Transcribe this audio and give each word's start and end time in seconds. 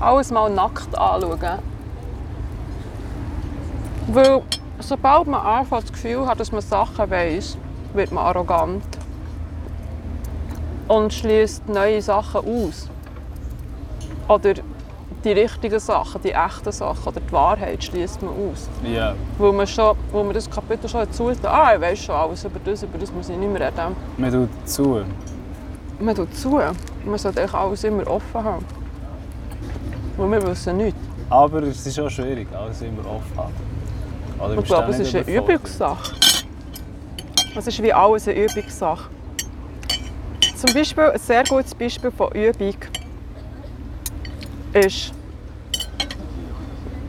alles 0.00 0.30
mal 0.30 0.50
nackt 0.50 0.96
anschauen. 0.96 1.58
Weil 4.08 4.42
sobald 4.80 5.26
man 5.26 5.40
anfängt 5.40 5.84
das 5.84 5.92
Gefühl 5.92 6.26
hat, 6.26 6.40
dass 6.40 6.52
man 6.52 6.60
Sachen 6.60 7.10
weiss, 7.10 7.56
wird 7.94 8.12
man 8.12 8.24
arrogant 8.24 8.84
und 10.88 11.12
schließt 11.12 11.68
neue 11.68 12.02
Sachen 12.02 12.40
aus. 12.40 12.88
Oder 14.28 14.54
die 15.24 15.32
richtigen 15.32 15.80
Sachen, 15.80 16.20
die 16.22 16.32
echten 16.32 16.70
Sachen 16.70 17.08
oder 17.08 17.20
die 17.20 17.32
Wahrheit 17.32 17.82
schließt 17.82 18.22
man 18.22 18.32
aus. 18.32 18.68
Ja. 18.82 19.14
Wo 19.38 19.52
man, 19.52 19.66
schon, 19.66 19.96
wo 20.12 20.22
man 20.22 20.34
das 20.34 20.50
Kapitel 20.50 20.88
schon 20.88 21.10
zulässt, 21.12 21.44
ah, 21.46 21.74
ich 21.74 21.80
weiß 21.80 21.98
schon 21.98 22.14
alles 22.14 22.44
über 22.44 22.60
das, 22.62 22.82
über 22.82 22.98
das 22.98 23.10
muss 23.12 23.28
ich 23.28 23.36
nicht 23.36 23.50
mehr 23.50 23.68
reden. 23.68 23.96
Man 24.18 24.30
tut 24.30 24.68
zu. 24.68 25.02
Man 25.98 26.14
tut 26.14 26.34
zu. 26.36 26.60
Man 27.04 27.18
sollte 27.18 27.40
eigentlich 27.40 27.54
alles 27.54 27.84
immer 27.84 28.06
offen 28.06 28.44
haben. 28.44 28.64
Weil 30.16 30.30
wir 30.30 30.46
wissen 30.46 30.76
nichts. 30.76 30.98
Aber 31.30 31.62
es 31.62 31.86
ist 31.86 31.98
auch 31.98 32.10
schwierig, 32.10 32.46
alles 32.54 32.82
immer 32.82 33.00
offen 33.00 33.36
haben. 33.36 33.52
Oder 34.38 34.58
Ich 34.58 34.64
glaube, 34.64 34.90
es 34.90 35.00
ist 35.00 35.14
eine? 35.14 35.36
Übungssache. 35.36 36.14
Es 37.56 37.66
ist 37.66 37.82
wie 37.82 37.92
alles 37.92 38.28
eine 38.28 38.44
Übungssache. 38.44 39.10
Zum 40.56 40.74
Beispiel, 40.74 41.04
ein 41.04 41.18
sehr 41.18 41.44
gutes 41.44 41.74
Beispiel 41.74 42.10
von 42.10 42.32
Übung 42.32 42.74
ist, 44.72 45.12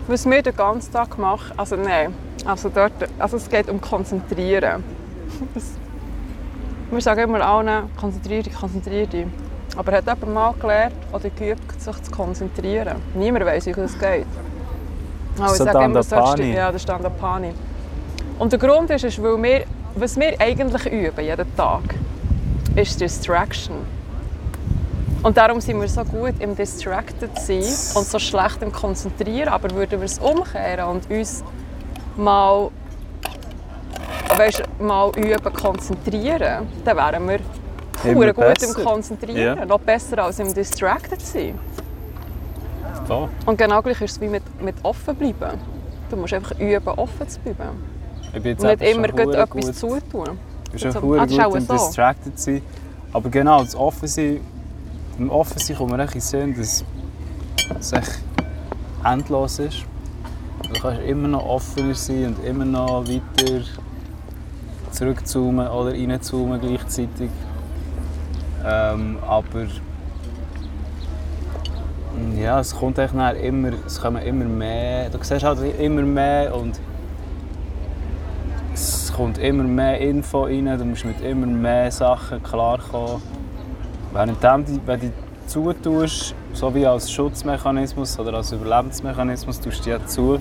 was 0.07 0.25
wir 0.25 0.41
den 0.41 0.55
ganzen 0.55 0.91
Tag 0.91 1.17
machen. 1.17 1.53
Also 1.57 1.75
nein, 1.75 2.13
also 2.45 2.69
dort, 2.69 2.93
also 3.17 3.37
es 3.37 3.49
geht 3.49 3.69
um 3.69 3.81
Konzentrieren. 3.81 4.83
Wir 6.91 7.01
sagen 7.01 7.21
immer 7.21 7.41
allen, 7.41 7.89
konzentriere 7.97 8.43
dich, 8.43 8.53
konzentriere 8.53 9.07
dich. 9.07 9.25
Aber 9.77 9.91
hat 9.91 10.05
jemand 10.05 10.33
mal 10.33 10.53
gelernt 10.59 10.95
oder 11.11 11.29
geübt, 11.29 11.81
sich 11.81 12.01
zu 12.03 12.11
konzentrieren? 12.11 12.95
Niemand 13.13 13.45
weiß, 13.45 13.65
wie 13.65 13.71
das 13.73 13.97
geht. 13.99 14.25
Also, 15.39 15.55
So 15.55 15.65
ich 15.65 15.71
sage 15.71 15.85
immer, 15.85 15.99
dich- 16.35 16.55
Ja, 16.55 16.67
das 16.71 16.81
ist 16.81 16.89
Dandapani. 16.89 17.53
Und 18.39 18.51
der 18.51 18.59
Grund 18.59 18.89
ist, 18.89 19.03
ist 19.03 19.21
weil 19.21 19.41
wir, 19.43 19.63
was 19.95 20.17
wir 20.17 20.39
eigentlich 20.39 20.85
üben, 20.91 21.23
jeden 21.25 21.55
Tag, 21.57 21.81
ist 22.75 22.99
Distraction. 23.01 23.75
Und 25.23 25.35
darum 25.37 25.59
sind 25.59 25.81
wir 25.81 25.87
so 25.87 26.03
gut 26.05 26.35
im 26.39 26.55
Distracted 26.55 27.31
sein 27.39 27.63
und 27.95 28.05
so 28.07 28.19
schlecht 28.19 28.61
im 28.61 28.71
Konzentrieren. 28.71 29.49
Aber 29.49 29.71
würden 29.71 29.99
wir 29.99 30.05
es 30.05 30.19
umkehren 30.19 30.87
und 30.87 31.09
uns 31.09 31.43
mal, 32.15 32.69
weißt, 34.37 34.63
mal 34.79 35.11
üben, 35.17 35.53
konzentrieren, 35.53 36.67
dann 36.85 36.97
wären 36.97 37.27
wir 37.27 37.39
Immer 38.11 38.33
verdammt 38.33 38.35
gut 38.35 38.59
besser. 38.59 38.79
im 38.79 38.85
Konzentrieren. 38.85 39.57
Ja. 39.57 39.65
Noch 39.65 39.79
besser 39.79 40.23
als 40.23 40.39
im 40.39 40.53
Distracted 40.53 41.21
sein. 41.21 41.59
Voll. 43.07 43.29
Und 43.45 43.57
genau 43.57 43.81
gleich 43.81 44.01
ist 44.01 44.11
es 44.11 44.21
wie 44.21 44.27
mit, 44.27 44.43
mit 44.61 44.75
offen 44.83 45.15
bleiben. 45.15 45.59
Du 46.09 46.15
musst 46.17 46.33
einfach 46.33 46.57
üben, 46.59 46.87
offen 46.87 47.27
zu 47.27 47.39
bleiben. 47.39 47.83
Ich 48.33 48.41
bin 48.41 48.51
jetzt 48.51 48.63
Und 48.63 48.79
nicht 48.79 48.95
immer 48.95 49.07
verdammt 49.09 49.35
etwas 49.35 49.65
gut. 49.65 49.75
zutun. 49.75 50.29
Bin 50.71 50.79
schon 50.79 50.87
Also, 50.95 51.13
ah, 51.13 51.23
ist 51.23 51.31
gut 51.31 51.39
auch 51.45 51.55
im 51.55 51.65
so. 51.65 51.73
Distracted 51.73 52.39
sein. 52.39 52.61
Aber 53.13 53.29
genau, 53.29 53.61
das 53.63 53.75
Offensein, 53.75 54.41
im 55.17 55.29
Offensein 55.29 55.77
kommt 55.77 55.91
mir 55.91 56.03
echt 56.03 56.15
in 56.15 56.19
den 56.19 56.21
Sinn, 56.21 56.55
dass 56.55 56.83
es 57.79 57.93
echt 57.93 58.19
endlos 59.03 59.59
ist. 59.59 59.83
Du 60.73 60.81
kannst 60.81 61.01
immer 61.03 61.27
noch 61.27 61.45
offener 61.45 61.93
sein 61.93 62.35
und 62.35 62.45
immer 62.45 62.65
noch 62.65 63.05
weiter 63.07 63.61
zurückzoomen 64.91 65.67
oder 65.67 65.91
reinzoomen 65.91 66.59
gleichzeitig. 66.59 67.29
Ähm, 68.65 69.17
aber 69.25 69.67
ja, 72.35 72.59
es 72.59 72.75
kommt 72.75 72.97
echt 72.97 73.13
immer, 73.13 73.71
es 73.85 74.01
kommen 74.01 74.21
immer 74.23 74.45
mehr, 74.45 75.09
du 75.09 75.17
siehst 75.21 75.43
halt 75.43 75.59
immer 75.79 76.01
mehr 76.01 76.55
und 76.55 76.79
es 78.73 79.13
kommt 79.13 79.37
immer 79.37 79.63
mehr 79.63 79.99
Info 79.99 80.43
rein, 80.43 80.65
du 80.65 80.85
musst 80.85 81.05
mit 81.05 81.21
immer 81.21 81.47
mehr 81.47 81.91
Sachen 81.91 82.41
klarkommen. 82.41 83.21
Währenddem, 84.13 84.65
die, 84.65 84.81
wenn 84.85 84.99
du 84.99 85.11
zutust, 85.47 86.33
so 86.53 86.73
wie 86.73 86.85
als 86.85 87.11
Schutzmechanismus 87.11 88.17
oder 88.19 88.33
als 88.33 88.51
Überlebensmechanismus, 88.51 89.59
tust 89.59 89.85
du 89.85 89.91
ja 89.91 90.05
zu. 90.05 90.39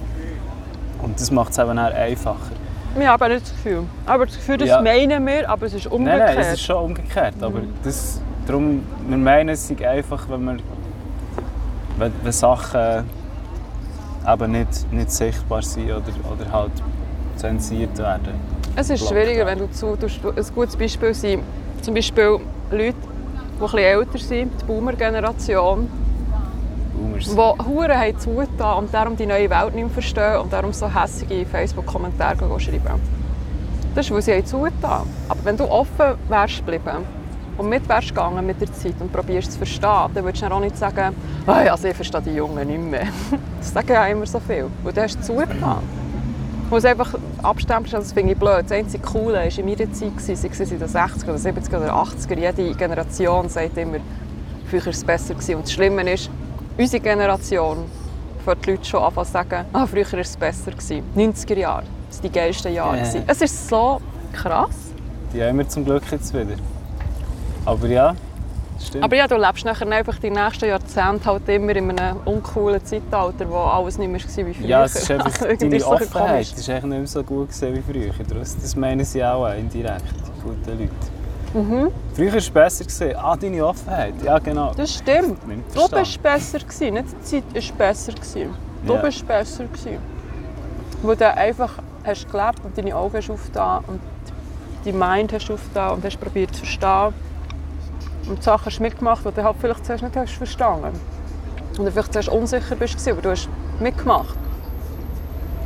Und 1.03 1.21
das 1.21 1.31
macht 1.31 1.53
es 1.53 1.59
eben 1.59 1.79
einfacher. 1.79 2.53
Wir 2.97 3.09
haben 3.11 3.29
nicht 3.33 3.43
das 3.43 3.53
Gefühl. 3.53 3.83
Aber 4.07 4.27
das 4.27 4.37
Gefühl, 4.37 4.57
das 4.59 4.69
Ja. 4.69 4.81
meinen 4.83 5.27
wir, 5.27 5.49
aber 5.49 5.67
es 5.67 5.75
ist 5.75 5.85
Nein, 5.85 5.93
umgekehrt. 5.95 6.21
nein, 6.29 6.39
es 6.39 6.53
ist 6.55 6.63
schon 6.63 6.77
umgekehrt. 6.85 7.35
Aber 7.41 7.61
das, 7.83 8.21
darum, 8.47 8.83
wir 9.09 9.17
meinen 9.19 9.49
es 9.51 9.71
einfach, 9.83 10.29
wenn, 10.29 10.45
wir, 10.45 10.57
wenn, 11.99 12.13
wenn 12.23 12.33
Sachen 12.33 13.05
eben 14.33 14.53
nicht, 14.53 14.93
nicht 14.93 15.11
sichtbar 15.11 15.63
sind 15.63 15.87
oder, 15.91 16.03
oder 16.33 16.53
halt 16.53 16.73
zensiert 17.37 17.99
werden. 17.99 18.35
Es 18.77 18.91
ist 18.91 19.09
schwieriger, 19.09 19.47
wenn 19.47 19.59
du 19.59 19.71
zutust. 19.71 20.21
Ein 20.25 20.45
gutes 20.55 20.77
Beispiel 20.77 21.15
sind 21.15 21.43
zum 21.83 21.95
Beispiel 21.95 22.39
Leute, 22.71 22.95
die 23.61 23.65
etwas 23.65 23.75
älter 23.75 24.19
sind, 24.19 24.53
die 24.61 24.65
Boomer-Generation, 24.65 25.89
Boomers. 27.15 27.59
die 27.59 27.67
Huren 27.67 27.99
haben 27.99 28.19
zugetan 28.19 28.79
und 28.79 28.95
darum 28.95 29.17
die 29.17 29.27
neue 29.27 29.49
Welt 29.51 29.75
nicht 29.75 29.85
mehr 29.85 29.91
verstehen 29.91 30.41
und 30.41 30.53
darum 30.53 30.73
so 30.73 30.89
hässliche 30.89 31.47
Facebook-Kommentare 31.47 32.61
schreiben. 32.61 33.01
Das 33.95 34.07
ist, 34.07 34.13
weil 34.13 34.23
sie 34.23 34.33
haben 34.33 34.47
zugetan. 34.47 35.03
Aber 35.29 35.45
wenn 35.45 35.57
du 35.57 35.65
offen 35.65 36.17
wärst 36.29 36.59
geblieben 36.59 37.05
und 37.57 37.69
mit 37.69 37.89
wärst 37.89 38.09
gegangen 38.09 38.45
mit 38.45 38.61
der 38.61 38.73
Zeit 38.73 38.95
und 38.99 39.13
probierst 39.13 39.53
zu 39.53 39.59
verstehen, 39.59 40.11
dann 40.15 40.25
würdest 40.25 40.43
du 40.43 40.49
dann 40.49 40.53
auch 40.53 40.61
nicht 40.61 40.77
sagen, 40.77 41.15
oh, 41.47 41.53
also 41.53 41.89
ich 41.89 41.95
verstehe 41.95 42.23
die 42.23 42.35
Jungen 42.35 42.67
nicht 42.67 42.81
mehr. 42.81 43.07
Das 43.59 43.73
sagen 43.73 43.89
ja 43.89 44.07
immer 44.07 44.27
so 44.27 44.41
viel. 44.41 44.67
Weil 44.83 44.93
du 44.93 45.03
hast 45.03 45.25
zugetan. 45.25 45.79
Wo 46.71 46.77
es 46.77 46.85
einfach 46.85 47.15
abstempelst, 47.43 47.95
das 47.95 48.13
finde 48.13 48.33
ich 48.33 48.39
blöd. 48.39 48.65
Das 48.65 48.73
einzige 48.73 49.05
Coole 49.05 49.35
war 49.35 49.45
in 49.45 49.65
meiner 49.65 49.93
Zeit, 49.93 50.13
sei 50.19 50.33
es 50.33 50.45
in 50.45 50.79
den 50.79 50.89
60er, 50.89 51.25
oder 51.25 51.35
70er 51.35 51.77
oder 51.77 51.95
80er. 51.95 52.39
Jede 52.39 52.75
Generation 52.75 53.49
sagt 53.49 53.77
immer, 53.77 53.99
früher 54.69 54.87
war 54.87 54.93
es 54.93 55.05
besser. 55.05 55.35
Und 55.35 55.65
das 55.65 55.73
Schlimme 55.73 56.11
ist, 56.11 56.31
unsere 56.77 57.03
Generation 57.03 57.85
fängt 58.45 58.67
die 58.67 58.71
Leute 58.73 58.85
schon 58.85 59.03
an 59.03 59.15
zu 59.15 59.25
sagen, 59.25 59.65
ah, 59.73 59.87
früher 59.87 60.11
war 60.13 60.19
es 60.21 60.37
besser. 60.37 60.71
Gewesen. 60.71 61.03
90er 61.17 61.59
Jahre, 61.59 61.85
das 62.09 62.19
waren 62.19 62.33
die 62.33 62.39
geilsten 62.39 62.73
Jahre. 62.75 62.97
Ja. 62.97 63.03
gewesen. 63.03 63.23
Es 63.27 63.41
ist 63.41 63.69
so 63.69 64.01
krass. 64.33 64.77
Die 65.33 65.43
haben 65.43 65.59
wir 65.59 65.69
zum 65.69 65.85
Glück 65.85 66.03
jetzt 66.11 66.33
wieder. 66.33 66.57
Aber 67.65 67.87
ja, 67.89 68.15
das 68.77 68.87
stimmt. 68.89 69.05
Aber 69.05 69.17
ja, 69.17 69.27
du 69.27 69.37
lebst 69.37 69.65
nachher 69.65 69.89
einfach 69.91 70.19
die 70.19 70.31
nächsten 70.31 70.67
Jahrzehnte 70.67 71.25
halt 71.25 71.49
immer 71.49 71.75
in 71.75 71.99
einem 71.99 72.19
uncoolen 72.25 72.85
Zeitalter, 72.85 73.49
wo 73.49 73.57
alles 73.57 73.99
nicht 73.99 74.11
mehr 74.11 74.21
war 74.21 74.47
wie 74.47 74.55
früher. 74.55 74.67
ja, 74.67 74.85
es 74.85 74.97
ist 74.97 75.11
einfach 75.11 75.43
Irgendwie 75.43 75.65
deine 75.65 75.77
ist 75.77 75.85
Offenheit. 75.87 76.43
Es 76.43 76.53
ist 76.53 76.69
nicht 76.69 76.87
mehr 76.87 77.07
so 77.07 77.23
gut 77.23 77.49
gewesen 77.49 77.75
wie 77.75 77.93
früher. 77.93 78.39
Das, 78.39 78.57
das 78.57 78.77
meinen 78.77 79.05
sie 79.05 79.25
auch 79.25 79.51
indirekt, 79.55 80.03
die 80.13 80.43
guten 80.43 80.79
Leute. 80.79 80.93
Mhm. 81.55 81.91
Früher 82.15 82.31
war 82.33 82.39
es 82.39 82.51
besser. 82.51 82.85
Gewesen. 82.85 83.17
Ah, 83.17 83.37
deine 83.37 83.65
Offenheit. 83.67 84.15
Ja, 84.23 84.39
genau. 84.39 84.73
Das 84.77 84.95
stimmt. 84.95 85.39
Du 85.75 85.89
bist 85.89 86.23
besser 86.23 86.59
gewesen, 86.59 86.95
nicht 86.95 87.07
die 87.13 87.23
Zeit 87.23 87.45
ist 87.55 87.79
besser 87.79 88.13
gewesen. 88.13 88.55
Du 88.85 88.95
Ja. 88.95 89.01
bist 89.03 89.27
besser 89.27 89.65
gewesen. 89.65 89.99
Wo 91.03 91.15
du 91.15 91.33
einfach 91.33 91.79
hast 92.05 92.31
gelebt 92.31 92.61
und 92.65 92.77
deine 92.77 92.95
Augen 92.97 93.17
hast 93.17 93.31
aufgetan 93.31 93.85
und 93.87 94.01
die 94.85 94.93
Mind 94.93 95.33
hast 95.33 95.51
aufgetan 95.51 95.93
und 95.95 96.05
hast 96.05 96.21
probiert 96.21 96.55
zu 96.55 96.61
verstehen. 96.61 97.15
Und 98.29 98.39
die 98.39 98.43
Sachen 98.43 98.67
hast 98.67 98.79
du 98.79 98.83
mitgemacht, 98.83 99.25
die 99.25 99.31
du 99.33 99.45
halt 99.45 99.57
vielleicht 99.61 99.87
zuerst 99.87 100.03
nicht 100.03 100.17
hast 100.17 100.33
verstanden. 100.33 100.99
Und 101.79 101.85
du 101.85 101.91
vielleicht 101.91 102.13
zuerst 102.13 102.29
unsicher 102.31 102.75
bist, 102.77 103.09
aber 103.09 103.23
du 103.23 103.31
hast 103.31 103.49
mitgemacht. 103.81 104.37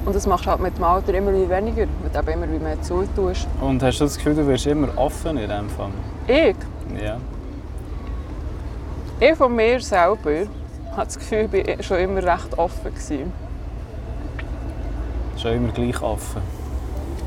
Und 0.05 0.15
das 0.15 0.27
machst 0.27 0.47
du 0.47 0.51
halt 0.51 0.61
mit 0.61 0.77
dem 0.77 0.85
Alter 0.85 1.13
immer 1.15 1.33
wie 1.33 1.49
weniger, 1.49 1.87
weil 2.03 2.11
du 2.13 2.19
eben 2.33 2.43
immer 2.43 2.53
wie 2.53 2.59
mehr 2.63 2.81
zutust. 2.83 3.47
Und 3.61 3.83
hast 3.83 3.99
du 4.01 4.05
das 4.05 4.17
Gefühl, 4.17 4.35
du 4.35 4.47
wirst 4.47 4.67
immer 4.67 4.89
offener 4.97 5.43
in 5.43 5.49
dem 5.51 5.69
Fall? 5.69 5.91
Ich, 6.27 6.57
Ja. 7.03 7.17
ich 9.21 9.35
von 9.37 9.55
mir 9.55 9.81
selber, 9.81 10.47
habe 10.93 11.05
das 11.07 11.19
Gefühl, 11.19 11.49
ich 11.53 11.67
war 11.79 11.83
schon 11.83 11.99
immer 11.99 12.23
recht 12.23 12.57
offen. 12.57 12.85
Gewesen. 12.95 13.33
Schon 15.37 15.53
immer 15.53 15.73
gleich 15.73 16.01
offen. 16.03 16.43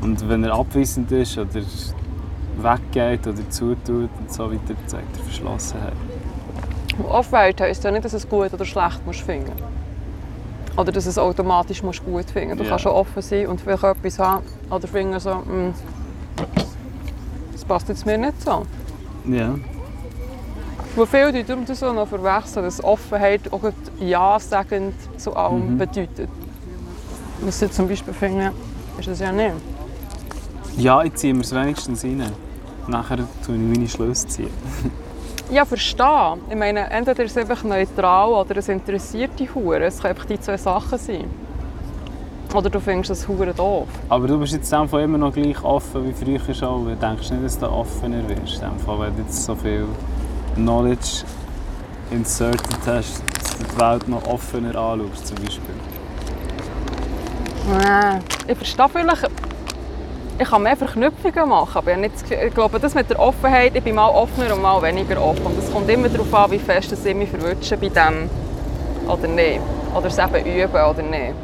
Und 0.00 0.26
wenn 0.28 0.44
er 0.44 0.54
abwissend 0.54 1.10
ist 1.12 1.36
oder 1.36 1.60
weggeht 2.62 3.26
oder 3.26 3.50
zutut 3.50 4.08
und 4.18 4.32
so 4.32 4.50
weiter, 4.50 4.74
zeigt 4.86 5.16
er 5.16 5.22
Verschlossenheit. 5.24 5.92
Offenheit 7.08 7.60
heisst 7.60 7.84
ja 7.84 7.90
nicht, 7.90 8.04
dass 8.04 8.12
es 8.12 8.28
gut 8.28 8.52
oder 8.52 8.64
schlecht 8.64 9.04
musst 9.06 9.20
finden 9.20 9.52
Oder 10.76 10.92
dass 10.92 11.06
es 11.06 11.18
automatisch 11.18 11.82
musst 11.82 12.04
gut 12.04 12.30
finden 12.30 12.56
Du 12.56 12.64
Ja. 12.64 12.70
kannst 12.70 12.82
schon 12.84 12.92
offen 12.92 13.22
sein 13.22 13.46
und 13.46 13.60
vielleicht 13.60 13.82
etwas 13.84 14.18
haben 14.18 14.44
oder 14.70 14.86
finden 14.88 15.18
so, 15.20 15.30
«Hm, 15.30 15.74
das 16.54 16.69
passt 17.70 17.88
jetzt 17.88 18.04
mir 18.04 18.18
nicht 18.18 18.42
so. 18.42 18.66
Ja. 19.26 19.54
Wo 20.96 21.06
viele 21.06 21.32
die 21.32 21.44
darum 21.44 21.64
das 21.64 21.78
so 21.78 21.92
noch 21.92 22.08
verwechseln, 22.08 22.64
dass 22.64 22.82
Offenheit 22.82 23.42
auch 23.52 23.60
gerade 23.60 23.76
Ja-sagend 24.00 24.94
zu 25.18 25.36
allem 25.36 25.74
Mhm. 25.74 25.78
bedeutet. 25.78 26.28
Was 27.42 27.60
sie 27.60 27.70
zum 27.70 27.86
Beispiel 27.88 28.12
finden, 28.12 28.50
ist 28.98 29.06
das 29.08 29.20
ja 29.20 29.30
nicht. 29.30 29.54
Ja, 30.76 31.02
ich 31.04 31.14
ziehe 31.14 31.32
mir 31.32 31.42
es 31.42 31.54
wenigstens 31.54 32.02
rein. 32.02 32.24
Nachher 32.88 33.18
tue 33.46 33.54
ich 33.54 33.60
meine 33.62 33.88
Schlüsse 33.88 34.26
ziehen. 34.26 34.50
Ja, 35.52 35.64
verstehe. 35.64 36.36
Ich 36.48 36.54
meine, 36.54 36.88
entweder 36.90 37.24
ist 37.24 37.32
es 37.32 37.36
einfach 37.38 37.64
neutral 37.64 38.28
oder 38.28 38.56
es 38.58 38.68
interessiert 38.68 39.36
dich 39.36 39.52
hure. 39.52 39.82
Es 39.82 39.98
können 40.00 40.14
einfach 40.14 40.26
die 40.26 40.38
zwei 40.40 40.56
Sachen 40.56 40.96
sein. 40.96 41.24
Oder 42.54 42.68
du 42.68 42.80
findest 42.80 43.10
es 43.10 43.28
hure 43.28 43.54
doof. 43.54 43.86
Aber 44.08 44.26
du 44.26 44.38
bist 44.38 44.52
jetzt 44.52 44.70
Fall 44.70 45.02
immer 45.02 45.18
noch 45.18 45.32
gleich 45.32 45.62
offen 45.62 46.08
wie 46.08 46.12
früher 46.12 46.54
schon. 46.54 46.84
Du 46.84 46.96
denkst 46.96 47.30
nicht, 47.30 47.44
dass 47.44 47.58
du 47.58 47.70
offener 47.70 48.28
wirst. 48.28 48.60
Fall, 48.84 49.00
wenn 49.00 49.16
du 49.16 49.22
jetzt 49.22 49.44
so 49.44 49.54
viel 49.54 49.86
Knowledge 50.56 51.24
inserted 52.10 52.78
hast, 52.86 53.22
dass 53.38 53.56
du 53.56 53.64
die 53.64 53.80
Welt 53.80 54.08
noch 54.08 54.26
offener 54.26 54.74
anschaust, 54.74 55.28
zum 55.28 55.36
Beispiel. 55.36 55.74
Nein. 57.68 58.20
Ich 58.48 58.56
verstehe 58.56 58.88
vielleicht, 58.88 59.30
ich 60.40 60.48
kann 60.48 60.62
mehr 60.62 60.76
Verknüpfungen 60.76 61.48
machen, 61.48 61.78
aber 61.78 61.92
ich, 61.92 61.98
nicht 61.98 62.14
das 62.14 62.30
ich 62.30 62.54
glaube, 62.54 62.80
das 62.80 62.94
mit 62.94 63.08
der 63.10 63.20
Offenheit, 63.20 63.76
ich 63.76 63.84
bin 63.84 63.94
mal 63.94 64.08
offener 64.08 64.54
und 64.54 64.62
mal 64.62 64.82
weniger 64.82 65.22
offen. 65.22 65.46
Und 65.46 65.58
es 65.58 65.72
kommt 65.72 65.88
immer 65.88 66.08
darauf 66.08 66.34
an, 66.34 66.50
wie 66.50 66.58
fest 66.58 66.92
ich 66.92 67.14
mich 67.14 67.30
verwutsche 67.30 67.76
bei 67.76 67.90
dem 67.90 68.28
oder 69.06 69.28
nicht. 69.28 69.60
Oder 69.94 70.06
es 70.06 70.18
eben 70.18 70.46
üben 70.46 70.72
oder 70.72 71.02
nicht. 71.02 71.34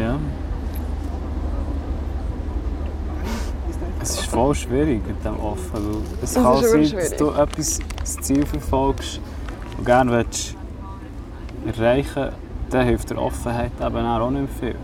Ja. 0.00 0.18
Es 4.00 4.10
ist 4.10 4.26
voll 4.26 4.54
schwierig 4.54 5.06
mit 5.06 5.24
dem 5.24 5.38
Offen. 5.38 5.72
weil 5.74 6.02
Es 6.22 6.34
Es 6.36 6.42
kann 6.42 6.62
sein, 6.62 6.92
dass 6.92 7.16
du 7.16 7.30
etwas, 7.30 7.78
das 8.00 8.16
Ziel 8.16 8.44
verfolgst 8.44 9.20
und 9.78 9.84
gerne 9.84 10.10
willst 10.10 10.56
erreichen 11.66 12.30
dann 12.72 12.86
hilft 12.86 13.10
der 13.10 13.20
Offenheit 13.20 13.72
eben 13.80 14.06
auch 14.06 14.30
nicht 14.30 14.52
viel. 14.58 14.74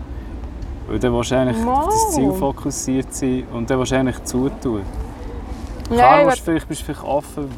Weil 0.87 0.99
dann 0.99 1.13
willst 1.15 1.33
eigentlich 1.33 1.65
Mal. 1.65 1.85
auf 1.85 1.87
das 1.87 2.15
Ziel 2.15 2.33
fokussiert 2.33 3.13
sein 3.15 3.45
und 3.53 3.69
dann 3.69 3.79
willst 3.79 3.93
du 3.93 3.97
eigentlich 3.97 4.25
zutun. 4.25 4.83
Klar 5.89 6.17
Nein, 6.17 6.27
willst 6.27 6.41
du 6.41 6.45
vielleicht, 6.45 6.69
bist 6.69 6.81
du 6.83 6.85
vielleicht 6.85 7.05
offen 7.05 7.49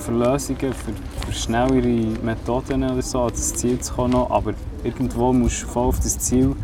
für 0.00 0.12
Lösungen, 0.12 0.72
für, 0.72 1.26
für 1.26 1.32
schnellere 1.32 2.18
Methoden 2.22 2.84
oder 2.84 3.02
so, 3.02 3.22
an 3.22 3.30
das 3.30 3.54
Ziel 3.54 3.78
zu 3.80 3.94
kommen, 3.94 4.14
aber 4.14 4.54
irgendwo 4.84 5.32
musst 5.32 5.62
du 5.62 5.66
voll 5.66 5.88
auf 5.88 5.98
das 5.98 6.18
Ziel 6.18 6.54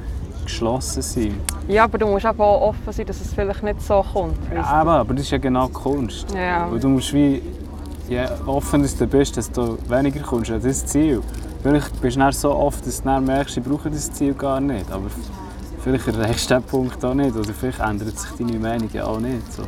geschlossen 0.44 1.02
sein. 1.02 1.40
ja, 1.68 1.84
aber 1.84 1.98
du 1.98 2.06
musst 2.06 2.26
auch 2.26 2.38
offen 2.38 2.92
sein, 2.92 3.06
dass 3.06 3.20
es 3.20 3.32
vielleicht 3.32 3.62
nicht 3.62 3.82
so 3.82 4.04
kommt. 4.12 4.36
Ja, 4.52 4.80
eben, 4.80 4.88
aber 4.88 5.14
das 5.14 5.24
ist 5.24 5.30
ja 5.30 5.38
genau 5.38 5.66
die 5.66 5.72
Kunst. 5.72 6.26
Ja. 6.34 6.68
Du 6.68 6.88
musst 6.88 7.12
wie, 7.12 7.42
je 8.08 8.26
offener 8.46 8.88
du 8.98 9.06
bist, 9.06 9.36
desto 9.36 9.78
weniger 9.88 10.20
kommst 10.20 10.50
an 10.50 10.62
das 10.62 10.86
Ziel. 10.86 11.22
Vielleicht 11.62 12.00
bist 12.00 12.16
du 12.16 12.32
so 12.32 12.54
oft, 12.54 12.84
dass 12.86 13.02
du 13.02 13.20
merkst, 13.20 13.56
ich 13.56 13.62
brauche 13.62 13.88
das 13.88 14.12
Ziel 14.12 14.34
gar 14.34 14.60
nicht. 14.60 14.90
Aber 14.90 15.06
vielleicht 15.82 16.08
erreichst 16.08 16.50
du 16.50 16.56
diesen 16.56 16.68
Punkt 16.68 17.04
auch 17.04 17.14
nicht. 17.14 17.36
Oder 17.36 17.52
vielleicht 17.52 17.78
ändert 17.78 18.18
sich 18.18 18.30
deine 18.32 18.58
Meinung 18.58 18.88
ja 18.92 19.04
auch 19.04 19.20
nicht. 19.20 19.52
So. 19.52 19.62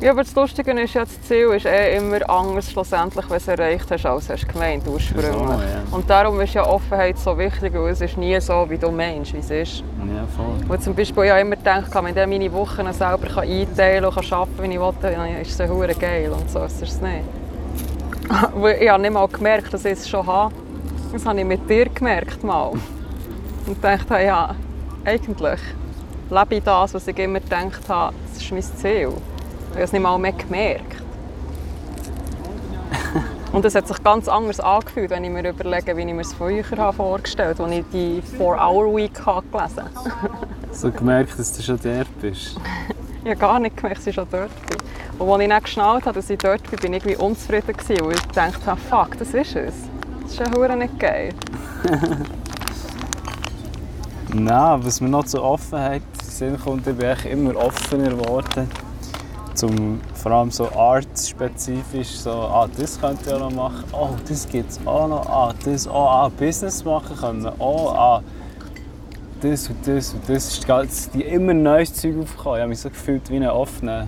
Ja, 0.00 0.12
aber 0.12 0.22
das 0.22 0.34
Lustige 0.34 0.70
ist 0.80 0.94
ja, 0.94 1.04
das 1.04 1.20
Ziel 1.20 1.50
ist 1.54 1.66
eh 1.66 1.98
immer 1.98 2.28
anders 2.30 2.70
schlussendlich, 2.70 3.24
wenn 3.28 3.36
du 3.36 3.42
es 3.42 3.48
erreicht 3.48 3.90
hast, 3.90 4.06
als 4.06 4.30
hast 4.30 4.44
du 4.44 4.46
gemeint 4.46 4.88
ursprünglich. 4.88 5.30
So, 5.34 5.42
ja. 5.42 5.82
Und 5.90 6.08
darum 6.08 6.40
ist 6.40 6.54
ja 6.54 6.66
Offenheit 6.66 7.18
so 7.18 7.36
wichtig, 7.36 7.74
weil 7.74 7.90
es 7.90 8.00
ist 8.00 8.16
nie 8.16 8.40
so, 8.40 8.64
wie 8.70 8.78
du 8.78 8.90
meinst, 8.90 9.34
wie 9.34 9.38
es 9.38 9.50
ist. 9.50 9.80
Ja, 9.80 10.26
voll. 10.34 10.54
Wo 10.66 10.76
zum 10.78 10.94
Beispiel 10.94 11.24
ja 11.24 11.38
immer 11.38 11.56
gedacht 11.56 11.94
habe, 11.94 12.14
wenn 12.14 12.16
ich 12.16 12.38
meine 12.38 12.52
Wochen 12.54 12.90
selber 12.94 13.26
kann 13.26 13.46
einteilen 13.46 14.06
und 14.06 14.14
kann 14.14 14.24
arbeiten 14.32 14.62
wie 14.62 14.74
ich 14.74 14.80
will, 14.80 14.92
dann 15.02 15.36
ist 15.36 15.60
es 15.60 15.68
hure 15.68 15.94
geil 15.94 16.30
und 16.32 16.50
so 16.50 16.64
ist 16.64 16.80
es 16.80 17.00
nicht. 17.02 17.24
Ich 18.80 18.88
habe 18.88 19.02
nicht 19.02 19.12
mal 19.12 19.28
gemerkt, 19.28 19.74
dass 19.74 19.84
ich 19.84 19.92
es 19.92 20.08
schon 20.08 20.26
habe. 20.26 20.54
Das 21.12 21.26
habe 21.26 21.40
ich 21.40 21.44
mit 21.44 21.68
dir 21.68 21.90
gemerkt 21.90 22.42
mal. 22.42 22.70
Und 23.66 23.84
dachte, 23.84 24.14
ja, 24.22 24.54
eigentlich 25.04 25.60
lebe 26.30 26.54
ich 26.54 26.62
das, 26.62 26.94
was 26.94 27.06
ich 27.08 27.18
immer 27.18 27.40
gedacht 27.40 27.88
habe, 27.88 28.14
das 28.28 28.42
ist 28.42 28.52
mein 28.52 28.62
Ziel. 28.62 29.12
Ich 29.70 29.76
habe 29.76 29.84
es 29.84 29.92
nicht 29.92 30.02
mal 30.02 30.18
mehr 30.18 30.32
gemerkt. 30.32 31.02
Und 33.52 33.64
es 33.64 33.74
hat 33.74 33.88
sich 33.88 34.02
ganz 34.04 34.28
anders 34.28 34.60
angefühlt, 34.60 35.10
wenn 35.10 35.24
ich 35.24 35.30
mir 35.30 35.48
überlege, 35.48 35.96
wie 35.96 36.02
ich 36.02 36.14
mir 36.14 36.20
es 36.20 36.32
früher 36.32 36.64
habe 36.76 36.96
vorgestellt 36.96 37.58
habe, 37.58 37.68
als 37.68 37.80
ich 37.80 37.84
die 37.92 38.22
4-Hour-Week 38.38 39.26
habe 39.26 39.46
gelesen 39.50 39.84
habe. 39.94 40.30
So 40.72 40.90
gemerkt, 40.90 41.36
dass 41.36 41.52
du 41.52 41.62
schon 41.62 41.80
dort 41.82 42.20
bist. 42.20 42.56
Ich 43.24 43.30
habe 43.30 43.40
gar 43.40 43.58
nicht 43.58 43.76
gemerkt, 43.76 43.98
dass 43.98 44.06
ich 44.06 44.14
schon 44.14 44.28
dort 44.30 44.50
bin. 44.68 44.78
Und 45.18 45.30
als 45.30 45.42
ich 45.42 45.48
dann 45.48 45.62
geschnallt 45.62 46.06
habe, 46.06 46.14
dass 46.14 46.30
ich 46.30 46.38
dort 46.38 46.62
bin, 46.70 46.78
bin 46.78 46.92
ich 46.92 47.04
irgendwie 47.04 47.24
unzufrieden 47.24 47.76
gewesen, 47.76 48.04
weil 48.04 48.12
ich 48.14 48.28
gedacht 48.28 48.60
habe, 48.66 48.80
fuck, 48.80 49.18
das 49.18 49.34
ist 49.34 49.56
es. 49.56 49.74
Das 50.22 50.32
ist 50.32 50.38
ja 50.38 50.46
verdammt 50.46 50.82
nicht 50.82 50.98
geil. 51.00 51.34
Nein, 54.32 54.84
was 54.84 55.00
mir 55.00 55.08
noch 55.08 55.24
zur 55.24 55.42
Offenheit 55.42 56.02
Sinn 56.22 56.56
kommt, 56.58 56.86
ich 56.86 56.94
bin 56.94 57.06
eigentlich 57.06 57.32
immer 57.32 57.56
offener 57.56 58.10
geworden. 58.10 58.70
Zum, 59.54 60.00
vor 60.14 60.32
allem 60.32 60.50
so 60.50 60.70
artspezifisch, 60.70 62.10
so, 62.10 62.30
ah, 62.30 62.68
das 62.76 63.00
könnte 63.00 63.24
ich 63.26 63.32
auch 63.32 63.40
noch 63.40 63.50
machen, 63.50 63.84
oh, 63.92 64.10
das 64.28 64.48
gibt 64.48 64.70
es 64.70 64.80
auch 64.86 65.08
noch, 65.08 65.26
ah, 65.28 65.54
das, 65.64 65.88
oh, 65.88 65.92
ah, 65.92 66.30
Business 66.38 66.84
machen 66.84 67.16
können, 67.16 67.52
oh, 67.58 67.88
ah, 67.88 68.22
das 69.40 69.68
und 69.68 69.86
das 69.86 70.12
und 70.12 70.28
das. 70.28 70.52
ist 70.52 70.66
ganz, 70.66 71.10
die 71.10 71.22
immer 71.22 71.54
neues 71.54 71.94
Zeug 71.94 72.16
aufgekommen. 72.20 72.56
Ich 72.56 72.60
habe 72.60 72.68
mich 72.68 72.80
so 72.80 72.90
gefühlt 72.90 73.30
wie 73.30 73.36
ein 73.36 73.48
offener 73.48 74.06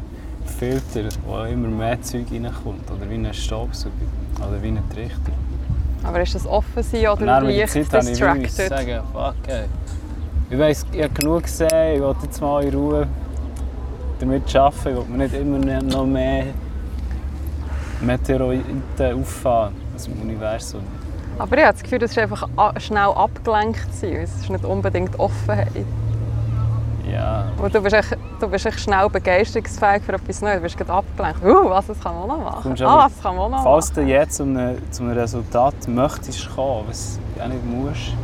Filter, 0.59 1.09
wo 1.27 1.43
immer 1.45 1.69
mehr 1.69 2.01
Zeug 2.03 2.27
reinkommt. 2.31 2.91
Oder 2.91 3.09
wie 3.09 3.15
ein 3.15 3.33
Staubsauger. 3.33 3.95
Oder 4.39 4.63
wie 4.63 4.69
ein 4.69 4.83
Trichter. 4.91 5.33
Aber 6.05 6.21
ist 6.21 6.35
das 6.35 6.47
offen 6.47 6.83
sein 6.83 7.07
oder 7.07 7.27
dann 7.27 7.47
der 7.47 7.57
leicht 7.57 7.73
Zeit 7.73 7.93
habe 7.93 8.05
ich 8.05 8.11
distracted? 8.11 8.69
sagen, 8.69 9.01
fuck 9.13 9.35
ey. 9.47 9.65
Ich 10.51 10.59
weiss, 10.59 10.85
ich 10.93 11.03
habe 11.03 11.15
genug 11.15 11.45
gesehen, 11.45 11.95
ich 11.95 12.01
will 12.01 12.15
jetzt 12.23 12.41
mal 12.41 12.65
in 12.65 12.75
Ruhe 12.75 13.07
damit 14.23 14.57
arbeiten. 14.57 14.85
Will 14.85 15.05
mir 15.09 15.19
nicht 15.19 15.35
immer 15.35 15.83
noch 15.83 16.07
mehr 16.07 16.47
Meteoriten 18.01 19.21
auffahren 19.21 19.75
aus 19.95 20.05
dem 20.05 20.21
Universum. 20.21 20.83
Aber 21.39 21.57
ich 21.57 21.65
habe 21.65 21.73
das 21.73 21.83
Gefühl, 21.83 21.99
das 21.99 22.13
ist 22.13 22.19
einfach 22.19 22.49
schnell 22.79 23.09
abgelenkt 23.09 23.93
sein. 23.95 24.17
Es 24.17 24.35
ist 24.35 24.51
nicht 24.51 24.65
unbedingt 24.65 25.19
Offenheit. 25.19 25.87
Ja. 27.11 27.47
Und 27.61 27.75
du 27.75 27.81
bist, 27.81 27.95
echt, 27.95 28.17
du 28.41 28.49
bist 28.49 28.65
echt 28.65 28.81
schnell 28.81 29.09
begeisterungsfähig 29.09 30.03
für 30.03 30.15
etwas 30.15 30.41
Neues. 30.41 30.57
Du 30.57 30.63
bist 30.63 30.79
gerade 30.79 30.93
abgelenkt. 30.93 31.43
Uh, 31.43 31.69
was, 31.69 31.87
das 31.87 32.01
kann 32.01 32.15
man 32.15 32.29
noch 32.29 32.39
machen. 32.39 32.75
Ah, 32.85 33.09
das 33.09 33.23
kann 33.23 33.37
man 33.37 33.51
noch 33.51 33.63
Falls 33.65 33.91
machen. 33.91 34.07
du 34.07 34.13
jetzt 34.13 34.37
zu 34.37 34.45
einem, 34.45 34.93
zu 34.93 35.03
einem 35.03 35.19
Resultat 35.19 35.75
möchtest 35.89 36.55
kommen, 36.55 36.85
was 36.89 37.19
du 37.37 37.43
auch 37.43 37.49
nicht 37.49 37.65
musst, 37.65 38.17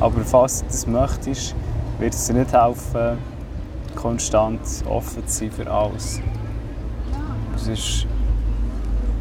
aber 0.00 0.20
falls 0.24 0.60
du 0.60 0.66
das 0.66 0.86
möchtest, 0.86 1.54
wird 1.98 2.14
es 2.14 2.26
dir 2.26 2.34
nicht 2.34 2.52
helfen, 2.52 3.18
konstant 3.94 4.60
offen 4.88 5.26
zu 5.26 5.38
sein 5.40 5.50
für 5.50 5.70
alles. 5.70 6.20
Es 7.56 7.68
ist... 7.68 8.06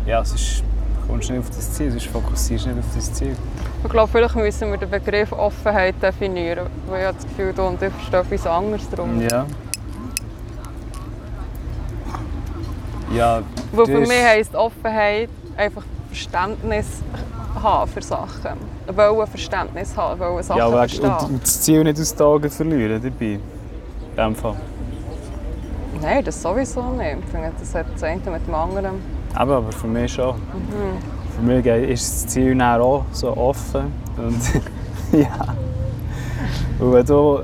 Ja, 0.06 0.22
es 0.22 0.34
ist... 0.34 0.64
Du 1.02 1.08
kommst 1.08 1.30
nicht 1.30 1.40
auf 1.40 1.50
das 1.50 1.74
Ziel, 1.74 1.92
sonst 1.92 2.08
fokussierst 2.08 2.66
nicht 2.68 2.80
auf 2.80 2.96
das 2.96 3.14
Ziel. 3.14 3.36
Ich 3.84 3.90
glaube, 3.90 4.10
vielleicht 4.12 4.36
müssen 4.36 4.72
wir 4.72 4.78
den 4.78 4.90
Begriff 4.90 5.32
Offenheit 5.34 5.96
definieren. 6.02 6.68
Weil 6.88 7.02
ich 7.02 7.08
habe 7.08 7.18
das 7.18 7.28
Gefühl, 7.28 7.54
du 7.54 7.64
und 7.64 7.82
ich 7.82 7.92
verstehen 7.92 8.20
etwas 8.20 8.48
anderes 8.48 8.90
darum. 8.90 9.22
Ja. 9.22 9.46
Ja, 13.14 13.42
Weil 13.74 13.86
für 13.86 14.00
mich 14.00 14.24
heisst 14.24 14.56
Offenheit 14.56 15.30
einfach 15.56 15.84
Verständnis 16.08 16.88
haben 17.62 17.92
für 17.92 18.02
Sachen. 18.02 18.58
Wollen 18.88 19.28
Verständnis 19.28 19.96
haben, 19.96 20.20
wollen 20.20 20.44
Sachen 20.44 20.58
ja 20.58 20.70
verstehen. 20.70 21.12
und 21.30 21.44
das 21.44 21.62
Ziel 21.62 21.84
nicht 21.84 22.00
aus 22.00 22.16
den 22.16 22.26
Augen 22.26 22.50
verlieren 22.50 23.02
dabei. 23.02 23.40
In 24.16 24.18
dem 24.18 24.36
Fall. 24.36 24.56
Nein, 26.02 26.24
das 26.24 26.42
sowieso 26.42 26.84
nicht. 26.92 27.18
Ich 27.20 27.32
finde, 27.32 27.52
das 27.60 27.74
hat 27.74 27.86
das 27.94 28.04
eine 28.04 28.20
mit 28.30 28.46
dem 28.46 28.54
anderen. 28.54 28.96
Aber, 29.34 29.58
aber 29.58 29.72
für 29.72 29.88
mich 29.88 30.14
schon. 30.14 30.36
Für 31.36 31.42
mich 31.42 31.66
ist 31.66 32.26
das 32.26 32.28
Ziel 32.28 32.56
dann 32.56 32.82
auch 32.82 33.06
so 33.12 33.36
offen. 33.36 33.92
Und 34.18 34.40
ja. 35.20 35.56
Und 36.80 36.94
wenn 36.94 37.06
du, 37.06 37.40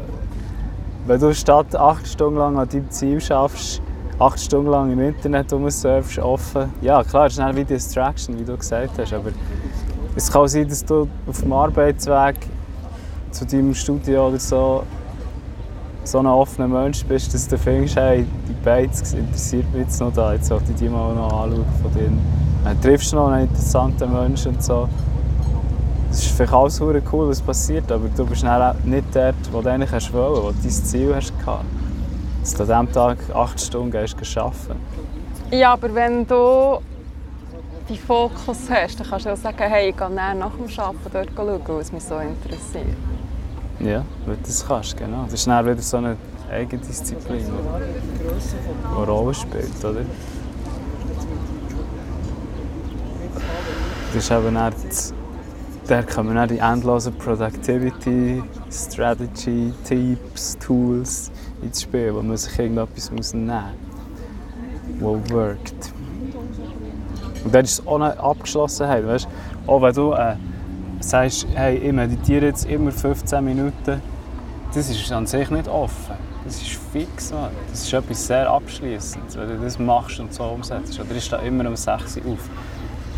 wenn 1.07 1.19
du 1.19 1.33
statt 1.33 1.75
acht 1.75 2.07
Stunden 2.07 2.37
lang 2.37 2.57
an 2.57 2.69
deinem 2.69 2.91
Ziel 2.91 3.19
schaffst, 3.19 3.81
acht 4.19 4.39
Stunden 4.39 4.69
lang 4.69 4.91
im 4.91 4.99
Internet 4.99 5.51
rumsurfst, 5.51 6.19
offen. 6.19 6.71
Ja, 6.81 7.03
klar, 7.03 7.27
es 7.27 7.33
ist 7.33 7.39
dann 7.39 7.55
wie 7.55 7.63
Distraction, 7.63 8.37
wie 8.37 8.43
du 8.43 8.55
gesagt 8.57 8.99
hast. 8.99 9.13
Aber 9.13 9.31
es 10.15 10.31
kann 10.31 10.47
sein, 10.47 10.67
dass 10.67 10.85
du 10.85 11.07
auf 11.27 11.41
dem 11.41 11.53
Arbeitsweg 11.53 12.35
zu 13.31 13.45
deinem 13.45 13.73
Studio 13.73 14.27
oder 14.27 14.39
so 14.39 14.83
so 16.03 16.19
ein 16.19 16.25
offener 16.25 16.67
Mensch 16.67 17.03
bist, 17.05 17.33
dass 17.33 17.47
du 17.47 17.57
findest, 17.57 17.95
hey, 17.95 18.25
die 18.47 18.53
Beiz 18.63 19.13
interessiert 19.13 19.71
mich 19.73 19.83
jetzt 19.83 19.99
noch 19.99 20.13
da, 20.13 20.33
jetzt 20.33 20.47
sollte 20.47 20.71
ich 20.71 20.77
die 20.77 20.89
mal 20.89 21.13
noch 21.13 21.43
anschauen 21.43 21.65
von 21.81 21.93
denen. 21.93 22.19
Dann 22.63 22.81
triffst 22.81 23.11
du 23.11 23.17
noch 23.17 23.29
einen 23.29 23.47
interessanten 23.47 24.11
Menschen 24.11 24.53
und 24.53 24.63
so. 24.63 24.87
Das 26.09 26.23
ist 26.23 26.31
vielleicht 26.31 26.53
alles 26.53 26.77
verdammt 26.77 27.13
cool, 27.13 27.29
was 27.29 27.41
passiert, 27.41 27.91
aber 27.91 28.07
du 28.09 28.25
bist 28.25 28.43
dann 28.43 28.75
nicht 28.83 29.05
dort, 29.13 29.35
wo 29.51 29.61
du 29.61 29.69
eigentlich 29.69 29.91
hast 29.91 30.11
wollen, 30.11 30.43
wo 30.43 30.49
du 30.49 30.55
dein 30.61 30.71
Ziel 30.71 31.15
hast 31.15 31.37
gehabt. 31.37 31.65
Dass 32.41 32.53
du 32.53 32.63
an 32.63 32.87
diesem 32.87 32.93
Tag 32.93 33.17
acht 33.33 33.61
Stunden 33.61 33.91
gehst 33.91 34.37
arbeiten. 34.37 34.79
Ja, 35.51 35.73
aber 35.73 35.93
wenn 35.93 36.25
du 36.25 36.79
die 37.87 37.97
Fokus 37.97 38.69
hast, 38.69 38.99
dann 38.99 39.07
kannst 39.07 39.25
du 39.25 39.33
auch 39.33 39.37
sagen, 39.37 39.57
hey, 39.57 39.89
ich 39.89 39.97
gehe 39.97 40.09
nach 40.09 40.33
dem 40.33 40.79
Arbeiten 40.79 40.99
dort 41.11 41.29
schauen, 41.35 41.79
es 41.79 41.91
mich 41.91 42.03
so 42.03 42.15
interessiert. 42.17 42.95
Ja, 43.79 44.03
weil 44.25 44.35
du 44.35 44.41
das 44.43 44.67
kannst, 44.67 44.97
genau. 44.97 45.23
Das 45.23 45.35
ist 45.35 45.47
dann 45.47 45.65
wieder 45.65 45.81
so 45.81 45.97
eine 45.97 46.17
Eigendisziplin, 46.51 47.45
die 47.45 48.87
eine 48.87 49.05
Rolle 49.05 49.33
spielt, 49.33 49.85
oder? 49.85 50.01
Das 54.13 54.23
ist 54.23 54.31
eben 54.31 54.55
dann, 54.55 54.73
da 55.87 56.03
kommen 56.03 56.35
dann 56.35 56.49
die 56.49 56.57
endlosen 56.57 57.13
Productivity, 57.13 58.43
Strategy, 58.69 59.73
Tipps, 59.85 60.57
Tools 60.57 61.31
ins 61.61 61.81
Spiel, 61.81 62.13
wo 62.13 62.21
man 62.21 62.35
sich 62.35 62.57
irgendetwas 62.59 63.33
nehmen 63.33 63.75
muss, 64.99 65.25
was 65.25 65.29
wirkt. 65.29 65.93
Und 67.45 67.55
dann 67.55 67.63
ist 67.63 67.79
es 67.79 67.87
auch 67.87 67.95
eine 67.95 68.19
Abgeschlossenheit, 68.19 69.07
weißt? 69.07 69.27
Auch 69.67 69.81
wenn 69.81 69.93
du 69.93 70.11
äh, 70.13 70.35
sagst, 70.99 71.47
hey, 71.53 71.77
ich 71.77 71.93
meditiere 71.93 72.47
jetzt 72.47 72.65
immer 72.69 72.91
15 72.91 73.43
Minuten, 73.43 74.01
das 74.73 74.89
ist 74.89 75.11
an 75.11 75.25
sich 75.25 75.49
nicht 75.49 75.67
offen. 75.67 76.15
Das 76.45 76.61
ist 76.61 76.79
fix, 76.91 77.31
Mann. 77.31 77.49
Das 77.69 77.83
ist 77.83 77.91
etwas 77.91 78.27
sehr 78.27 78.49
Abschließendes, 78.49 79.37
wenn 79.37 79.49
du 79.49 79.57
das 79.57 79.79
machst 79.79 80.19
und 80.19 80.33
so 80.33 80.43
umsetzt. 80.43 80.99
Oder 80.99 81.15
ich 81.15 81.25
stehe 81.25 81.41
immer 81.41 81.67
um 81.67 81.75
6 81.75 82.17
Uhr 82.17 82.33
auf. 82.33 82.49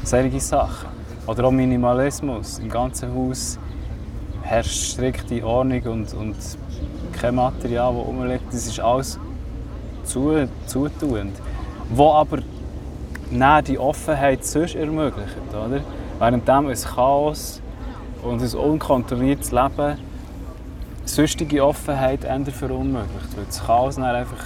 Solche 0.04 0.40
Sachen. 0.40 0.90
Oder 1.28 1.46
auch 1.46 1.52
Minimalismus. 1.52 2.60
Im 2.60 2.70
ganzen 2.70 3.14
Haus 3.14 3.60
herrscht 4.42 4.94
strikte 4.94 5.46
Ordnung 5.46 5.84
und, 5.84 6.14
und 6.14 6.36
kein 7.12 7.36
Material, 7.36 7.94
das 7.94 8.06
rumliegt. 8.06 8.48
Das 8.52 8.66
ist 8.66 8.80
alles 8.80 9.20
zu, 10.04 10.48
zutuend. 10.66 11.36
Wo 11.90 12.14
aber 12.14 12.40
die 13.68 13.78
Offenheit 13.78 14.44
sonst 14.46 14.76
ermöglicht. 14.76 15.38
Oder? 15.50 15.82
Währenddem 16.20 16.68
ein 16.68 16.76
Chaos 16.76 17.61
und 18.24 18.42
ein 18.42 18.54
unkontrolliertes 18.60 19.52
Leben 19.52 19.98
sonstige 21.06 21.66
Offenheit 21.66 22.24
eher 22.24 22.46
verunmöglicht. 22.46 23.36
Weil 23.36 23.46
das 23.46 23.66
Chaos 23.66 23.96
dann 23.96 24.06
einfach 24.06 24.46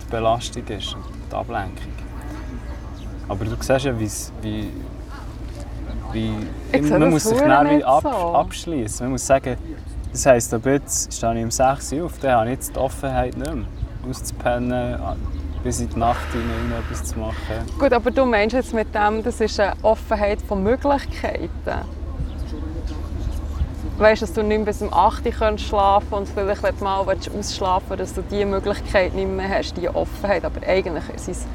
die 0.00 0.10
Belastung 0.10 0.64
ist 0.66 0.94
und 0.94 1.04
die 1.30 1.34
Ablenkung. 1.34 1.92
Aber 3.28 3.44
du 3.44 3.50
siehst 3.60 3.84
ja, 3.84 3.98
wie's- 3.98 4.32
wie, 4.42 4.68
wie 6.12 6.32
sehe 6.72 6.98
man 6.98 7.10
muss 7.10 7.24
sich 7.24 7.38
dann 7.38 7.70
wie 7.70 7.84
ab, 7.84 8.02
so. 8.02 8.08
abschließen. 8.08 9.06
Man 9.06 9.12
muss 9.12 9.26
sagen, 9.26 9.56
das 10.12 10.26
heisst, 10.26 10.54
ab 10.54 10.64
jetzt 10.66 11.12
stehe 11.12 11.36
ich 11.38 11.44
um 11.44 11.50
6 11.50 11.92
Uhr 11.92 12.06
auf, 12.06 12.12
dann 12.20 12.32
habe 12.32 12.46
ich 12.46 12.52
jetzt 12.52 12.74
die 12.74 12.78
Offenheit 12.78 13.36
nicht 13.36 13.54
mehr. 13.54 13.64
Auszupennen, 14.08 14.96
bis 15.64 15.80
in 15.80 15.88
die 15.88 15.98
Nacht 15.98 16.30
hinein 16.30 16.72
etwas 16.78 17.04
zu 17.08 17.18
machen. 17.18 17.34
Gut, 17.76 17.92
aber 17.92 18.10
du 18.12 18.24
meinst 18.24 18.54
jetzt 18.54 18.72
mit 18.72 18.94
dem, 18.94 19.22
das 19.24 19.40
ist 19.40 19.58
eine 19.58 19.72
Offenheit 19.82 20.40
von 20.42 20.62
Möglichkeiten. 20.62 21.48
Weißt 23.98 24.20
dass 24.20 24.32
du 24.34 24.42
nicht 24.42 24.64
bis 24.66 24.82
um 24.82 24.92
8 24.92 25.24
Uhr 25.24 25.32
kannst 25.32 25.64
schlafen 25.64 26.12
und 26.12 26.28
vielleicht, 26.28 26.62
wenn 26.62 26.76
du 26.76 26.84
mal 26.84 27.06
willst, 27.06 27.30
ausschlafen 27.30 27.96
dass 27.96 28.12
du 28.12 28.22
diese 28.22 28.44
Möglichkeit 28.44 29.14
nicht 29.14 29.28
mehr 29.28 29.48
hast, 29.48 29.74
diese 29.74 29.94
Offenheit. 29.94 30.44
Aber 30.44 30.60
eigentlich 30.66 31.04
ist 31.14 31.28
es, 31.28 31.46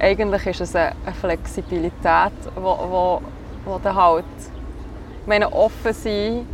eigentlich 0.00 0.44
ist 0.46 0.60
es 0.60 0.74
eine, 0.74 0.92
Flexibilität, 1.20 2.32
wo, 2.56 3.20
wo, 3.64 3.78
du 3.78 3.94
halt 3.94 4.24
ich 5.20 5.28
meine, 5.28 5.52
offen 5.52 5.92
sein, 5.92 6.46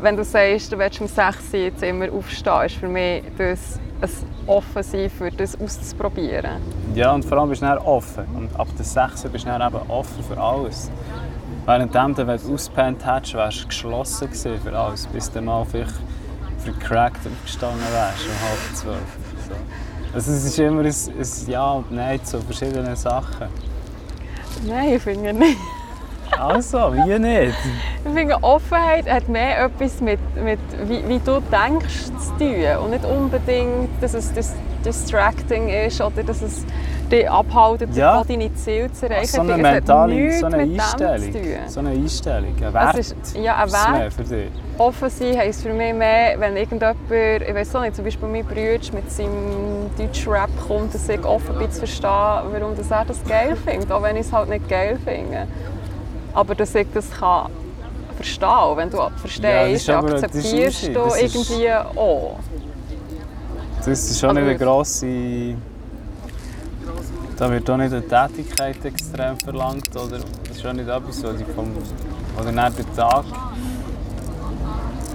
wenn 0.00 0.16
du 0.16 0.24
sagst, 0.24 0.72
du 0.72 0.78
willst 0.78 1.00
um 1.02 1.06
6 1.06 1.52
Uhr 1.52 1.60
jetzt 1.60 1.82
immer 1.82 2.10
aufstehen, 2.10 2.62
ist 2.64 2.74
für 2.76 2.88
mich 2.88 3.24
das 3.36 3.78
ein 4.00 4.10
offen 4.48 4.82
sein, 4.82 5.10
für 5.10 5.30
das 5.30 5.60
auszuprobieren. 5.60 6.60
Ja, 6.94 7.12
und 7.12 7.24
vor 7.24 7.38
allem 7.38 7.50
bist 7.50 7.62
du 7.62 7.86
offen. 7.86 8.24
Und 8.34 8.58
ab 8.58 8.68
der 8.76 8.84
6 8.84 9.24
bist 9.24 9.46
du 9.46 9.50
eben 9.50 9.90
offen 9.90 10.24
für 10.24 10.40
alles. 10.40 10.90
Währenddem, 11.64 12.16
wenn 12.16 12.40
du 12.40 12.54
ausgepennt 12.54 13.06
hättest, 13.06 13.34
wärst 13.34 13.62
du 13.62 13.68
geschlossen 13.68 14.26
gewesen 14.28 14.60
für 14.62 14.76
alles, 14.76 15.06
bis 15.06 15.30
du 15.30 15.40
mal 15.40 15.64
vielleicht 15.64 15.94
vercrackt 16.58 17.20
aufgestanden 17.26 17.80
wärst 17.92 18.26
um 18.26 18.48
halb 18.48 18.76
zwölf. 18.76 19.18
So. 19.48 19.54
Also 20.14 20.32
es 20.32 20.44
ist 20.44 20.58
immer 20.58 20.82
ein, 20.82 20.86
ein 20.86 21.50
Ja 21.50 21.72
und 21.72 21.92
Nein 21.92 22.24
zu 22.24 22.40
verschiedenen 22.40 22.96
Sachen. 22.96 23.46
Nein, 24.66 24.94
ich 24.94 25.02
finde 25.02 25.32
nicht. 25.32 25.58
Also, 26.38 26.94
wie 26.94 27.18
nicht? 27.18 27.54
Ich 28.04 28.12
finde, 28.12 28.42
Offenheit 28.42 29.08
hat 29.08 29.28
mehr 29.28 29.64
etwas 29.64 30.00
mit, 30.00 30.18
mit 30.42 30.58
wie, 30.86 31.06
wie 31.08 31.18
du 31.18 31.40
denkst 31.40 32.06
zu 32.18 32.38
tun. 32.38 32.84
Und 32.84 32.90
nicht 32.90 33.04
unbedingt, 33.04 33.90
dass 34.00 34.14
es 34.14 34.32
dis 34.32 34.54
distracting 34.84 35.68
ist 35.68 36.00
oder 36.00 36.22
dass 36.22 36.42
es 36.42 36.64
dich 37.10 37.28
abhält, 37.30 37.94
Ja. 37.94 38.18
davon, 38.18 38.28
deine 38.40 38.54
Ziele 38.54 38.90
zu 38.92 39.08
erreichen. 39.08 39.26
So 39.26 39.40
eine 39.42 39.56
mentale 39.58 40.32
so 40.32 40.46
eine 40.46 40.56
Einstellung. 40.58 41.34
So 41.68 41.80
eine 41.80 41.90
Einstellung. 41.90 42.54
Ein 42.64 42.74
Wert 42.74 42.94
Es 42.98 43.12
ist, 43.12 43.36
ja, 43.36 43.56
ein 43.56 43.70
Wert. 43.72 44.12
für 44.12 44.22
dich. 44.24 44.48
Offen 44.78 45.10
sein 45.10 45.36
heisst 45.38 45.62
für 45.62 45.72
mich 45.72 45.92
mehr, 45.94 46.34
wenn 46.38 46.56
irgendjemand, 46.56 46.96
ich 47.10 47.54
weiß 47.54 47.76
auch 47.76 47.82
nicht, 47.82 47.94
zum 47.96 48.04
Beispiel 48.04 48.28
mein 48.28 48.44
Bruder 48.44 48.78
mit 48.94 49.10
seinem 49.10 49.90
Deutschrap 49.98 50.48
kommt, 50.66 50.94
dass 50.94 51.08
ich 51.08 51.22
offen 51.24 51.58
bin 51.58 51.70
zu 51.70 51.80
verstehen, 51.80 52.08
warum 52.10 52.74
das 52.76 52.90
er 52.90 53.04
das 53.04 53.22
geil 53.24 53.54
findet, 53.56 53.92
auch 53.92 54.02
wenn 54.02 54.16
ich 54.16 54.26
es 54.26 54.32
halt 54.32 54.48
nicht 54.48 54.68
geil 54.68 54.98
finde. 55.04 55.46
Aber 56.32 56.54
dass 56.54 56.74
ich 56.74 56.86
das 56.94 57.10
kann 57.10 57.50
verstehen 58.16 58.48
kann. 58.48 58.76
Wenn 58.78 58.90
du 58.90 58.96
Ja, 58.96 59.10
verstehst, 59.16 59.74
ist 59.82 59.90
aber- 59.90 60.12
akzeptierst 60.14 60.86
du 60.88 60.90
irgendwie 61.20 61.72
auch. 61.72 62.36
Das 63.84 63.88
ist 63.88 64.20
schon 64.20 64.36
nicht 64.36 64.44
eine 64.44 64.56
grosse... 64.56 65.56
Da 67.36 67.50
wird 67.50 67.68
auch 67.68 67.76
nicht 67.76 67.92
eine 67.92 68.06
Tätigkeit 68.06 68.84
extrem 68.84 69.36
verlangt. 69.38 69.90
Oder 69.96 70.18
das 70.18 70.56
ist 70.56 70.64
auch 70.64 70.72
nicht 70.72 70.88
etwas, 70.88 71.24
was 71.24 71.36
du 71.36 71.44
vom... 71.46 71.72
Oder 72.38 72.52
dann 72.52 72.72
den 72.76 72.94
Tag, 72.94 73.24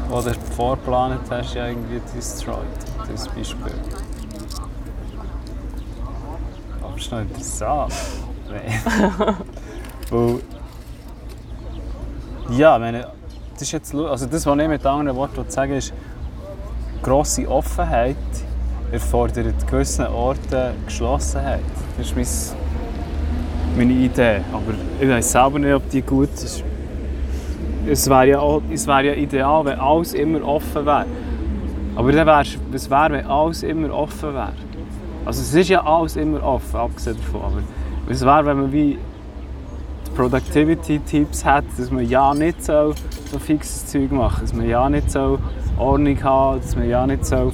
den 0.09 0.33
du 0.33 0.33
vorgeplant 0.53 1.21
hast, 1.29 1.53
ja 1.53 1.67
irgendwie 1.67 2.01
destroyed. 2.13 2.57
Das 3.09 3.25
Beispiel. 3.29 3.73
Aber 6.81 6.93
das 6.93 7.01
ist 7.01 7.11
noch 7.11 7.21
interessant. 7.21 7.93
Weil... 10.09 10.39
Ja, 12.49 12.75
ich 12.75 12.81
meine, 12.81 13.07
das 13.53 13.61
ist 13.61 13.71
jetzt... 13.71 13.95
Also 13.95 14.25
das, 14.25 14.45
was 14.45 14.59
ich 14.59 14.67
mit 14.67 14.85
anderen 14.85 15.15
Worten 15.15 15.49
sagen 15.49 15.71
will, 15.71 15.77
ist, 15.77 15.93
grosse 17.01 17.47
Offenheit 17.49 18.17
erfordert 18.91 19.67
gewissen 19.69 20.07
Orten 20.07 20.73
Geschlossenheit. 20.85 21.61
Das 21.97 22.11
ist 22.11 22.55
meine 23.75 23.93
Idee. 23.93 24.41
Aber 24.51 24.73
ich 24.99 25.09
weiß 25.09 25.31
selber 25.31 25.59
nicht, 25.59 25.73
ob 25.73 25.89
die 25.89 26.01
gut 26.01 26.33
ist. 26.33 26.63
Es 27.89 28.09
wäre 28.09 28.27
ja, 28.27 28.41
wäre 28.41 29.05
ja 29.05 29.13
ideal, 29.13 29.65
wenn 29.65 29.79
alles 29.79 30.13
immer 30.13 30.43
offen 30.45 30.85
wäre. 30.85 31.05
Aber 31.95 32.11
dann 32.11 32.27
wäre 32.27 32.43
es 32.73 32.89
wäre, 32.89 33.11
wenn 33.11 33.25
alles 33.25 33.63
immer 33.63 33.93
offen 33.93 34.33
wäre. 34.33 34.53
Also 35.25 35.41
es 35.41 35.53
ist 35.53 35.69
ja 35.69 35.83
alles 35.85 36.15
immer 36.15 36.43
offen, 36.43 36.75
abgesehen 36.75 37.17
davon. 37.17 37.41
Aber 37.41 37.61
es 38.09 38.23
wäre, 38.23 38.45
wenn 38.45 38.57
man 38.61 38.71
wie 38.71 38.97
Productivity-Tipps 40.15 41.45
hat, 41.45 41.65
dass 41.77 41.91
man 41.91 42.07
ja 42.07 42.33
nicht 42.33 42.63
so, 42.63 42.93
so 43.31 43.37
fixes 43.37 43.85
Zeug 43.85 44.11
machen 44.11 44.41
dass 44.41 44.51
man 44.51 44.67
ja 44.67 44.89
nicht 44.89 45.11
so 45.11 45.37
Ordnung 45.77 46.23
haben 46.23 46.59
dass 46.59 46.75
man 46.75 46.89
ja 46.89 47.05
nicht 47.05 47.23
so 47.23 47.51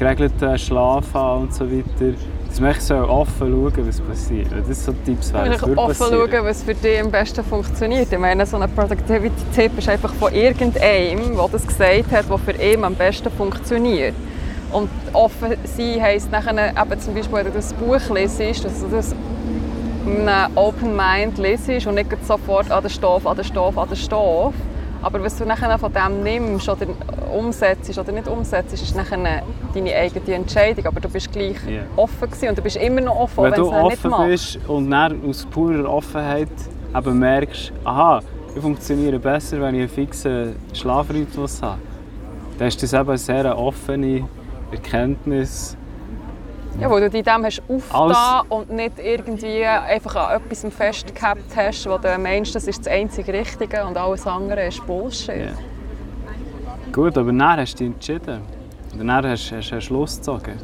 geregelten 0.00 0.58
Schlaf 0.58 1.12
haben 1.12 1.42
und 1.42 1.54
so 1.54 1.70
weiter. 1.70 2.16
Dass 2.48 2.58
man 2.58 2.74
so 2.80 2.94
offen 2.96 3.52
schauen 3.52 3.86
was 3.86 4.00
passiert. 4.00 4.48
Das 4.66 4.84
so 4.84 4.92
Tipps 5.04 5.32
wären. 5.32 5.52
Offen 5.52 5.76
passieren. 5.76 6.30
schauen, 6.30 6.44
was 6.44 6.62
für 6.62 6.74
dich 6.74 7.00
am 7.00 7.10
besten 7.10 7.44
funktioniert. 7.44 8.10
Ich 8.10 8.18
meine, 8.18 8.44
so 8.46 8.56
ein 8.56 8.68
Productivity-Tipp 8.74 9.78
ist 9.78 9.88
einfach 9.88 10.12
von 10.14 10.32
irgendeinem, 10.34 11.36
der 11.36 11.48
das 11.52 11.66
gesagt 11.66 12.10
hat, 12.10 12.28
was 12.28 12.40
für 12.40 12.52
ihn 12.52 12.82
am 12.82 12.94
besten 12.94 13.30
funktioniert. 13.30 14.14
Und 14.72 14.88
offen 15.12 15.56
sein 15.64 16.00
heisst 16.00 16.32
nachher 16.32 16.70
eben 16.70 17.00
zum 17.00 17.14
Beispiel, 17.14 17.38
wenn 17.38 17.46
du 17.46 17.52
das 17.52 17.72
Buch 17.74 18.14
lesest, 18.14 18.64
dass 18.64 18.80
du 18.80 18.88
das 18.88 19.14
mit 20.04 20.26
einem 20.26 20.56
Open 20.56 20.96
Mind 20.96 21.38
lesest 21.38 21.86
und 21.86 21.96
nicht 21.96 22.10
sofort 22.26 22.70
an 22.70 22.82
den 22.82 22.90
Stoff, 22.90 23.26
an 23.26 23.36
den 23.36 23.44
Stoff, 23.44 23.76
an 23.76 23.88
den 23.88 23.96
Stoff. 23.96 24.54
Aber 25.02 25.22
was 25.22 25.36
du 25.36 25.44
nachher 25.46 25.78
von 25.78 25.92
dem 25.92 26.22
nimmst 26.22 26.68
oder 26.68 26.86
umsetzt 27.32 27.98
oder 27.98 28.12
nicht 28.12 28.28
umsetzt, 28.28 28.74
ist 28.74 28.94
nachher 28.94 29.42
deine 29.74 29.94
eigene 29.94 30.34
Entscheidung. 30.34 30.86
Aber 30.86 31.00
du 31.00 31.08
bist 31.08 31.32
gleich 31.32 31.56
yeah. 31.66 31.84
offen 31.96 32.30
gewesen 32.30 32.48
und 32.50 32.58
du 32.58 32.62
bist 32.62 32.76
immer 32.76 33.00
noch 33.00 33.16
offen, 33.16 33.44
wenn, 33.44 33.52
wenn 33.52 33.60
du 33.60 33.72
offen 33.72 34.12
bist 34.26 34.58
und 34.68 34.90
dann 34.90 35.28
aus 35.28 35.46
purer 35.46 35.88
Offenheit 35.88 36.48
eben 36.94 37.18
merkst, 37.18 37.72
aha, 37.84 38.20
ich 38.54 38.60
funktioniere 38.60 39.18
besser, 39.18 39.60
wenn 39.60 39.74
ich 39.74 39.82
einen 39.82 39.88
fixen 39.88 40.56
Schlafrhythmus 40.72 41.62
habe, 41.62 41.78
dann 42.58 42.68
ist 42.68 42.82
das 42.82 42.92
eben 42.92 43.08
eine 43.08 43.18
sehr 43.18 43.56
offene 43.56 44.28
Erkenntnis 44.70 45.76
ja, 46.78 46.90
wo 46.90 46.98
du 46.98 47.10
dich 47.10 47.24
dem 47.24 47.44
hast 47.44 47.62
aufgetan 47.68 48.46
und 48.48 48.70
nicht 48.70 48.98
irgendwie 48.98 49.64
einfach 49.64 50.16
an 50.16 50.40
etwas 50.40 50.66
festgehabt 50.72 51.56
hast, 51.56 51.88
wo 51.88 51.98
du 51.98 52.16
meinst, 52.18 52.54
das 52.54 52.66
ist 52.66 52.86
das 52.86 52.92
einzige 52.92 53.32
Richtige 53.32 53.84
und 53.84 53.96
alles 53.96 54.26
andere 54.26 54.66
ist 54.66 54.86
Bullshit. 54.86 55.36
Yeah. 55.36 55.54
Gut, 56.92 57.16
aber 57.18 57.32
dann 57.32 57.56
hast 57.56 57.74
du 57.74 57.84
dich 57.84 57.94
entschieden. 57.94 58.40
Und 58.98 59.06
dann 59.06 59.24
hast 59.24 59.50
du 59.50 59.54
einen 59.54 59.80
Schluss 59.80 60.16
gezogen. 60.16 60.58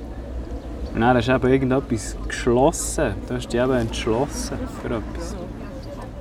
Und 0.95 1.01
dann 1.01 1.17
hast 1.17 1.29
du 1.29 1.35
eben 1.35 1.49
irgendetwas 1.49 2.17
geschlossen. 2.27 3.15
Du 3.29 3.35
hast 3.35 3.53
dich 3.53 3.61
eben 3.61 3.73
entschlossen 3.73 4.59
für 4.81 4.89
etwas. 4.89 5.37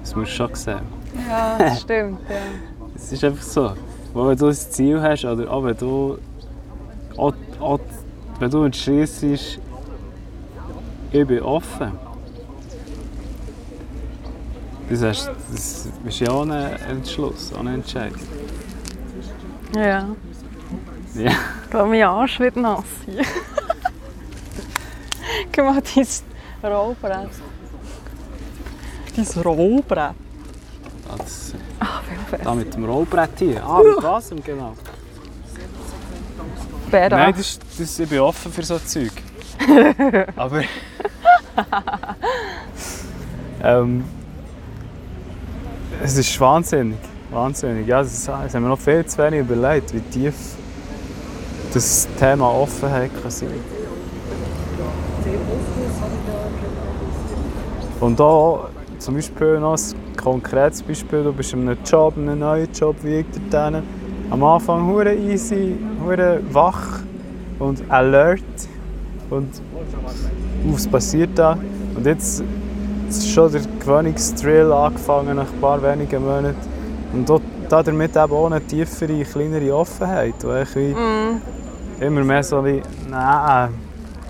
Das 0.01 0.15
musst 0.15 0.31
du 0.31 0.35
schon 0.35 0.55
sehen. 0.55 0.81
Ja, 1.27 1.57
das 1.57 1.81
stimmt. 1.83 2.19
Ja. 2.29 2.35
Es 2.95 3.11
ist 3.11 3.23
einfach 3.23 3.41
so. 3.41 3.71
Wenn 4.13 4.37
du 4.37 4.47
ein 4.47 4.53
Ziel 4.53 5.01
hast, 5.01 5.25
oder 5.25 5.49
auch 5.51 5.63
wenn 5.63 5.77
du, 5.77 6.17
auch, 7.17 7.33
auch, 7.59 7.79
wenn 8.39 8.51
du 8.51 8.63
entschließt, 8.63 9.59
ich 11.11 11.27
bin 11.27 11.41
offen. 11.41 11.91
Das, 14.89 15.01
heißt, 15.01 15.31
das 15.51 15.87
ist 16.05 16.19
ja 16.19 16.29
auch 16.29 16.43
ein 16.43 16.51
Entschluss, 16.51 17.51
auch 17.53 17.59
ein 17.59 17.67
Entscheid. 17.67 18.13
Ja. 19.73 20.07
Ja. 21.15 21.31
Ich 21.63 21.69
glaube, 21.69 21.89
mein 21.89 22.03
Arsch 22.03 22.39
wird 22.39 22.55
nass. 22.57 22.83
Guck 25.55 25.65
mal, 25.65 25.81
dein 25.81 26.71
Rollbrett. 26.71 27.29
Dein 29.15 29.43
Rollbrett. 29.43 30.15
Das, 31.17 31.53
Ach, 31.79 32.03
da 32.43 32.53
mit 32.53 32.73
dem 32.73 32.85
Rollbrett 32.85 33.39
hier. 33.39 33.63
Ah, 33.63 33.81
mit 33.81 34.03
was 34.03 34.31
genau? 34.43 34.75
Bären. 36.91 37.19
Nein, 37.19 37.33
das, 37.35 37.59
das, 37.77 37.99
ich 37.99 38.09
bin 38.09 38.19
offen 38.19 38.51
für 38.51 38.63
so 38.63 38.77
Zeug. 38.79 39.11
Aber. 40.35 40.61
ähm, 43.63 44.03
es 46.03 46.17
ist 46.17 46.39
wahnsinnig. 46.39 46.97
Wahnsinnig. 47.31 47.87
Ja, 47.87 48.01
das, 48.01 48.27
haben 48.27 48.51
wir 48.51 48.59
noch 48.61 48.79
viel 48.79 49.05
zu 49.05 49.17
wenig 49.17 49.41
überlegt, 49.41 49.93
wie 49.93 49.99
tief 49.99 50.35
das 51.73 52.07
Thema 52.17 52.49
Offenheit 52.49 53.11
kann 53.21 53.31
sein 53.31 53.49
Und 57.99 58.19
da 58.19 58.69
zum 58.99 59.15
Beispiel 59.15 59.59
noch 59.59 59.77
ein 59.77 60.15
konkretes 60.15 60.81
Beispiel, 60.81 61.23
du 61.23 61.33
bist 61.33 61.53
in 61.53 61.67
einem 61.67 61.77
Job, 61.85 62.15
in 62.17 62.29
einem 62.29 62.39
neuen 62.39 62.71
Job, 62.71 62.95
wie 63.03 63.15
ich 63.15 63.25
dort 63.49 63.83
Am 64.29 64.43
Anfang 64.43 64.87
hure 64.87 65.13
easy, 65.13 65.77
hure 66.03 66.39
wach 66.51 66.99
und 67.59 67.83
alert 67.89 68.43
und 69.29 69.49
was 70.65 70.87
passiert 70.87 71.31
da? 71.35 71.57
Und 71.95 72.05
jetzt, 72.05 72.43
ist 73.09 73.29
schon 73.29 73.51
der 73.51 73.61
Gewöhnungsdrill 73.79 74.71
angefangen 74.71 75.35
nach 75.37 75.51
ein 75.51 75.61
paar 75.61 75.81
wenigen 75.81 76.23
Monaten. 76.23 76.55
Und 77.13 77.29
dort, 77.29 77.43
damit 77.69 78.15
eben 78.15 78.33
auch 78.33 78.45
eine 78.47 78.61
tiefere, 78.61 79.23
kleinere 79.23 79.75
Offenheit, 79.75 80.35
wo 80.41 80.53
ich 80.53 80.75
wie 80.75 80.93
mm. 80.93 81.41
immer 82.01 82.23
mehr 82.23 82.43
so 82.43 82.63
wie, 82.65 82.81
nein, 83.09 83.69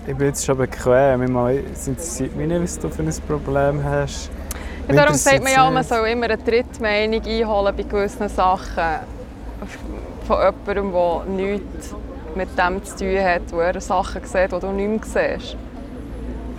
ich 0.07 0.15
bin 0.15 0.27
jetzt 0.27 0.45
schon 0.45 0.57
bequem, 0.57 1.35
es 1.73 1.87
interessiert 1.87 2.35
mich 2.35 2.47
nicht, 2.47 2.61
was 2.61 2.79
du 2.79 2.89
für 2.89 3.01
ein 3.01 3.13
Problem 3.27 3.83
hast. 3.83 4.29
Ja, 4.87 4.95
darum 4.95 5.15
sagt 5.15 5.43
man 5.43 5.51
ja, 5.51 5.69
man 5.71 5.83
soll 5.83 6.07
immer 6.09 6.25
eine 6.25 6.37
Drittmeinung 6.37 7.21
einholen 7.25 7.75
bei 7.75 7.83
gewissen 7.83 8.29
Sachen. 8.29 8.99
Von 10.27 10.37
jemandem, 10.37 10.91
der 10.91 11.25
nichts 11.25 11.95
mit 12.35 12.49
dem 12.57 12.83
zu 12.83 12.97
tun 12.97 13.23
hat, 13.23 13.41
wo 13.51 13.59
er 13.59 13.79
Sachen 13.79 14.23
sieht, 14.23 14.51
die 14.51 14.59
du 14.59 14.67
nicht 14.67 15.13
mehr 15.13 15.37
siehst. 15.37 15.57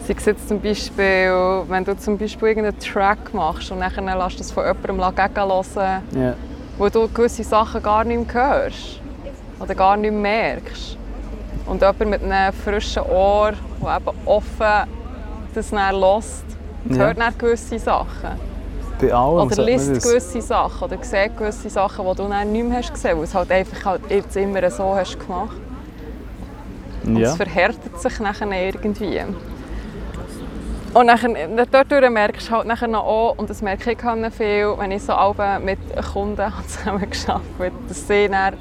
Sei 0.07 0.15
es 0.17 0.25
jetzt 0.25 0.49
zum 0.49 0.61
Beispiel, 0.61 1.65
wenn 1.69 1.85
du 1.85 1.97
zum 1.97 2.17
Beispiel 2.17 2.49
irgendeinen 2.49 2.79
Track 2.79 3.35
machst 3.35 3.71
und 3.73 3.81
dann 3.81 3.93
lässt 4.19 4.35
du 4.35 4.39
das 4.39 4.53
von 4.53 4.65
jemandem 4.65 5.15
gegenhören, 5.15 6.03
yeah. 6.15 6.35
wo 6.79 6.89
du 6.89 7.09
gewisse 7.09 7.43
Sachen 7.43 7.83
gar 7.83 8.05
nicht 8.05 8.33
mehr 8.33 8.45
hörst 8.45 9.01
oder 9.59 9.75
gar 9.75 9.97
nicht 9.97 10.13
mehr 10.13 10.21
merkst. 10.21 10.97
Und 11.67 11.83
jemand 11.83 12.07
mit 12.07 12.23
einem 12.23 12.53
frischen 12.53 13.03
Ohr, 13.03 13.53
der 13.83 13.97
eben 13.97 14.19
offen 14.27 14.91
das 15.55 15.71
dann 15.71 15.97
hört, 15.97 16.23
hört 16.89 17.19
dann 17.19 17.39
gewisse 17.39 17.79
Sachen. 17.79 18.39
Bei 19.01 19.13
allem 19.13 19.47
oder 19.47 19.63
liest 19.65 20.03
gewisse 20.03 20.41
Sachen 20.41 20.85
oder 20.85 21.03
sieht 21.03 21.37
gewisse 21.37 21.69
Sachen, 21.69 22.07
die 22.07 22.15
du 22.15 22.29
dann 22.29 22.53
nicht 22.53 22.69
mehr 22.69 22.79
hast 22.79 22.95
gesehen, 22.95 23.17
weil 23.17 23.25
es 23.25 23.35
halt 23.35 23.51
einfach 23.51 23.85
halt 23.85 24.03
jetzt 24.09 24.37
immer 24.37 24.71
so 24.71 24.95
hast 24.95 25.19
gemacht 25.19 25.57
und 27.07 27.17
ja. 27.17 27.31
es 27.31 27.37
verhärtet 27.37 28.01
sich 28.01 28.21
nachher 28.21 28.51
irgendwie. 28.51 29.21
Und 30.95 31.07
dann, 31.09 31.67
dort 31.71 32.11
merkst 32.11 32.49
du 32.49 32.53
halt 32.53 32.67
nachher 32.67 32.89
noch 32.89 33.05
auch, 33.05 33.39
und 33.39 33.51
das 33.51 33.61
merke 33.63 33.93
ich 33.93 34.03
halt 34.03 34.35
viel, 34.35 34.75
wenn 34.79 34.91
ich 34.93 35.03
so 35.03 35.15
mit 35.63 35.79
Kunden 36.13 36.53
zusammen 36.67 37.11
geschafft 37.11 37.45
habe, 37.59 37.73
dass 37.89 38.09
sie 38.09 38.29
dann 38.29 38.55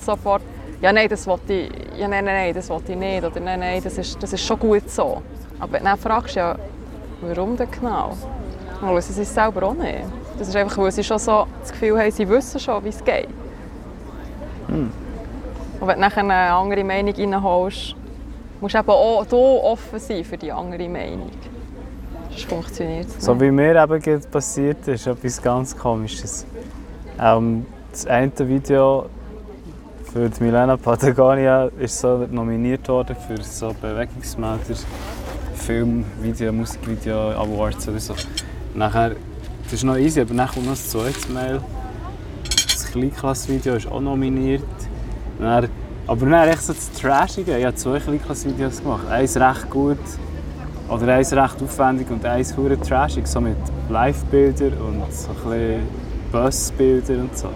sofort 0.00 0.42
ja 0.80 0.92
nein, 0.92 1.08
das 1.08 1.26
wollte 1.26 1.52
ich, 1.52 1.70
ja 1.96 2.08
nein, 2.08 2.24
nein, 2.24 2.46
nein, 2.46 2.54
das 2.54 2.68
wollte 2.68 2.92
ich 2.92 2.98
nicht, 2.98 3.24
oder 3.24 3.40
nein, 3.40 3.60
nein, 3.60 3.80
das 3.82 3.98
ist, 3.98 4.22
das 4.22 4.32
ist 4.32 4.44
schon 4.44 4.58
gut 4.58 4.88
so. 4.90 5.22
Aber 5.58 5.78
dann 5.78 5.98
fragst 5.98 6.36
du 6.36 6.40
ja, 6.40 6.56
warum 7.20 7.56
denn 7.56 7.70
genau? 7.70 8.16
Dann 8.80 8.94
wissen 8.94 9.12
sie 9.12 9.22
es 9.22 9.34
selber 9.34 9.64
auch 9.64 9.74
nicht. 9.74 10.04
Das 10.38 10.48
ist 10.48 10.56
einfach, 10.56 10.78
weil 10.78 10.92
sie 10.92 11.02
schon 11.02 11.18
so 11.18 11.46
das 11.60 11.72
Gefühl 11.72 11.98
haben, 11.98 12.10
sie 12.12 12.28
wissen 12.28 12.60
schon, 12.60 12.84
wie 12.84 12.90
es 12.90 13.04
geht. 13.04 13.28
Hm. 14.68 14.92
Und 15.80 15.86
wenn 15.86 15.94
du 15.96 16.00
nachher 16.00 16.20
eine 16.20 16.34
andere 16.34 16.84
Meinung 16.84 17.14
reinholst, 17.14 17.94
musst 18.60 18.74
du 18.74 18.78
eben 18.78 18.90
auch 18.90 19.26
hier 19.28 19.38
offen 19.38 19.98
sein 19.98 20.24
für 20.24 20.36
die 20.36 20.50
andere 20.50 20.88
Meinung. 20.88 21.30
Sonst 22.30 22.44
funktioniert. 22.44 23.08
So 23.20 23.40
wie 23.40 23.50
mir 23.50 23.82
eben 23.82 24.22
passiert 24.30 24.86
ist, 24.88 25.06
etwas 25.06 25.40
ganz 25.40 25.76
Komisches. 25.76 26.46
Ähm, 27.20 27.66
das 27.90 28.06
eine 28.06 28.32
Video 28.38 29.06
für 30.12 30.28
die 30.28 30.42
Milena 30.42 30.76
Patagonia 30.76 31.68
ist 31.78 31.98
so 31.98 32.26
nominiert 32.30 32.88
worden 32.88 33.16
für 33.16 33.42
so 33.42 33.74
Bewegungsmelder 33.80 34.76
Film, 35.54 36.04
Video, 36.22 36.52
Musikvideo 36.52 37.32
Awards 37.32 37.88
oder 37.88 38.00
so. 38.00 38.14
Nachher, 38.74 39.16
das 39.64 39.72
ist 39.74 39.84
noch 39.84 39.96
easy, 39.96 40.20
aber 40.20 40.34
dann 40.34 40.48
kommt 40.48 40.66
noch 40.66 40.72
das 40.72 40.88
zweite 40.88 41.30
Mail. 41.32 41.60
Das 42.44 42.86
Kleinklassvideo 42.90 43.74
ist 43.74 43.86
auch 43.86 44.00
nominiert. 44.00 44.62
Dann, 45.38 45.68
aber 46.06 46.26
dann 46.26 46.48
echt 46.48 46.62
so 46.62 46.72
das 46.72 46.90
Trashige. 46.92 47.58
Ich 47.58 47.64
habe 47.64 47.76
zwei 47.76 48.00
Kleinklass-Videos 48.00 48.82
gemacht. 48.82 49.06
Eins 49.10 49.36
recht 49.36 49.70
gut 49.70 49.98
oder 50.88 51.14
eins 51.14 51.32
recht 51.32 51.62
aufwendig 51.62 52.10
und 52.10 52.24
eins 52.24 52.56
hure 52.56 52.80
trashig, 52.80 53.26
so 53.26 53.40
mit 53.40 53.56
Live-Bildern 53.88 54.72
und 54.74 55.12
so 55.12 55.30
ein 55.50 55.86
Bus-Bildern 56.32 57.20
und 57.22 57.36
so. 57.36 57.48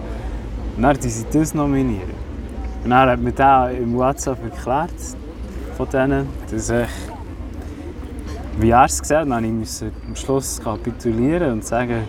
Und 0.75 0.83
dann 0.83 0.97
die 0.99 1.09
sie 1.09 1.25
das 1.31 1.53
nominieren. 1.53 2.23
Und 2.83 2.89
dann 2.89 3.09
hat 3.09 3.19
mir 3.19 3.31
der 3.31 3.71
im 3.71 3.95
WhatsApp 3.95 4.37
erklärt, 4.43 4.91
von 5.77 5.89
denen, 5.89 6.27
dass 6.51 6.69
ich, 6.69 6.87
wie 8.59 8.69
er 8.69 8.85
es 8.85 9.01
gesehen 9.01 9.19
hat, 9.19 9.43
dann 9.43 9.59
musste 9.59 9.87
ich 9.87 10.07
am 10.07 10.15
Schluss 10.15 10.61
kapitulieren 10.61 11.53
und 11.53 11.65
sagen, 11.65 12.03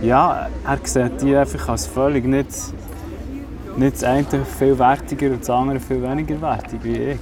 ja, 0.00 0.48
er 0.66 0.78
sieht 0.82 1.20
die 1.20 1.36
einfach 1.36 1.68
als 1.68 1.86
völlig 1.86 2.24
nicht, 2.24 2.48
nicht 3.76 3.96
das 3.96 4.04
eine 4.04 4.26
viel 4.58 4.78
wertiger 4.78 5.30
und 5.30 5.40
das 5.40 5.50
andere 5.50 5.80
viel 5.80 6.02
weniger 6.02 6.40
wertig 6.40 6.80
wie 6.82 6.96
ich. 6.96 7.18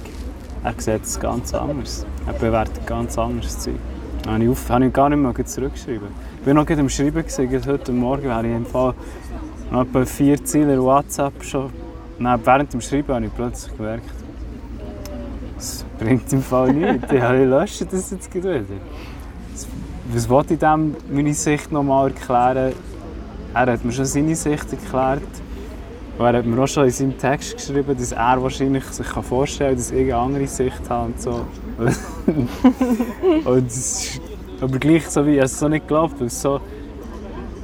Er 0.63 0.73
sieht 0.77 1.03
es 1.03 1.19
ganz 1.19 1.53
anders. 1.53 2.05
Er 2.27 2.33
bewertet 2.33 2.85
ganz 2.85 3.17
anderes 3.17 3.57
Zeug. 3.59 3.75
Dann 4.23 4.33
habe 4.33 4.43
ich, 4.43 4.69
habe 4.69 4.85
ich 4.85 4.93
gar 4.93 5.09
nicht 5.09 5.17
mehr 5.17 5.45
zurückgeschrieben. 5.45 6.09
Ich 6.41 6.47
war 6.47 6.53
noch 6.53 6.69
am 6.69 6.89
Schreiben, 6.89 7.23
gewesen, 7.25 7.65
heute 7.65 7.91
Morgen 7.91 8.29
habe 8.29 8.47
ich 8.47 8.55
im 8.55 8.65
Fall 8.65 8.93
noch 9.71 9.81
etwa 9.81 10.05
vier 10.05 10.43
Ziele 10.43 10.81
WhatsApp 10.81 11.43
schon. 11.43 11.71
Dann, 12.19 12.39
während 12.45 12.73
dem 12.73 12.81
Schreiben 12.81 13.15
habe 13.15 13.25
ich 13.25 13.33
plötzlich 13.33 13.75
gemerkt, 13.75 14.05
das 15.55 15.85
bringt 15.97 16.31
im 16.33 16.43
Fall 16.43 16.73
nichts. 16.73 17.11
Ich 17.11 17.21
lösche 17.21 17.85
das 17.85 18.11
jetzt 18.11 18.33
wieder. 18.33 18.61
Was 20.13 20.29
wollte 20.29 20.53
ich 20.53 20.59
dem 20.59 20.95
meine 21.11 21.33
Sicht 21.33 21.71
noch 21.71 21.83
mal 21.83 22.07
erklären? 22.07 22.73
Er 23.53 23.73
hat 23.73 23.83
mir 23.83 23.91
schon 23.91 24.05
seine 24.05 24.35
Sicht 24.35 24.71
erklärt. 24.71 25.21
Und 26.17 26.25
er 26.25 26.33
hat 26.33 26.45
mir 26.45 26.61
auch 26.61 26.67
schon 26.67 26.85
in 26.85 26.91
seinem 26.91 27.17
Text 27.17 27.55
geschrieben, 27.55 27.95
dass 27.97 28.11
er 28.11 28.41
wahrscheinlich 28.41 28.83
sich 28.85 29.07
vorstellen 29.07 29.71
kann, 29.71 29.77
dass 29.77 29.91
ich 29.91 30.01
eine 30.01 30.15
andere 30.15 30.47
Sicht 30.47 30.89
habe 30.89 31.07
und 31.07 31.21
so. 31.21 31.45
und 33.45 33.65
das 33.65 34.19
aber 34.61 34.77
gleich 34.77 35.07
so 35.09 35.25
wie, 35.25 35.37
ich 35.37 35.43
es 35.43 35.59
so 35.59 35.67
nicht 35.67 35.87
geglaubt, 35.87 36.19
weil 36.19 36.29
so 36.29 36.61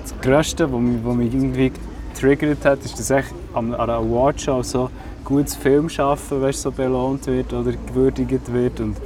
das 0.02 0.20
Größte, 0.20 0.72
was 0.72 0.80
mich, 0.80 1.00
was 1.04 1.16
mich 1.16 1.34
irgendwie 1.34 1.72
getriggert 2.14 2.66
hat, 2.66 2.84
ist, 2.84 2.98
dass 2.98 3.12
ich 3.12 3.26
an 3.54 3.76
einer 3.76 3.94
Awardshow 3.94 4.64
so 4.64 4.90
gutes 5.24 5.56
Filmschaffen 5.56 6.42
weißt, 6.42 6.62
so 6.62 6.72
belohnt 6.72 7.28
wird 7.28 7.54
oder 7.54 7.72
gewürdigt 7.72 8.52
wird. 8.52 8.80
Und 8.80 8.98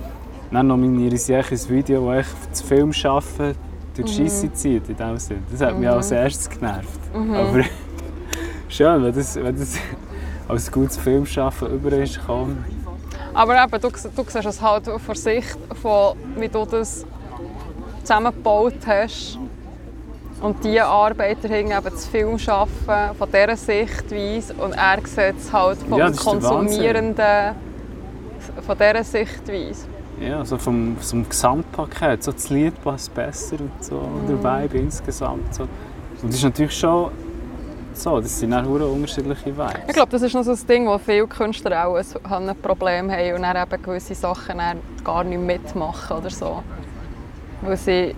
dann 0.51 0.67
nominiere 0.67 1.15
ich 1.15 1.33
ein 1.33 1.69
Video, 1.69 2.03
wo 2.03 2.13
ich 2.13 2.27
das 2.49 2.61
Filmschaffen 2.61 3.55
durch 3.95 4.15
die 4.15 4.21
mhm. 4.21 4.27
Scheisse 4.27 4.53
zieht, 4.53 4.87
in 4.87 4.95
dem 4.95 5.17
Sinn. 5.17 5.43
Das 5.51 5.61
hat 5.61 5.77
mich 5.77 5.89
mhm. 5.89 5.95
als 5.95 6.11
erstes 6.11 6.49
genervt. 6.49 6.99
Mhm. 7.13 7.33
Aber 7.33 7.63
schön, 8.71 9.03
wenn 9.03 9.13
das, 9.13 9.35
wenn 9.35 9.57
das 9.57 9.75
als 10.47 10.71
gutes 10.71 10.97
Filmschaffen 10.97 11.73
über 11.73 11.91
ist 11.93 12.19
gekommen. 12.19 12.65
Aber 13.33 13.63
eben, 13.63 13.81
du, 13.81 13.89
du 13.89 14.23
siehst 14.27 14.45
es 14.45 14.61
halt 14.61 14.85
von 14.87 15.15
Sicht, 15.15 15.57
von, 15.81 16.15
wie 16.37 16.49
du 16.49 16.65
das 16.65 17.05
zusammengebaut 18.01 18.75
hast. 18.85 19.37
Und 20.41 20.63
diese 20.63 20.85
Arbeiter 20.85 21.47
haben 21.49 21.71
eben 21.71 21.83
das 21.83 22.07
Film 22.07 22.37
schaffen 22.39 23.15
von 23.17 23.29
dieser 23.31 23.55
Sichtweise 23.55 24.53
und 24.55 24.73
er 24.73 24.97
sieht 25.05 25.37
es 25.37 25.53
halt 25.53 25.77
vom 25.77 25.99
ja, 25.99 26.11
Konsumierenden 26.11 27.55
von 28.65 28.75
dieser 28.77 29.03
Sichtweise. 29.03 29.85
Ja, 30.19 30.39
also 30.39 30.57
vom, 30.57 30.97
vom 30.97 31.29
Gesamtpaket. 31.29 32.23
So 32.23 32.31
das 32.31 32.49
Lied 32.49 32.83
passt 32.83 33.13
besser 33.13 33.57
und 33.59 33.83
so, 33.83 33.95
mm. 33.95 34.27
der 34.27 34.63
Vibe 34.63 34.77
insgesamt. 34.79 35.53
So. 35.53 35.63
Und 35.63 35.69
das 36.23 36.35
ist 36.35 36.43
natürlich 36.43 36.77
schon 36.77 37.11
so, 37.93 38.19
das 38.19 38.39
sind 38.39 38.53
auch 38.53 38.65
unterschiedliche 38.65 39.57
Vibes. 39.57 39.79
Ich 39.87 39.93
glaube, 39.93 40.11
das 40.11 40.21
ist 40.21 40.33
noch 40.33 40.43
so 40.43 40.51
ein 40.51 40.67
Ding, 40.67 40.87
wo 40.87 40.97
viele 40.97 41.27
Künstler 41.27 41.87
auch 41.87 41.95
ein 41.95 42.55
Problem 42.61 43.11
haben 43.11 43.35
und 43.35 43.41
dann 43.41 43.57
eben 43.57 43.83
gewisse 43.83 44.15
Sachen 44.15 44.59
gar 45.03 45.23
nicht 45.23 45.41
mitmachen 45.41 46.17
oder 46.17 46.29
so. 46.29 46.63
Weil 47.61 47.77
sie 47.77 48.15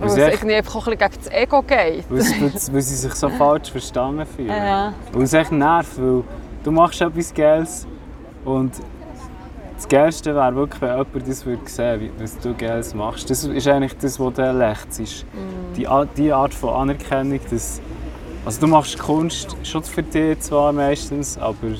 weil 0.00 0.08
es 0.08 0.16
irgendwie 0.16 0.54
einfach 0.56 0.74
auch 0.74 0.88
ein 0.88 0.98
bisschen 0.98 1.10
gegen 1.10 1.24
das 1.24 1.32
Ego 1.32 1.62
geht. 1.62 2.04
Weil, 2.10 2.52
weil 2.72 2.82
sie 2.82 2.96
sich 2.96 3.14
so 3.14 3.28
falsch 3.28 3.70
verstanden 3.70 4.26
fühlen. 4.26 4.48
Ja. 4.48 4.92
Weil 5.12 5.22
es 5.22 5.32
echt 5.32 5.52
nervt, 5.52 5.98
weil 5.98 6.24
du 6.64 6.70
machst 6.72 7.00
etwas 7.00 7.32
Geiles 7.32 7.86
und 8.44 8.72
das 9.84 9.90
Geilste 9.90 10.34
wäre 10.34 10.54
wirklich, 10.54 10.80
wenn 10.80 10.96
jemand 10.96 11.28
das 11.28 11.44
würde 11.44 11.62
sehen 11.66 12.10
was 12.18 12.38
du 12.38 12.54
Geiles 12.54 12.94
machst. 12.94 13.28
Das 13.28 13.44
ist 13.44 13.68
eigentlich 13.68 13.94
das, 13.98 14.18
was 14.18 14.32
du 14.32 14.52
lächst. 14.52 15.26
Mm. 15.26 15.74
Die, 15.76 15.86
die 16.16 16.32
Art 16.32 16.54
von 16.54 16.70
Anerkennung, 16.70 17.40
dass, 17.50 17.82
also 18.46 18.60
du 18.62 18.66
machst 18.66 18.98
Kunst 18.98 19.54
schon 19.62 19.82
für 19.82 20.02
dich 20.02 20.40
zwar 20.40 20.72
meistens, 20.72 21.36
aber 21.36 21.76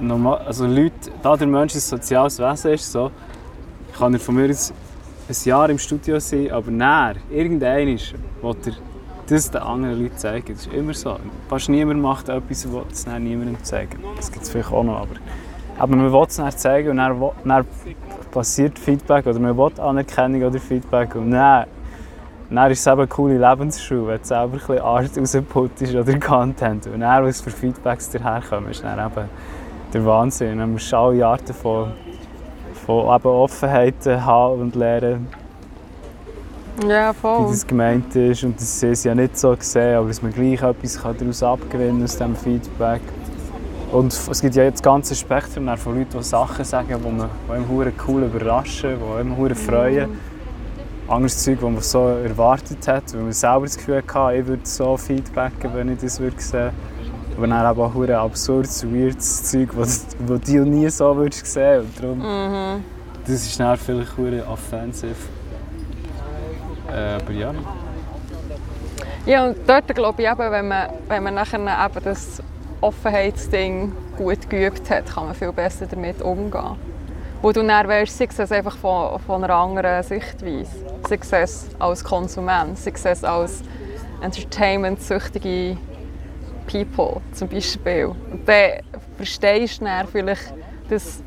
normal, 0.00 0.42
also 0.44 0.66
Leute, 0.66 0.92
da 1.22 1.34
der 1.34 1.46
Mensch 1.46 1.74
ein 1.74 1.80
soziales 1.80 2.38
Wesen 2.38 2.72
ist, 2.72 2.92
so, 2.92 3.10
kann 3.96 4.12
er 4.12 4.20
von 4.20 4.34
mir 4.34 4.50
aus 4.50 4.74
ein 5.30 5.36
Jahr 5.44 5.70
im 5.70 5.78
Studio 5.78 6.20
sein, 6.20 6.50
aber 6.50 6.70
näher, 6.70 7.14
irgendein 7.30 7.88
ist, 7.88 8.12
will 8.42 8.54
er 8.66 8.72
das 9.28 9.50
den 9.50 9.62
anderen 9.62 10.02
Leuten 10.02 10.18
zeigen. 10.18 10.52
Das 10.52 10.66
ist 10.66 10.74
immer 10.74 10.92
so. 10.92 11.16
Fast 11.48 11.70
niemand 11.70 12.02
macht 12.02 12.28
etwas 12.28 12.70
will 12.70 12.82
es 12.90 13.06
niemandem 13.06 13.64
zeigen. 13.64 14.04
Das 14.16 14.30
gibt 14.30 14.44
es 14.44 14.50
vielleicht 14.50 14.70
auch 14.70 14.84
noch, 14.84 14.98
aber, 14.98 15.14
aber 15.82 15.96
man 15.96 16.12
will 16.12 16.24
es 16.28 16.36
dann 16.36 16.48
zeigen 16.52 16.90
und 16.90 16.98
dann, 16.98 17.20
dann 17.44 17.66
passiert 18.30 18.78
Feedback 18.78 19.26
oder 19.26 19.40
man 19.40 19.58
will 19.58 19.80
Anerkennung 19.80 20.44
oder 20.44 20.60
Feedback 20.60 21.16
und 21.16 21.32
dann, 21.32 21.66
dann 22.50 22.70
ist 22.70 22.78
es 22.78 22.86
eben 22.86 23.00
eine 23.00 23.08
coole 23.08 23.36
Lebensschule, 23.36 24.06
wenn 24.06 24.18
du 24.18 24.24
selber 24.24 24.52
ein 24.52 24.58
bisschen 24.58 24.78
Art 24.78 25.18
rausputtest 25.18 25.94
oder 25.96 26.18
Content. 26.20 26.86
Und 26.86 27.00
dann, 27.00 27.24
was 27.24 27.40
für 27.40 27.50
Feedbacks 27.50 28.10
daherkommen, 28.10 28.70
ist 28.70 28.84
dann 28.84 29.04
eben 29.04 29.28
der 29.92 30.06
Wahnsinn. 30.06 30.58
Dann 30.58 30.70
musst 30.70 30.92
du 30.92 30.96
alle 30.96 31.26
Arten 31.26 31.52
von 31.52 31.90
von 32.86 33.16
eben 33.16 33.26
Offenheit 33.26 34.06
haben 34.06 34.60
und 34.60 34.76
lernen. 34.76 35.26
Ja, 36.88 37.12
voll. 37.12 37.46
Wie 37.46 37.50
das 37.50 37.66
gemeint 37.66 38.14
ist 38.14 38.44
und 38.44 38.56
dass 38.56 38.78
sie 38.80 38.88
es 38.88 39.02
ja 39.02 39.16
nicht 39.16 39.36
so 39.36 39.56
sehen, 39.58 39.96
aber 39.96 40.06
dass 40.06 40.22
man 40.22 40.32
gleich 40.32 40.62
etwas 40.62 41.00
daraus 41.02 41.42
abgewinnen 41.42 41.96
kann 41.96 42.04
aus 42.04 42.12
diesem 42.12 42.36
Feedback. 42.36 43.00
Und 43.92 44.12
es 44.12 44.40
gibt 44.40 44.54
ja 44.54 44.64
jetzt 44.64 44.78
das 44.78 44.82
ganze 44.82 45.14
Spektrum 45.14 45.76
von 45.76 45.98
Leuten, 45.98 46.16
die 46.16 46.22
Sachen 46.24 46.64
sagen, 46.64 46.88
die 46.88 47.10
man 47.10 47.28
die 47.46 47.52
einem 47.52 47.92
cool 48.08 48.22
überraschen, 48.22 48.96
die 48.98 49.18
einem 49.20 49.38
mhm. 49.38 49.54
freuen. 49.54 50.18
Anderes 51.08 51.44
Zeug, 51.44 51.58
das 51.60 51.70
man 51.70 51.80
so 51.82 52.08
erwartet 52.08 52.88
hat, 52.88 53.12
weil 53.12 53.20
man 53.20 53.32
selber 53.32 53.66
das 53.66 53.76
Gefühl 53.76 54.02
hatte, 54.02 54.36
ich 54.36 54.46
würde 54.46 54.62
so 54.64 54.96
feedbacken, 54.96 55.74
wenn 55.74 55.90
ich 55.90 56.00
das 56.00 56.18
würde 56.18 56.40
sehen 56.40 56.70
aber 57.36 57.46
dann 57.46 57.72
eben 57.72 57.80
auch 57.80 57.94
ein 57.94 58.10
absurdes, 58.10 58.84
weirdes 58.84 59.44
Zeug, 59.44 59.70
das 59.76 60.06
du 60.18 60.64
nie 60.64 60.88
so 60.90 61.16
würdest 61.16 61.46
sehen 61.46 61.80
und 61.80 62.02
darum, 62.02 62.18
mhm. 62.18 62.84
Das 63.24 63.34
ist 63.34 63.60
dann 63.60 63.76
vielleicht 63.76 64.18
ein 64.18 64.42
offensiv. 64.48 65.16
Äh, 66.92 67.14
aber 67.22 67.32
ja. 67.32 67.54
Ja, 69.24 69.46
und 69.46 69.56
dort 69.66 69.94
glaube 69.94 70.22
ich 70.22 70.28
eben, 70.28 70.50
wenn 70.50 70.68
man, 70.68 70.88
wenn 71.08 71.22
man 71.22 71.34
nachher 71.34 71.58
eben 71.60 72.04
das 72.04 72.42
Offenheitsding 72.82 73.92
gut 74.18 74.50
geübt 74.50 74.90
hat, 74.90 75.06
kann 75.06 75.26
man 75.26 75.34
viel 75.34 75.52
besser 75.52 75.86
damit 75.86 76.20
umgehen. 76.20 76.76
Wo 77.40 77.50
du 77.50 77.62
dann 77.62 77.88
weißt, 77.88 78.18
sei 78.18 78.28
es 78.36 78.52
einfach 78.52 78.76
von, 78.76 79.18
von 79.20 79.42
einer 79.42 79.54
anderen 79.54 80.02
Sichtweise. 80.02 80.70
Es 81.10 81.66
als 81.78 82.04
Konsument, 82.04 82.78
es 82.86 83.24
als 83.24 83.62
Entertainment-süchtige 84.20 85.76
People 86.66 87.20
zum 87.32 87.48
Beispiel. 87.48 88.06
Und 88.06 88.48
dann 88.48 88.80
verstehst 89.16 89.80
du 89.80 89.84
dann 89.84 90.06
vielleicht 90.06 90.52
das 90.88 91.22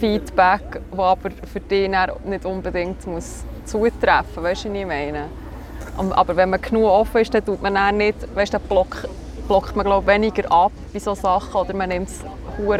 Feedback, 0.00 0.80
das 0.90 0.98
aber 0.98 1.30
für 1.52 1.60
dich 1.60 1.88
nicht 2.24 2.44
unbedingt 2.44 3.06
muss 3.06 3.44
zutreffen 3.64 4.26
muss. 4.34 4.44
Weißt 4.44 4.64
du, 4.64 4.68
was 4.70 4.76
ich 4.76 4.86
meine? 4.86 5.26
Aber 5.96 6.36
wenn 6.36 6.50
man 6.50 6.60
genug 6.60 6.86
offen 6.86 7.20
ist, 7.20 7.32
dann 7.32 7.44
tut 7.44 7.62
man 7.62 7.74
dann 7.74 7.98
nicht, 7.98 8.16
weißt, 8.34 8.54
dann 8.54 8.62
blockt, 8.62 9.08
blockt 9.46 9.76
man 9.76 9.84
glaub, 9.86 10.06
weniger 10.06 10.50
ab 10.50 10.72
bei 10.92 10.98
solchen 10.98 11.22
Sachen 11.22 11.54
oder 11.54 11.74
man 11.74 11.88
nimmt 11.88 12.08
es 12.08 12.20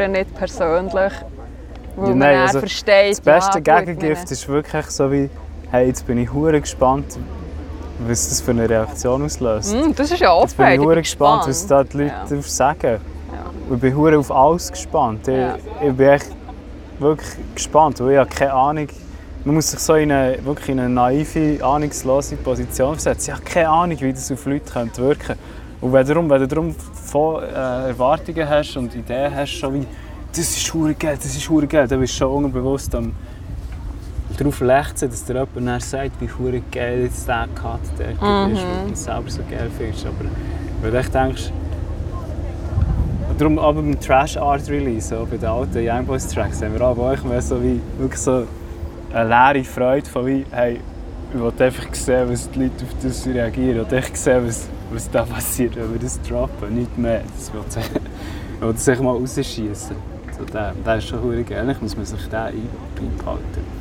nicht 0.09 0.35
persönlich, 0.35 0.93
weil 0.93 2.09
ja, 2.09 2.09
man 2.09 2.17
nein, 2.17 2.37
also 2.39 2.59
versteht, 2.59 3.11
Das 3.11 3.21
beste 3.21 3.61
ja, 3.65 3.79
Gegengift 3.79 4.29
ist 4.31 4.47
wirklich 4.47 4.85
so 4.87 5.11
wie, 5.11 5.29
hey, 5.71 5.87
jetzt 5.87 6.05
bin 6.07 6.17
ich 6.17 6.31
hure 6.31 6.59
gespannt, 6.59 7.17
was 7.99 8.29
das 8.29 8.41
für 8.41 8.51
eine 8.51 8.69
Reaktion 8.69 9.23
auslöst. 9.23 9.73
Mm, 9.73 9.91
das 9.95 10.11
ist 10.11 10.19
ja 10.19 10.33
offen. 10.33 10.49
Jetzt 10.49 10.57
bin 10.57 10.67
ich 10.67 10.79
hure 10.79 11.01
gespannt, 11.01 11.43
was 11.47 11.67
da 11.67 11.83
die 11.83 11.97
Leute 11.97 12.35
ja. 12.35 12.41
sagen. 12.41 12.99
Ja. 13.31 13.73
Ich 13.73 13.79
bin 13.79 13.95
hure 13.95 14.17
auf 14.17 14.31
alles 14.31 14.71
gespannt. 14.71 15.27
Ich, 15.27 15.37
ich 15.81 15.93
bin 15.93 16.07
echt 16.07 16.29
wirklich 16.99 17.37
gespannt, 17.53 17.99
weil 17.99 18.11
ich 18.11 18.17
habe 18.17 18.29
keine 18.29 18.53
Ahnung. 18.53 18.87
Man 19.45 19.55
muss 19.55 19.69
sich 19.69 19.79
so 19.79 19.93
in 19.93 20.11
eine, 20.11 20.43
wirklich 20.43 20.69
in 20.69 20.79
eine 20.79 20.89
naive, 20.89 21.63
ahnungslose 21.63 22.35
Position 22.37 22.93
versetzen. 22.93 23.29
Ich 23.29 23.35
habe 23.35 23.43
keine 23.43 23.69
Ahnung, 23.69 23.97
wie 24.01 24.11
das 24.11 24.31
auf 24.31 24.45
Leute 24.45 24.73
wirken 24.73 25.19
könnte. 25.19 25.37
Und 25.81 25.93
wenn 25.93 26.05
du 26.05 26.13
darum, 26.13 26.29
wenn 26.29 26.41
du 26.41 26.47
darum 26.47 26.75
voll, 26.75 27.43
äh, 27.43 27.89
Erwartungen 27.89 28.47
hast 28.47 28.77
und 28.77 28.95
Ideen 28.95 29.33
hast, 29.33 29.51
schon 29.51 29.73
wie, 29.75 29.87
das 30.31 30.57
ist 30.57 30.73
hure 30.73 30.93
Geld, 30.93 31.19
das 31.19 31.35
ist 31.35 31.49
hure 31.49 31.67
Geld, 31.67 31.91
dann 31.91 31.99
bist 31.99 32.13
du 32.13 32.17
schon 32.17 32.45
unbewusst 32.45 32.93
am 32.95 33.13
darauf 34.37 34.59
lechzen, 34.59 35.09
dass 35.09 35.23
dir 35.23 35.33
jemand 35.33 35.55
dann 35.55 35.79
sagt, 35.79 36.19
wie 36.19 36.29
hure 36.29 36.61
geil 36.71 37.03
jetzt 37.03 37.25
der 37.27 37.47
Cut 37.55 37.79
dort 37.97 38.49
mhm. 38.49 38.53
ist, 38.53 38.63
weil 38.63 38.87
du 38.87 38.93
es 38.93 39.03
selber 39.03 39.29
so 39.29 39.41
geil 39.49 39.69
findest. 39.77 40.05
Aber 40.05 40.25
wenn 40.81 40.91
du 40.91 41.09
denkst, 41.09 41.51
Darum 43.37 43.59
aber 43.59 43.81
beim 43.81 43.99
Trash 43.99 44.37
Art 44.37 44.69
Release, 44.69 45.09
so 45.09 45.27
bei 45.29 45.35
den 45.35 45.49
alten 45.49 45.85
Young 45.85 46.05
Boys 46.05 46.25
Tracks, 46.27 46.61
haben 46.61 46.73
wir 46.73 46.81
auch 46.81 46.95
bei 46.95 47.03
euch 47.13 47.23
mehr 47.25 47.41
so 47.41 47.61
wie, 47.61 47.81
wirklich 47.97 48.21
so 48.21 48.47
eine 49.13 49.27
leere 49.27 49.65
Freude 49.65 50.09
von 50.09 50.25
wie, 50.25 50.45
hey, 50.51 50.79
ich 51.33 51.39
will 51.39 51.51
einfach 51.59 51.93
sehen, 51.93 52.29
was 52.29 52.49
die 52.51 52.59
Leute 52.59 52.85
auf 52.85 52.95
das 53.03 53.27
reagieren. 53.27 53.81
Ich 53.85 53.91
will 53.91 53.97
echt 53.97 54.15
sehen, 54.15 54.47
was, 54.47 54.69
was 54.95 55.09
da 55.11 55.23
passiert, 55.23 55.75
wenn 55.75 55.91
wir 55.91 55.99
das 55.99 56.21
droppen. 56.21 56.73
Nicht 56.75 56.97
mehr. 56.97 57.21
Das 57.37 57.53
will 57.53 57.61
Oder 58.61 58.77
sich 58.77 58.99
mal 58.99 59.11
rausschießen. 59.11 59.95
So 60.37 60.45
der, 60.45 60.73
der 60.85 60.97
ist 60.97 61.07
schon 61.07 61.19
verdammt 61.19 61.47
geil. 61.49 61.59
Eigentlich 61.61 61.81
muss 61.81 61.95
man 61.95 62.05
sich 62.05 62.27
den 62.27 62.35
ein- 62.39 62.69
beibehalten. 62.95 63.75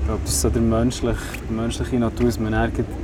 Ich 0.00 0.06
glaube, 0.06 0.20
das 0.24 0.32
ist 0.32 0.40
so 0.40 0.50
der 0.50 0.62
menschliche, 0.62 1.18
die 1.48 1.52
menschliche 1.54 1.96
Natur, 1.96 2.26
dass 2.26 2.40
man 2.40 2.52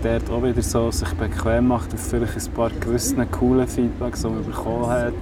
dort 0.02 0.30
auch 0.30 0.42
wieder 0.42 0.62
so 0.62 0.90
sich 0.90 1.08
bequem 1.14 1.68
macht 1.68 1.94
auf 1.94 2.00
vielleicht 2.00 2.36
ein 2.36 2.52
paar 2.52 2.70
gewissen 2.70 3.30
coolen 3.30 3.68
Feedbacks, 3.68 4.22
die 4.22 4.28
man 4.28 4.44
bekommen 4.44 4.86
hat. 4.88 5.12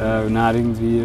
Äh, 0.00 0.26
und 0.26 0.34
dann 0.34 0.56
irgendwie 0.56 1.02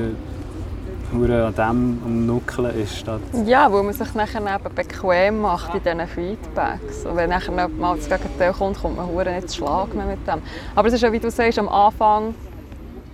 hure 1.13 1.45
an 1.45 1.55
dem 1.55 2.01
am 2.05 2.25
Nuckeln 2.25 2.77
ist. 2.79 2.97
Statt 2.97 3.21
Ja, 3.45 3.71
weil 3.71 3.83
man 3.83 3.93
sich 3.93 4.13
nachher 4.13 4.39
eben 4.41 4.75
bequem 4.75 5.41
macht 5.41 5.73
in 5.73 5.83
diesen 5.83 6.07
Feedbacks. 6.07 7.05
Und 7.05 7.15
wenn 7.15 7.29
nachher 7.29 7.51
mal 7.51 7.95
das 7.95 8.09
Gegenteil 8.09 8.53
kommt, 8.53 8.81
kommt 8.81 8.97
man 8.97 9.07
hure 9.07 9.31
nicht 9.31 9.49
zu 9.49 9.57
Schlag 9.57 9.93
mehr 9.93 10.05
mit 10.05 10.27
dem. 10.27 10.41
Aber 10.75 10.87
es 10.87 10.93
ist 10.93 11.01
ja, 11.01 11.11
wie 11.11 11.19
du 11.19 11.29
sagst, 11.29 11.59
am 11.59 11.69
Anfang 11.69 12.35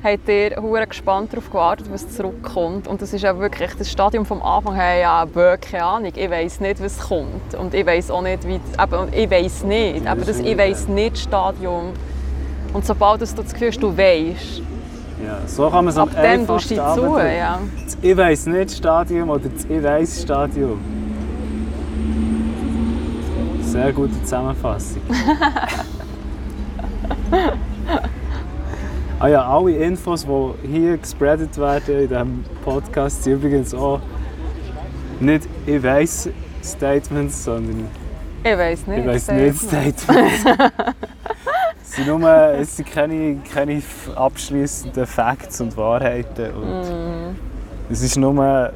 habt 0.03 0.29
ihr 0.29 0.55
hure 0.61 0.87
gespannt 0.87 1.33
darauf 1.33 1.49
gewartet, 1.49 1.87
was 1.91 2.09
zurückkommt. 2.09 2.87
Und 2.87 3.01
das 3.01 3.13
ist 3.13 3.21
ja 3.21 3.37
wirklich 3.37 3.71
das 3.75 3.91
Stadium 3.91 4.25
vom 4.25 4.41
Anfang 4.41 4.75
her, 4.75 4.97
ja, 4.99 5.35
wirklich 5.35 5.71
keine 5.71 5.85
Ahnung. 5.85 6.13
Ich 6.15 6.29
weiß 6.29 6.61
nicht, 6.61 6.81
was 6.81 6.99
kommt. 6.99 7.53
Und 7.59 7.73
ich 7.73 7.85
weiß 7.85 8.11
auch 8.11 8.21
nicht, 8.21 8.47
wie... 8.47 8.55
Eben, 8.55 9.13
ich 9.13 9.29
weiß 9.29 9.63
nicht. 9.63 10.07
Aber 10.07 10.21
das 10.21 10.39
«Ich 10.39 10.57
weiß 10.57 10.87
nicht» 10.87 11.17
Stadium. 11.17 11.93
Und 12.73 12.85
sobald 12.85 13.21
du 13.21 13.25
das 13.25 13.53
Gefühl 13.53 13.69
hast, 13.69 13.81
du 13.81 13.97
weißt, 13.97 14.61
ja, 15.25 15.39
so 15.47 15.69
kann 15.69 15.85
man 15.85 15.93
es 15.93 15.97
am 15.97 16.09
ab 16.09 16.15
dem 16.21 16.45
tust 16.47 16.71
du 16.71 16.75
dich 16.75 16.83
zu. 16.93 17.17
Ja. 17.17 17.59
Das 17.83 17.97
«Ich 18.01 18.15
weiss 18.15 18.45
nicht» 18.45 18.71
Stadium 18.71 19.29
oder 19.29 19.49
das 19.49 19.65
«Ich 19.65 19.83
weiss» 19.83 20.21
Stadium. 20.21 20.79
Sehr 23.61 23.91
gute 23.91 24.13
Zusammenfassung. 24.23 25.01
ah 29.19 29.27
ja, 29.27 29.45
alle 29.45 29.75
Infos, 29.75 30.25
die 30.25 30.53
hier 30.67 30.97
gespreadet 30.97 31.57
werden 31.57 31.99
in 31.99 32.07
diesem 32.07 32.45
Podcast, 32.63 33.23
sind 33.23 33.33
übrigens 33.33 33.73
auch 33.73 33.99
nicht 35.19 35.49
«Ich 35.65 35.83
weiss» 35.83 36.29
Statements, 36.63 37.43
sondern 37.43 37.89
Ich 38.43 38.57
weiß 38.57 38.87
nicht. 38.87 38.99
«Ich 38.99 39.05
weiss 39.05 39.29
nicht». 39.31 39.59
Statements. 39.59 40.45
es 41.89 41.95
sind, 41.95 42.07
nur, 42.07 42.29
es 42.29 42.75
sind 42.77 42.91
keine, 42.91 43.37
keine 43.53 43.81
abschließenden 44.15 45.07
Facts 45.07 45.59
und 45.61 45.75
Wahrheiten. 45.75 46.51
Und 46.53 46.81
Mm. 46.81 47.35
es 47.89 48.01
ist 48.01 48.17
nur 48.17 48.39
ein 48.43 48.71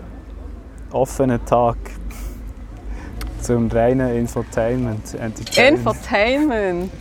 offener 0.91 1.43
Tag 1.45 1.77
zum 3.41 3.69
reinen 3.69 4.15
Infotainment. 4.15 5.13
Entertainment. 5.13 5.77
Infotainment. 5.79 6.91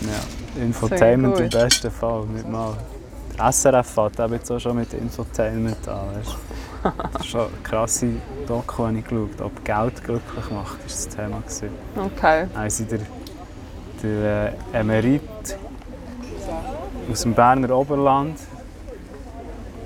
Ja, 0.00 0.62
Infotainment 0.62 1.40
im 1.40 1.48
besten 1.48 1.90
Fall, 1.90 2.24
nicht 2.26 2.48
mal. 2.48 2.74
SRF 3.50 3.86
fährt 3.86 4.18
eben 4.20 4.32
jetzt 4.34 4.50
auch 4.50 4.58
schon 4.60 4.76
mit 4.76 4.92
Infotainment 4.94 5.88
an. 5.88 6.06
Weißt? 6.14 6.36
Das 7.12 7.22
ist 7.22 7.28
schon 7.28 7.40
eine 7.40 7.50
krasse 7.62 8.08
Doku, 8.46 8.84
habe 8.84 8.98
ich 8.98 9.04
geschaut. 9.04 9.40
Ob 9.40 9.64
Geld 9.64 10.04
glücklich 10.04 10.50
macht, 10.50 10.78
war 10.78 10.84
das 10.84 11.08
Thema. 11.08 11.42
Okay. 11.96 12.46
Sie 12.68 12.84
der, 12.84 13.00
der 14.02 14.52
äh, 14.72 14.80
Emerit 14.80 15.22
aus 17.10 17.22
dem 17.22 17.34
Berner 17.34 17.76
Oberland, 17.76 18.38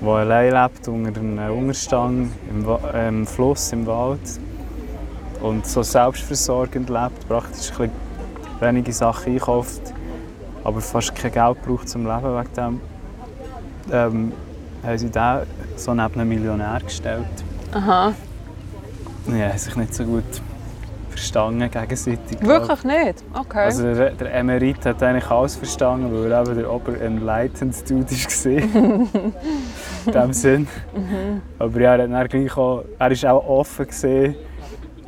der 0.01 0.07
allein 0.09 0.53
lebt 0.53 0.87
unter 0.87 1.19
einem 1.19 1.57
Unterstand 1.57 2.31
im, 2.49 2.67
äh, 2.93 3.07
im 3.07 3.27
Fluss, 3.27 3.71
im 3.73 3.85
Wald 3.85 4.19
und 5.41 5.65
so 5.65 5.83
selbstversorgend 5.83 6.89
lebt, 6.89 7.27
praktisch 7.27 7.71
ein 7.79 7.91
wenige 8.59 8.93
Sachen 8.93 9.33
einkauft, 9.33 9.81
aber 10.63 10.81
fast 10.81 11.15
kein 11.15 11.31
Geld 11.31 11.61
braucht 11.63 11.89
zum 11.89 12.05
Leben 12.05 12.37
wegen 12.37 12.53
dem, 12.53 12.81
ähm, 13.91 14.31
haben 14.83 14.97
sie 14.97 15.09
den 15.09 15.41
so 15.75 15.93
neben 15.93 16.19
einen 16.19 16.29
Millionär 16.29 16.79
gestellt. 16.83 17.25
Aha. 17.73 18.13
Ja, 19.27 19.49
haben 19.49 19.57
sich 19.57 19.75
nicht 19.75 19.93
so 19.93 20.05
gut 20.05 20.41
verstanden 21.17 21.69
gegenseitig. 21.69 22.41
Wirklich 22.41 22.83
nicht? 22.83 23.23
Okay. 23.33 23.65
Also 23.65 23.93
der, 23.93 24.11
der 24.11 24.33
Emerit 24.33 24.85
hat 24.85 25.01
eigentlich 25.01 25.29
alles 25.29 25.55
verstanden, 25.55 26.11
weil 26.11 26.31
er 26.31 26.41
eben 26.41 26.57
der 26.57 26.71
Ober-Enlightened 26.71 27.89
Dude 27.89 28.05
war. 28.05 28.51
In 30.05 30.11
dem 30.13 30.33
Sinn. 30.33 30.67
Aber 31.59 31.79
ja, 31.79 31.95
er, 31.95 32.03
hat 32.03 32.11
dann 32.11 32.27
gleich 32.27 32.55
auch, 32.57 32.83
er 32.97 33.11
ist 33.11 33.25
auch 33.25 33.45
offen 33.47 33.87
gesehen, 33.87 34.35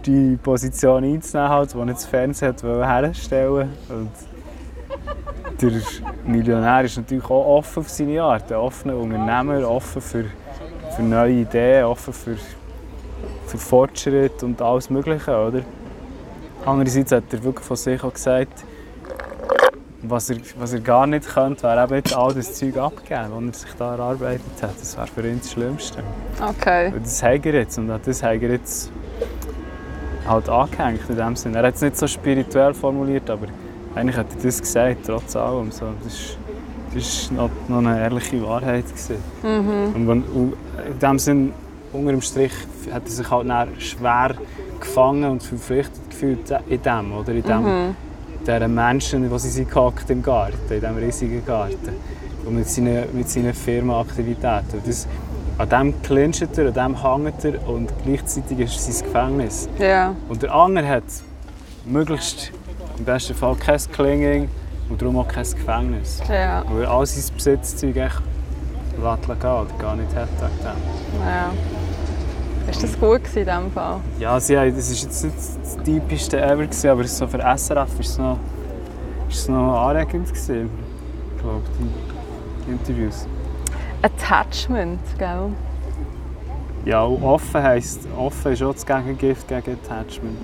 die 0.06 0.38
Position 0.42 1.04
einzunehmen, 1.04 1.50
halt, 1.50 1.74
die 1.74 1.78
er 1.78 1.86
das 1.86 2.06
Fernsehen 2.06 2.50
hat 2.50 2.64
herstellen 2.64 3.70
Und 3.90 4.12
der 5.62 5.72
Millionär 6.26 6.84
ist 6.86 6.98
natürlich 6.98 7.26
auch 7.26 7.58
offen 7.58 7.80
auf 7.82 7.90
seine 7.90 8.22
Art. 8.22 8.52
Ein 8.52 8.58
offener 8.58 8.96
Unternehmer, 8.96 9.70
offen 9.70 10.02
für, 10.02 10.26
für 10.96 11.04
neue 11.04 11.34
Ideen, 11.34 11.86
offen 11.86 12.14
für, 12.14 12.38
für 13.46 13.58
Fortschritt 13.58 14.42
und 14.42 14.62
alles 14.62 14.90
Mögliche. 14.90 15.32
Oder? 15.32 15.62
Andererseits 16.66 17.12
hat 17.12 17.24
er 17.32 17.44
wirklich 17.44 17.66
von 17.66 17.78
sich 17.78 18.04
auch 18.04 18.14
gesagt, 18.14 18.64
was 20.02 20.30
er, 20.30 20.38
was 20.58 20.74
er 20.74 20.80
gar 20.80 21.08
nicht 21.08 21.28
könnte, 21.28 21.64
wäre 21.64 21.84
eben 21.84 21.96
jetzt 21.96 22.16
all 22.16 22.34
das 22.34 22.54
Zeug 22.54 22.78
abgeben, 22.78 23.52
das 23.52 23.62
er 23.64 23.68
sich 23.68 23.78
da 23.78 23.92
erarbeitet 23.96 24.42
hat. 24.62 24.80
Das 24.80 24.98
wäre 24.98 25.08
für 25.08 25.28
ihn 25.28 25.40
das 25.40 25.52
Schlimmste. 25.52 26.04
Okay. 26.42 26.92
Und 26.94 27.06
das 27.06 27.22
hat 27.22 27.46
er 27.46 27.54
jetzt 27.54 27.78
und 27.78 27.88
das 27.88 28.24
hat 28.24 28.42
er 28.42 28.52
jetzt 28.52 28.92
halt 30.28 30.50
angehängt 30.50 31.02
in 31.10 31.16
dem 31.18 31.36
Sinne. 31.36 31.58
Er 31.58 31.68
hat 31.68 31.76
es 31.76 31.82
nicht 31.82 31.98
so 31.98 32.08
spirituell 32.08 32.74
formuliert, 32.74 33.30
aber 33.30 33.48
eigentlich 33.96 34.18
hat 34.18 34.28
er 34.36 34.44
das 34.44 34.62
gesagt, 34.62 34.98
trotz 35.06 35.36
allem. 35.36 35.72
So, 35.72 35.86
das 36.04 36.14
ist, 36.14 36.38
das 36.94 37.04
ist 37.04 37.32
noch, 37.32 37.50
noch 37.68 37.80
eine 37.80 38.00
ehrliche 38.00 38.42
Wahrheit. 38.44 38.86
Gewesen. 38.86 39.18
Und, 39.96 40.08
wenn, 40.08 40.24
und 40.24 40.54
in 40.88 41.00
dem 41.00 41.20
Sinne, 41.20 41.52
unter 41.92 42.12
dem 42.12 42.22
Strich, 42.22 42.54
hat 42.92 43.04
er 43.06 43.10
sich 43.10 43.30
halt 43.30 43.48
schwer 43.82 44.36
gefangen 44.80 45.30
und 45.30 45.44
verpflichtet 45.44 46.09
gefühlt 46.20 46.52
in 46.68 46.82
dem, 46.82 47.14
oder? 47.14 47.32
In 47.32 47.44
dem, 47.44 47.96
diesen 48.46 48.76
Menschen, 48.76 49.30
die 49.30 49.40
sie 49.40 49.50
sind 49.50 49.70
gehockt 49.70 50.10
im 50.10 50.22
Garten, 50.22 50.58
in 50.70 50.80
diesem 50.80 50.98
riesigen 50.98 51.46
Garten. 51.46 51.96
Und 52.46 52.56
mit 52.56 52.70
seinen, 52.70 53.16
mit 53.16 53.30
seinen 53.30 53.54
Firmenaktivitäten. 53.54 54.80
Und 54.80 54.88
das, 54.88 55.08
an 55.58 55.70
dem 55.70 56.02
clincht 56.02 56.58
er, 56.58 56.68
an 56.68 56.74
dem 56.74 57.04
hängt 57.04 57.46
er 57.46 57.68
und 57.68 57.92
gleichzeitig 58.06 58.60
ist 58.60 58.76
es 58.76 59.00
sein 59.00 59.08
Gefängnis. 59.08 59.70
Ja. 59.78 60.16
Und 60.30 60.42
der 60.42 60.54
andere 60.54 60.88
hat 60.88 61.04
möglichst, 61.86 62.52
im 62.98 63.06
besten 63.06 63.36
Fall, 63.36 63.56
kein 63.56 63.80
Clinging 63.92 64.50
und 64.90 65.02
darum 65.02 65.18
auch 65.18 65.28
kein 65.28 65.44
Gefängnis. 65.44 66.22
Ja. 66.30 66.64
Weil 66.70 66.84
er 66.84 66.92
all 66.92 67.06
sein 67.06 67.36
Besitzzeug 67.36 67.96
echt 67.98 68.22
lässt 69.02 69.28
gehen 69.28 69.52
oder 69.52 69.68
gar 69.80 69.96
nicht 69.96 70.16
hat. 70.16 70.30
dem. 70.42 71.79
Ist 72.70 72.84
das 72.84 73.00
gut 73.00 73.22
in 73.36 73.46
diesem 73.46 73.72
Fall? 73.72 74.00
Ja, 74.20 74.40
sie 74.40 74.58
haben, 74.58 74.76
das 74.76 74.90
war 74.90 74.96
jetzt 74.96 75.24
nicht 75.24 75.36
das 75.62 75.78
typischste 75.84 76.40
ever, 76.40 76.64
gewesen, 76.64 76.90
aber 76.90 77.04
so 77.06 77.28
für 77.28 77.40
SRF 77.40 78.00
ist 78.00 78.10
es 78.10 78.18
noch, 78.18 78.38
ist 79.28 79.40
es 79.40 79.50
noch 79.50 79.88
anregend. 79.88 80.28
Gewesen, 80.28 80.70
ich 81.36 81.42
glaube, 81.42 81.64
die 82.68 82.72
Interviews. 82.72 83.26
Attachment, 84.02 85.00
gell? 85.18 85.50
Ja, 86.86 87.04
und 87.04 87.24
offen 87.24 87.62
heisst, 87.62 88.08
offen 88.18 88.54
ist 88.54 88.62
auch 88.62 88.74
das 88.74 88.86
Gegengift 88.86 89.48
gegen 89.48 89.78
Attachment. 89.84 90.38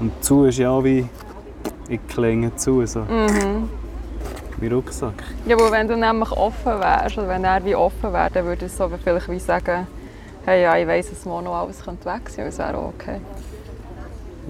Und 0.00 0.24
zu 0.24 0.44
ist 0.44 0.58
ja 0.58 0.70
auch 0.70 0.82
wie, 0.82 1.08
ich 1.88 2.06
klinge 2.08 2.54
zu, 2.56 2.84
so. 2.84 3.04
Wie 4.58 4.66
Rucksack. 4.68 5.22
Ja, 5.46 5.56
aber 5.56 5.70
wenn 5.70 5.88
du 5.88 5.96
nämlich 5.96 6.32
offen 6.32 6.80
wärst, 6.80 7.16
oder 7.16 7.28
wenn 7.28 7.44
er 7.44 7.64
wie 7.64 7.74
offen 7.74 8.12
wäre, 8.12 8.30
dann 8.32 8.44
würde 8.44 8.66
ich 8.66 8.72
so 8.72 8.90
vielleicht 9.02 9.28
wie 9.30 9.38
sagen, 9.38 9.86
hey, 10.44 10.62
ja, 10.62 10.76
ich 10.76 10.86
weiss, 10.86 11.10
dass 11.10 11.24
morgen 11.24 11.44
noch 11.44 11.54
alles 11.54 11.82
könnte 11.82 12.04
weg 12.04 12.28
sein 12.28 12.44
könnte, 12.44 12.56
das 12.56 12.58
wäre 12.58 12.78
auch 12.78 12.92
okay. 12.98 13.20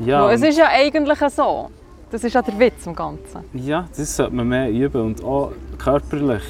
Ja, 0.05 0.31
es 0.31 0.43
ist 0.43 0.59
ja 0.59 0.67
eigentlich 0.69 1.19
so. 1.35 1.71
Das 2.11 2.25
ist 2.25 2.33
ja 2.35 2.43
der 2.43 2.59
Witz 2.59 2.87
im 2.87 2.95
Ganzen. 2.95 3.45
Ja, 3.55 3.87
das 3.97 4.17
sollte 4.17 4.35
man 4.35 4.49
mehr 4.49 4.71
üben 4.71 5.01
und 5.01 5.25
auch 5.25 5.53
körperlich. 5.79 6.43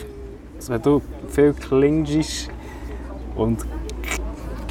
Also 0.57 0.73
wenn 0.73 0.83
du 0.83 1.03
viel 1.29 1.53
klingst 1.55 2.49
und 3.37 3.65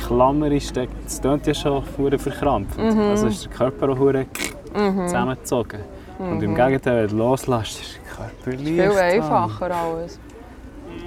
klammerisch, 0.05 0.71
dann- 0.73 0.87
das 1.03 1.21
klingt 1.21 1.47
ja 1.47 1.53
schon 1.53 1.83
verkrampft. 2.17 2.77
Also 2.79 3.27
ist 3.27 3.45
der 3.45 3.51
Körper 3.51 3.89
auch 3.89 3.97
hure 3.97 4.25
zusammengezogen. 4.73 5.79
Und 6.19 6.43
im 6.43 6.55
Gegenteil, 6.55 7.03
wenn 7.03 7.17
du 7.17 7.23
loslässt, 7.23 7.81
ist 7.81 7.95
der 7.95 8.25
Körper 8.27 8.63
leicht. 8.63 8.91
Viel 8.91 8.99
einfacher 8.99 9.71
alles. 9.75 10.19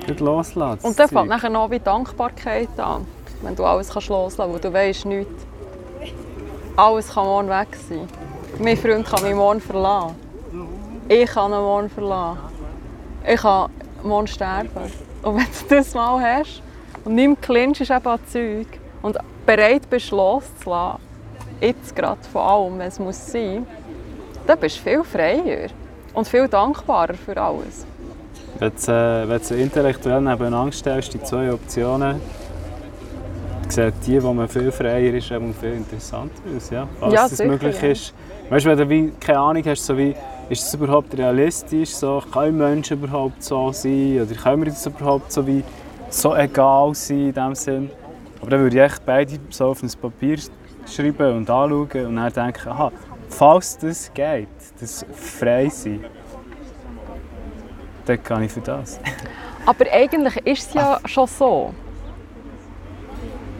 Nicht 0.06 0.20
loslassen. 0.20 0.86
Und 0.86 0.98
dann 0.98 1.08
fängt 1.08 1.28
nachher 1.28 1.50
noch 1.50 1.70
wie 1.70 1.78
Dankbarkeit 1.78 2.68
an, 2.78 3.06
wenn 3.42 3.54
du 3.54 3.64
alles 3.64 3.90
kannst 3.90 4.08
loslassen 4.08 4.52
kannst, 4.52 4.64
weil 4.64 4.70
du 4.70 4.76
weißt 4.76 5.04
nichts. 5.06 5.46
Alles 6.76 7.12
kann 7.12 7.26
morgen 7.26 7.48
weg 7.48 7.68
sein. 7.88 8.08
Mein 8.58 8.76
Freund 8.76 9.06
kann 9.06 9.22
mich 9.22 9.34
morgen 9.34 9.60
verlassen. 9.60 10.16
Ich 11.08 11.26
kann 11.26 11.52
ihn 11.52 11.60
morgen 11.60 11.90
verlassen. 11.90 12.38
Ich 13.26 13.40
kann 13.40 13.70
morgen 14.02 14.26
sterben. 14.26 14.92
Und 15.22 15.36
wenn 15.36 15.44
du 15.44 15.74
das 15.74 15.94
mal 15.94 16.20
hast 16.20 16.62
und 17.04 17.14
nicht 17.14 17.26
mehr 17.26 17.36
clinchst 17.40 17.90
eben 17.90 18.06
an 18.06 18.20
Zeug 18.26 18.66
und 19.02 19.18
bereit 19.46 19.88
bist 19.88 20.10
loszulassen, 20.10 21.00
jetzt 21.60 21.94
gerade 21.96 22.20
von 22.32 22.42
allem, 22.42 22.78
wenn 22.78 22.88
es 22.88 22.98
muss 22.98 23.26
sein, 23.30 23.66
dann 24.46 24.58
bist 24.58 24.78
du 24.78 24.82
viel 24.82 25.04
freier 25.04 25.68
und 26.12 26.28
viel 26.28 26.48
dankbarer 26.48 27.14
für 27.14 27.36
alles. 27.36 27.86
Wenn 28.58 28.72
du, 28.86 28.92
äh, 28.92 29.28
wenn 29.28 29.40
du 29.48 29.54
intellektuell 29.54 30.20
nebeneinander 30.20 30.72
stellst, 30.72 31.12
die 31.14 31.22
zwei 31.22 31.52
Optionen, 31.52 32.20
sieht 33.74 33.94
die, 34.06 34.22
wo 34.22 34.32
man 34.32 34.48
viel 34.48 34.70
freier 34.70 35.12
ist, 35.14 35.30
eben 35.30 35.52
viel 35.54 35.72
interessanter 35.72 36.40
aus. 36.56 36.70
Ja? 36.70 36.86
Falls 37.00 37.12
Ja, 37.12 37.22
das 37.22 37.36
sicher, 37.36 37.50
möglich 37.50 37.82
ja. 37.82 37.88
ist. 37.88 38.14
Weißt 38.48 38.66
du, 38.66 38.70
wenn 38.70 38.78
du 38.78 38.88
wie 38.88 39.12
keine 39.20 39.38
Ahnung 39.38 39.62
hast, 39.66 39.84
so 39.84 39.96
wie, 39.98 40.14
ist 40.48 40.66
es 40.66 40.74
überhaupt 40.74 41.16
realistisch? 41.16 41.90
So, 41.90 42.22
können 42.32 42.58
Menschen 42.58 42.98
überhaupt 43.02 43.42
so 43.42 43.72
sein? 43.72 44.22
Oder 44.22 44.34
können 44.34 44.64
wir 44.64 44.70
das 44.70 44.86
überhaupt 44.86 45.32
so, 45.32 45.46
wie, 45.46 45.64
so 46.08 46.34
egal 46.36 46.94
sein 46.94 47.28
in 47.28 47.34
dem 47.34 47.54
Sinn? 47.54 47.90
Aber 48.40 48.50
dann 48.50 48.60
würde 48.60 48.76
ich 48.76 48.82
echt 48.82 49.04
beide 49.06 49.38
so 49.50 49.66
auf 49.68 49.82
ein 49.82 49.90
Papier 50.00 50.36
schreiben 50.86 51.38
und 51.38 51.50
anschauen 51.50 52.06
und 52.06 52.16
dann 52.16 52.32
denken, 52.32 52.68
aha, 52.68 52.92
falls 53.28 53.78
das 53.78 54.12
geht, 54.12 54.48
das 54.78 55.04
frei 55.14 55.68
sein, 55.68 56.04
dann 58.04 58.22
kann 58.22 58.42
ich 58.42 58.52
für 58.52 58.60
das. 58.60 59.00
Aber 59.66 59.86
eigentlich 59.90 60.36
ist 60.46 60.68
es 60.68 60.74
ja 60.74 61.00
schon 61.06 61.26
so. 61.26 61.74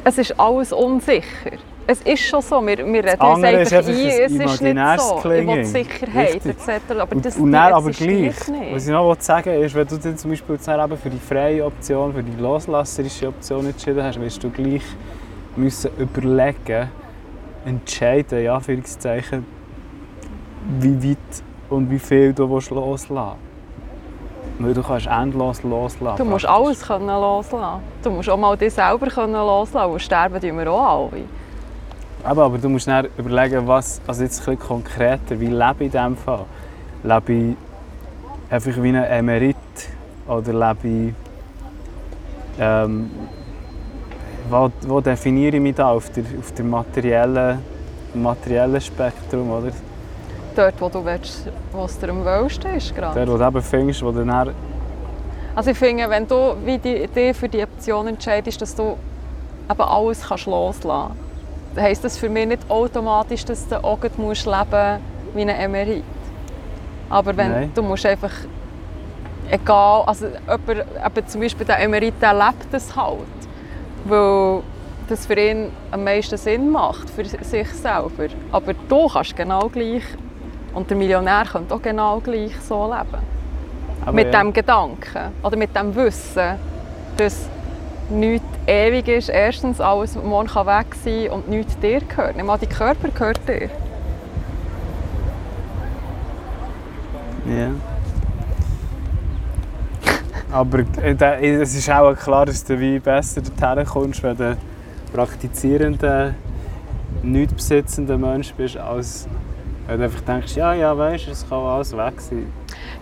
Es 0.04 0.18
ist 0.18 0.38
alles 0.38 0.72
unsicher. 0.72 1.52
Es 1.86 2.00
ist 2.00 2.20
schon 2.20 2.40
so, 2.40 2.66
wir, 2.66 2.78
wir 2.78 3.04
reden 3.04 3.20
uns 3.20 3.20
einfach 3.20 3.46
ein, 3.46 3.54
es 3.56 3.72
ist 3.72 3.88
nicht 4.62 5.00
so. 5.00 5.16
Ich 5.16 5.22
Klingen. 5.22 5.56
will 5.56 5.64
Sicherheit 5.66 6.34
Richtig. 6.34 6.56
etc. 6.66 6.82
Aber 6.98 7.16
Und, 7.16 7.26
das 7.26 7.36
und 7.36 7.52
dann 7.52 7.72
aber 7.74 7.90
gleich, 7.90 8.48
nicht. 8.48 8.74
was 8.74 8.86
ich 8.86 8.92
noch 8.92 9.16
sagen 9.20 9.52
will, 9.52 9.64
ist, 9.64 9.74
wenn 9.74 9.86
du 9.86 9.96
dann 9.98 10.16
zum 10.16 10.30
Beispiel 10.30 10.54
jetzt 10.54 10.68
eben 10.68 10.96
für 10.96 11.10
die 11.10 11.18
freie 11.18 11.64
Option, 11.64 12.14
für 12.14 12.22
die 12.22 12.40
loslasserische 12.40 13.28
Option 13.28 13.66
entschieden 13.66 14.02
hast, 14.02 14.18
wirst 14.18 14.42
du 14.42 14.48
gleich 14.50 14.82
müssen 15.56 15.90
überlegen, 15.98 16.90
entscheiden, 17.66 18.42
ja, 18.42 18.56
Anführungszeichen, 18.56 19.44
wie 20.80 21.10
weit 21.10 21.18
und 21.68 21.90
wie 21.90 21.98
viel 21.98 22.32
du 22.32 22.50
willst 22.50 22.70
loslassen 22.70 23.53
Weil 24.58 24.72
du 24.72 24.82
kannst 24.82 25.06
endlos 25.06 25.62
loslassen. 25.62 26.16
Du 26.16 26.24
musst 26.24 26.46
alles 26.46 26.80
können 26.82 27.06
loslassen. 27.06 27.82
Du 28.02 28.10
musst 28.10 28.30
auch 28.30 28.36
mal 28.36 28.56
dich 28.56 28.72
selber 28.72 29.06
können 29.08 29.32
loslassen 29.32 29.90
und 29.92 30.00
sterben 30.00 30.40
tun 30.40 30.58
wir 30.58 30.70
auch 30.70 31.10
alle. 31.12 31.24
Aber, 32.22 32.44
aber 32.44 32.58
du 32.58 32.68
musst 32.68 32.86
dann 32.86 33.06
überlegen, 33.18 33.66
was, 33.66 34.00
also 34.06 34.22
jetzt 34.22 34.40
ein 34.40 34.56
bisschen 34.56 34.68
konkreter, 34.68 35.38
wie 35.38 35.48
lebe 35.48 35.74
ich 35.80 35.86
in 35.86 35.90
diesem 35.90 36.16
Fall? 36.16 36.44
Lebe 37.02 37.32
ich 37.32 37.56
einfach 38.48 38.82
wie 38.82 38.88
ein 38.88 39.04
Emerit 39.04 39.56
oder 40.26 40.52
lebe 40.52 40.88
ich, 40.88 41.14
ähm, 42.58 43.10
wo, 44.48 44.70
wo 44.86 45.00
definiere 45.00 45.56
ich 45.56 45.62
mich 45.62 45.74
da 45.74 45.90
auf 45.90 46.10
der, 46.10 46.24
auf 46.38 46.52
der 46.52 46.64
materiellen, 46.64 47.58
materiellen 48.14 48.80
Spektrum, 48.80 49.50
oder? 49.50 49.72
Dort, 50.54 50.80
wo 50.80 50.88
du 50.88 51.04
willst, 51.04 51.48
wo 51.72 51.84
es 51.84 51.98
dir 51.98 52.10
am 52.10 52.24
wohlsten 52.24 52.74
ist. 52.76 52.94
Gerade. 52.94 53.14
Der, 53.14 53.28
wo 53.28 53.36
du 53.36 53.44
eben 53.44 53.62
findest, 53.62 54.02
wo 54.02 54.12
du 54.12 54.24
dann, 54.24 54.54
Also 55.54 55.70
ich 55.70 55.78
finde, 55.78 56.08
wenn 56.08 56.26
du 56.26 56.56
wie 56.64 56.78
die, 56.78 57.06
dich 57.06 57.36
für 57.36 57.48
die 57.48 57.62
Option 57.62 58.08
entscheidest, 58.08 58.60
dass 58.60 58.74
du 58.74 58.96
eben 59.70 59.80
alles 59.80 60.22
kannst 60.26 60.46
loslassen 60.46 61.14
kannst, 61.74 61.80
heisst 61.80 62.04
das 62.04 62.18
für 62.18 62.28
mich 62.28 62.46
nicht 62.46 62.70
automatisch, 62.70 63.44
dass 63.44 63.66
du 63.68 63.82
auch 63.82 64.00
gleich 64.00 64.16
musst 64.16 64.46
leben 64.46 65.00
wie 65.34 65.42
ein 65.42 65.48
Emerit. 65.48 66.04
Aber 67.10 67.36
wenn, 67.36 67.50
Nein. 67.50 67.72
du 67.74 67.82
musst 67.82 68.06
einfach, 68.06 68.32
egal, 69.50 70.02
also 70.06 70.26
jemand, 70.26 70.68
eben 71.06 71.28
zum 71.28 71.40
Beispiel 71.40 71.66
der 71.66 71.80
Emerit, 71.80 72.14
der 72.20 72.34
lebt 72.34 72.72
das 72.72 72.94
halt, 72.96 73.18
weil 74.04 74.62
das 75.08 75.26
für 75.26 75.38
ihn 75.38 75.70
am 75.90 76.02
meisten 76.02 76.36
Sinn 76.36 76.70
macht, 76.70 77.10
für 77.10 77.24
sich 77.24 77.68
selber. 77.68 78.28
Aber 78.50 78.72
du 78.88 79.06
kannst 79.08 79.36
genau 79.36 79.68
gleich, 79.68 80.02
und 80.74 80.90
der 80.90 80.96
Millionär 80.96 81.44
könnte 81.50 81.74
auch 81.74 81.82
genau 81.82 82.20
gleich 82.20 82.52
so 82.60 82.84
leben 82.84 83.22
aber 84.06 84.12
mit 84.12 84.32
ja, 84.32 84.40
dem 84.42 84.52
Gedanken 84.52 85.32
oder 85.42 85.56
mit 85.56 85.74
dem 85.74 85.94
Wissen, 85.94 86.58
dass 87.16 87.48
nichts 88.10 88.44
ewig 88.66 89.08
ist. 89.08 89.30
Erstens, 89.30 89.80
alles 89.80 90.14
morgen 90.16 90.48
kann 90.48 90.66
weg 90.66 90.94
sein 91.02 91.30
und 91.30 91.48
nichts 91.48 91.78
dir 91.78 92.00
gehört. 92.00 92.36
Nicht 92.36 92.44
mal 92.44 92.58
dein 92.58 92.68
Körper 92.68 93.08
gehört 93.08 93.40
dir. 93.48 93.70
Ja. 97.46 97.70
Aber 100.52 100.80
äh, 101.02 101.14
da- 101.14 101.36
es 101.38 101.74
ist 101.74 101.90
auch 101.90 102.14
klar, 102.14 102.46
dass 102.46 102.62
du 102.64 102.78
wie 102.78 102.98
besser 102.98 103.40
dorthin 103.40 103.84
kommst, 103.86 104.22
wenn 104.22 104.36
du 104.36 104.56
praktizierender, 105.12 106.34
nicht 107.22 107.56
besitzender 107.56 108.18
Mensch 108.18 108.52
bist, 108.54 108.76
als 108.76 109.26
wenn 109.86 109.98
du 109.98 110.04
einfach 110.04 110.20
denkst, 110.22 110.56
ja, 110.56 110.72
ja, 110.74 110.96
weißt 110.96 111.26
du, 111.26 111.30
es 111.32 111.48
kann 111.48 111.58
alles 111.58 111.96
weg 111.96 112.20
sein. 112.20 112.52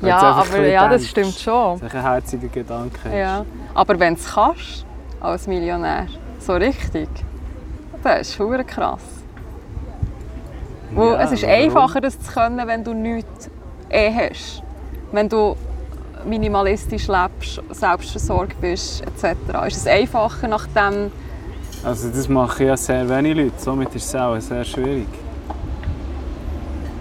Wenn 0.01 0.09
Ja, 0.09 0.19
aber 0.21 0.67
ja, 0.67 0.89
das 0.89 1.03
denkst, 1.03 1.11
stimmt 1.11 1.35
schon. 1.39 1.81
dass 1.81 1.93
du 1.93 1.97
ein 1.99 2.03
herziger 2.03 2.49
Gedanke. 2.49 3.17
Ja. 3.17 3.45
Aber 3.75 3.99
wenn 3.99 4.15
du 4.15 4.21
es 4.21 4.33
kannst, 4.35 4.85
als 5.21 5.47
Millionär, 5.47 6.07
so 6.41 6.55
richtig, 6.55 7.09
das 8.03 8.21
ist 8.29 8.35
verdammt 8.35 8.67
krass. 8.69 9.01
Weil 10.95 11.13
Ja, 11.13 11.21
es 11.23 11.33
ist 11.33 11.43
warum? 11.45 11.55
einfacher, 11.55 12.01
das 12.01 12.21
zu 12.21 12.33
können, 12.33 12.67
wenn 12.67 12.85
du 12.85 12.93
nichts 12.93 13.49
eh 13.89 14.11
hast. 14.13 14.63
Wenn 15.13 15.29
du 15.29 15.57
minimalistisch 16.27 17.09
lebst, 17.09 17.63
selbstversorgt 17.71 18.61
bist, 18.61 19.03
etc. 19.03 19.35
Ist 19.67 19.77
es 19.79 19.87
einfacher, 19.87 20.49
nachdem 20.49 21.11
Also 21.85 22.09
das 22.11 22.29
machen 22.29 22.67
ja 22.67 22.77
sehr 22.77 23.09
wenige 23.09 23.43
Leute, 23.45 23.55
somit 23.59 23.95
ist 23.95 24.07
es 24.07 24.15
auch 24.15 24.39
sehr 24.41 24.65
schwierig. 24.65 25.07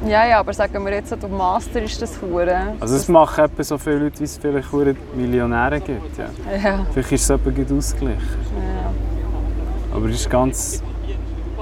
Ja, 0.08 0.26
ja, 0.26 0.40
aber 0.40 0.52
sagen 0.54 0.84
wir 0.84 0.94
jetzt, 0.94 1.12
du 1.12 1.28
Master 1.28 1.82
ist 1.84 2.02
das 2.02 2.20
Hure. 2.22 2.74
Also 2.80 2.96
es 2.96 3.08
machen 3.08 3.46
etwa 3.46 3.64
so 3.64 3.78
viele 3.78 4.00
Leute, 4.00 4.20
wie 4.20 4.24
es 4.24 4.38
vielleicht 4.38 4.68
verdammt 4.68 5.16
Millionäre 5.16 5.80
gibt. 5.80 6.18
Ja. 6.18 6.26
Ja, 6.58 6.86
Vielleicht 6.92 7.12
ist 7.12 7.24
es 7.24 7.30
etwa 7.30 7.50
gut 7.52 7.72
ausgeglichen. 7.72 8.18
ja. 8.22 9.96
Aber 9.96 10.06
es 10.08 10.16
ist 10.16 10.30
ganz. 10.30 10.82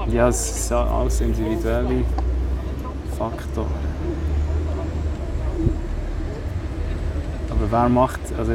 Ja, 0.08 0.28
es 0.28 0.68
sind 0.68 0.76
alles 0.76 1.20
individuelle 1.20 2.04
Faktoren. 3.18 3.66
Aber 7.50 7.70
wer 7.70 7.88
macht. 7.88 8.20
Also, 8.38 8.52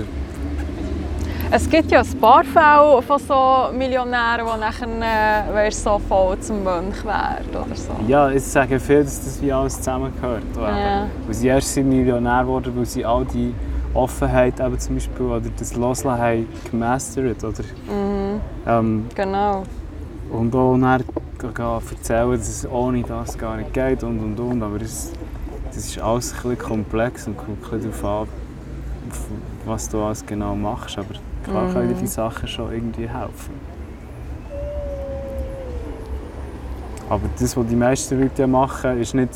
Es 1.51 1.69
gibt 1.69 1.91
ja 1.91 2.01
ein 2.01 2.19
paar 2.19 2.43
Fälle 2.43 3.01
von 3.01 3.19
so 3.19 3.77
Millionären, 3.77 4.45
die 4.45 4.59
nachher 4.59 4.87
äh, 4.87 5.53
weisst, 5.53 5.83
so 5.83 5.99
voll 5.99 6.37
zum 6.39 6.63
Mönch 6.63 7.03
werden 7.05 7.49
oder 7.51 7.75
so. 7.75 7.91
ja, 8.07 8.29
es 8.31 8.51
sagen 8.51 8.79
viele, 8.79 9.03
dass 9.03 9.23
das 9.23 9.41
wie 9.41 9.51
alles 9.53 9.77
zusammengehört. 9.77 10.43
Ja. 10.57 11.07
Weil 11.25 11.33
sie 11.33 11.47
erst 11.47 11.73
sind 11.73 11.89
Millionär 11.89 12.41
geworden, 12.43 12.73
weil 12.75 12.85
sie 12.85 13.05
all 13.05 13.25
die 13.25 13.53
Offenheit 13.93 14.59
eben 14.59 14.77
zum 14.79 14.95
Beispiel 14.95 15.25
oder 15.25 15.49
das 15.57 15.75
Loslassen 15.75 16.21
haben 16.21 16.47
gemastert. 16.69 17.43
Oder, 17.43 17.63
Mhm, 17.87 18.41
ähm, 18.67 19.05
genau. 19.15 19.63
und 20.31 20.53
auch 20.55 20.73
dann 20.77 21.03
erzählen, 21.43 22.31
dass 22.31 22.47
es 22.49 22.67
ohne 22.69 23.03
das 23.03 23.37
gar 23.37 23.55
nicht 23.57 23.71
geht 23.73 24.03
und 24.03 24.19
und 24.19 24.39
und. 24.39 24.63
Aber 24.63 24.79
das, 24.79 25.11
das 25.67 25.77
ist 25.77 25.99
alles 25.99 26.33
ein 26.33 26.49
bisschen 26.49 26.57
komplex 26.59 27.27
und 27.27 27.37
kommt 27.37 27.63
ein 27.63 27.79
bisschen 27.79 27.91
darauf 28.01 28.21
an, 28.23 28.27
was 29.65 29.87
du 29.87 30.01
alles 30.03 30.25
genau 30.25 30.55
machst. 30.55 30.97
Aber 30.97 31.13
klar 31.45 31.71
können 31.73 31.89
dir 31.89 31.95
die 31.95 32.07
Sachen 32.07 32.47
schon 32.47 32.71
irgendwie 32.73 33.07
helfen. 33.07 33.53
Aber 37.09 37.21
das, 37.39 37.55
was 37.55 37.67
die 37.67 37.75
meisten 37.75 38.19
Leute 38.19 38.41
ja 38.41 38.47
machen, 38.47 38.99
ist 38.99 39.13
nicht 39.13 39.29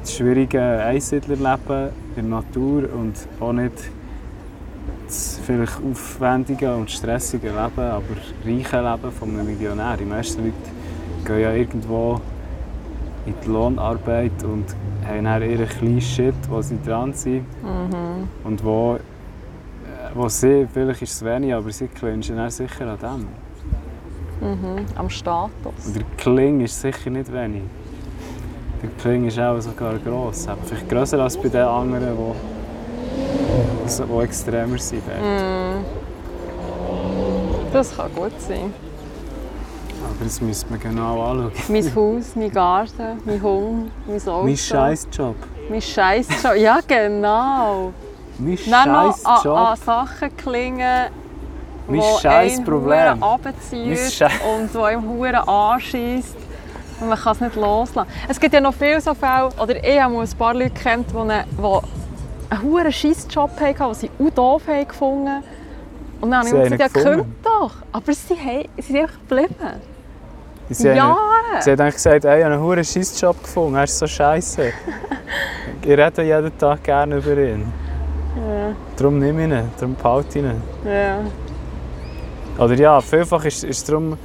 das 0.00 0.14
schwierige 0.16 0.60
Einsiedlerleben 0.60 1.90
in 2.16 2.28
der 2.30 2.40
Natur 2.40 2.88
und 2.92 3.14
auch 3.40 3.52
nicht 3.52 3.72
das 5.06 5.38
vielleicht 5.46 5.78
aufwendige 5.88 6.74
und 6.74 6.90
stressige 6.90 7.48
Leben, 7.48 7.60
aber 7.78 8.02
reiche 8.44 8.80
Leben 8.80 9.12
von 9.12 9.28
einem 9.30 9.46
Millionär. 9.46 9.96
Die 9.96 10.04
meisten 10.04 10.44
Leute 10.44 10.54
gehen 11.24 11.40
ja 11.40 11.52
irgendwo 11.52 12.20
in 13.26 13.34
die 13.44 13.48
Lohnarbeit 13.48 14.42
und 14.42 14.64
haben 15.06 15.24
dann 15.24 15.42
ihren 15.42 15.68
kleinen 15.68 16.00
Shit, 16.00 16.34
wo 16.48 16.60
sie 16.62 16.78
dran 16.84 17.12
sind 17.14 17.44
Mhm. 17.62 18.28
und 18.44 18.64
wo, 18.64 18.98
wo 20.14 20.28
sie, 20.28 20.66
vielleicht 20.72 21.02
ist 21.02 21.14
es 21.14 21.24
wenig, 21.24 21.52
aber 21.52 21.70
sie 21.70 21.88
clinchen 21.88 22.36
dann 22.36 22.50
sicher 22.50 22.86
an 22.86 23.26
dem. 24.40 24.48
Mhm. 24.48 24.86
Am 24.96 25.10
Status. 25.10 25.86
Und 25.86 25.96
der 25.96 26.04
Kling 26.16 26.60
ist 26.60 26.80
sicher 26.80 27.10
nicht 27.10 27.32
wenig. 27.32 27.62
Der 28.82 28.90
Kling 29.00 29.26
ist 29.26 29.38
auch 29.38 29.60
sogar 29.60 29.94
gross. 29.98 30.46
Aber 30.46 30.62
vielleicht 30.62 30.88
grösser 30.88 31.18
als 31.20 31.36
bei 31.36 31.48
den 31.48 31.62
anderen, 31.62 32.16
die, 32.16 33.88
die, 33.88 34.02
die 34.06 34.22
extremer 34.22 34.78
sind. 34.78 35.02
Mhm. 35.06 35.84
Das 37.72 37.96
kann 37.96 38.14
gut 38.14 38.40
sein. 38.40 38.72
Aber 40.04 40.24
das 40.24 40.40
müsste 40.40 40.70
man 40.70 40.78
genau 40.78 41.22
anschauen. 41.22 41.52
Mein 41.68 41.94
Haus, 41.96 42.36
mein 42.36 42.52
Garten, 42.52 43.20
mein 43.24 43.42
Hund, 43.42 43.90
mein 44.06 44.20
Auto. 44.20 44.44
Mein 44.44 44.56
Scheißjob. 44.56 45.34
Mein 45.68 45.80
Scheiß 45.80 46.28
Ja, 46.56 46.80
genau. 46.86 47.92
Mein 48.38 48.58
Dann 48.68 48.92
noch 48.92 49.24
an, 49.24 49.46
an 49.46 49.76
Sachen 49.76 50.36
klingen, 50.36 51.06
Mein 51.86 52.00
wo 52.00 52.18
scheiß 52.18 52.56
einen 52.56 52.64
Problem. 52.64 53.22
Schei- 54.10 54.30
und 54.56 54.74
wo 54.74 54.88
ihm 54.88 55.08
Huren 55.08 55.36
anschießt. 55.36 56.36
Und 57.00 57.08
man 57.08 57.18
kann 57.18 57.32
es 57.32 57.40
nicht 57.40 57.56
loslassen. 57.56 58.08
Es 58.28 58.38
gibt 58.38 58.54
ja 58.54 58.60
noch 58.60 58.74
viele 58.74 59.00
so 59.00 59.14
Fälle, 59.14 59.50
oder 59.60 59.84
ich 59.84 60.00
habe 60.00 60.18
ein 60.20 60.28
paar 60.38 60.54
Leute 60.54 60.70
kennt, 60.70 61.10
die 61.10 61.16
eine, 61.16 61.44
die 61.58 62.50
einen 62.50 62.62
hohen 62.62 62.92
Scheissjob 62.92 63.50
hatten, 63.60 63.78
den 63.78 63.94
sie 63.94 64.10
auch 64.18 64.30
doof 64.30 64.62
haben 64.68 64.88
gefunden 64.88 65.42
Und 66.20 66.30
dann 66.30 66.40
habe 66.40 66.48
Sie 66.48 66.56
ich 66.56 66.70
gesagt, 66.70 66.96
ja, 66.96 67.02
könnt 67.02 67.26
doch. 67.42 67.72
Aber 67.92 68.12
sie, 68.12 68.34
haben, 68.34 68.68
sie 68.76 68.82
sind 68.82 69.00
einfach 69.00 69.18
geblieben. 69.28 69.54
Sie 70.70 70.88
haben, 70.88 70.96
Jahre. 70.96 71.18
sie 71.60 71.70
haben 71.72 71.80
eigentlich 71.80 71.94
gesagt, 71.94 72.24
ey, 72.24 72.38
ich 72.38 72.44
habe 72.44 72.54
einen 72.54 72.62
hohen 72.62 72.84
Scheissjob 72.84 73.42
gefunden, 73.42 73.76
er 73.76 73.84
ist 73.84 73.98
so 73.98 74.06
scheiße. 74.06 74.72
ich 75.82 75.88
rede 75.88 76.22
jeden 76.22 76.56
Tag 76.58 76.82
gerne 76.84 77.16
über 77.16 77.36
ihn. 77.36 77.83
Ja. 78.70 78.76
Darum 78.96 79.22
ich 79.22 79.30
ihn, 79.30 79.50
darum 79.78 79.94
behalte 79.94 80.38
ich 80.38 80.44
ihn. 80.44 80.62
Ja. 80.84 81.18
Oder 82.58 82.74
ja, 82.74 83.00
vielfach 83.00 83.44
ist 83.44 83.64
es 83.64 83.82
darum, 83.84 84.16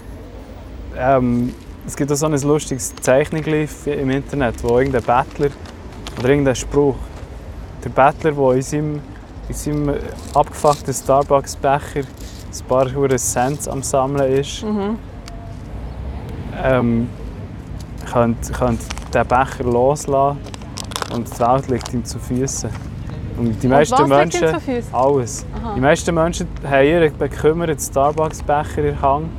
ähm, 0.98 1.54
es 1.88 1.96
gibt 1.96 2.12
auch 2.12 2.16
so 2.16 2.28
ein 2.28 2.40
lustiges 2.42 2.96
Zeichnungslief 2.98 3.88
im 3.88 4.10
Internet, 4.12 4.64
wo 4.64 4.78
irgendein 4.78 5.04
Bettler 5.04 5.50
oder 6.20 6.30
irgendein 6.30 6.56
Spruch, 6.56 6.96
der 7.84 7.90
Bettler, 7.90 8.32
der 8.34 8.52
in 8.52 8.62
seinem, 8.62 9.02
in 9.48 9.56
seinem 9.56 9.94
abgefuckten 10.34 10.94
Starbucks-Becher 10.94 12.02
ein 12.02 12.68
paar 12.68 12.94
hure 12.94 13.16
Cents 13.16 13.68
am 13.68 13.82
Sammeln 13.82 14.32
ist, 14.34 14.64
Mhm. 14.64 14.98
ähm, 16.64 17.10
könnte, 18.12 18.52
könnte 18.54 18.86
den 19.14 19.28
Becher 19.28 19.64
loslassen 19.64 20.38
und 21.14 21.28
die 21.28 21.40
Welt 21.40 21.68
liegt 21.70 21.94
ihm 21.94 22.04
zu 22.06 22.20
Füßen. 22.20 22.70
Und 23.40 23.64
die 23.64 23.68
meisten 23.68 23.96
Und 23.96 24.10
was 24.10 24.18
Menschen... 24.18 24.48
Alles. 24.92 25.46
Aha. 25.56 25.74
Die 25.76 25.80
meisten 25.80 26.14
Menschen 26.14 26.48
haben 26.70 26.86
ihren 26.86 27.18
bekümmerten 27.18 27.80
Starbucks-Becher 27.80 28.78
in 28.80 28.84
der 28.84 29.02
Hand 29.02 29.30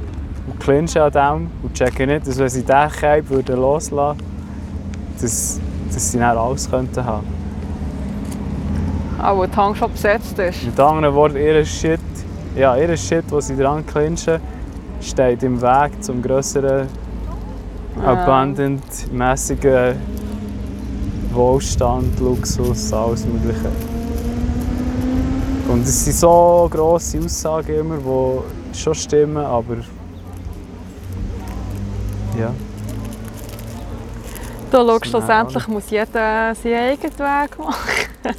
und 0.46 0.58
clinchen 0.58 1.02
an 1.02 1.12
dem 1.12 1.50
und 1.62 1.74
checken 1.74 2.08
nicht, 2.08 2.26
dass 2.26 2.38
wenn 2.38 2.48
sie 2.48 2.62
diesen 2.62 2.90
Cape 2.90 3.28
würden 3.28 3.56
loslassen 3.56 4.18
würden, 4.18 4.30
dass, 5.20 5.60
dass 5.92 6.12
sie 6.12 6.18
dann 6.18 6.36
alles 6.36 6.70
könnten 6.70 7.04
haben. 7.04 7.26
Wo 9.34 9.44
die 9.44 9.54
Hand 9.54 9.76
schon 9.76 9.92
besetzt 9.92 10.38
ist. 10.38 10.64
Mit 10.64 10.80
anderen 10.80 11.14
Worten, 11.14 11.36
ihr 11.36 11.62
Shit, 11.66 12.00
ja, 12.56 12.74
ihr 12.76 12.96
Shit, 12.96 13.24
wo 13.28 13.38
sie 13.40 13.54
dran 13.54 13.86
clinchen, 13.86 14.40
steht 15.02 15.42
im 15.42 15.60
Weg 15.60 16.02
zum 16.02 16.22
grösseren, 16.22 16.86
abundant, 18.02 19.12
mäßigen 19.12 19.96
Wohlstand, 21.32 22.18
Luxus, 22.18 22.92
alles 22.94 23.26
Mögliche. 23.26 23.89
Und 25.70 25.86
es 25.86 26.04
sind 26.04 26.16
so 26.16 26.68
grosse 26.68 27.20
Aussagen 27.20 27.78
immer, 27.78 27.98
die 27.98 28.76
schon 28.76 28.92
stimmen, 28.92 29.36
aber 29.36 29.76
ja. 32.36 32.52
Du 34.72 34.76
schaust, 34.76 35.06
schlussendlich 35.06 35.68
muss 35.68 35.88
jeder 35.90 36.56
seinen 36.56 36.74
eigenen 36.74 37.18
Weg 37.18 37.58
machen. 37.58 38.08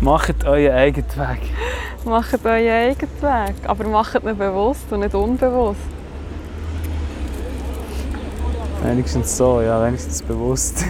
Macht 0.00 0.44
euren 0.46 0.72
eigenen 0.72 1.10
Weg. 1.10 1.50
Macht 2.06 2.46
euren 2.46 2.68
eigenen 2.70 3.22
Weg. 3.22 3.54
Aber 3.64 3.88
macht 3.88 4.14
ihn 4.14 4.38
bewusst 4.38 4.90
und 4.90 5.00
nicht 5.00 5.14
unbewusst. 5.14 5.80
Wenigstens 8.82 9.36
so, 9.36 9.60
ja, 9.60 9.84
wenigstens 9.84 10.22
bewusst. 10.22 10.86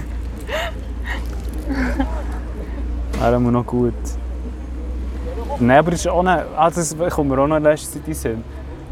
Wäre 3.23 3.37
immer 3.37 3.53
noch 3.53 3.65
gut. 3.65 3.95
Nein, 5.61 5.79
aber 5.79 5.93
ist 5.93 6.09
auch 6.09 6.25
nicht, 6.25 6.45
ah, 6.57 6.69
das 6.69 6.97
kommt 7.11 7.31
mir 7.31 7.39
auch 7.39 7.47
noch 7.47 7.59
in 7.59 7.63
letzter 7.63 7.93
Zeit 7.93 8.09
in 8.09 8.15
Sinn. 8.15 8.45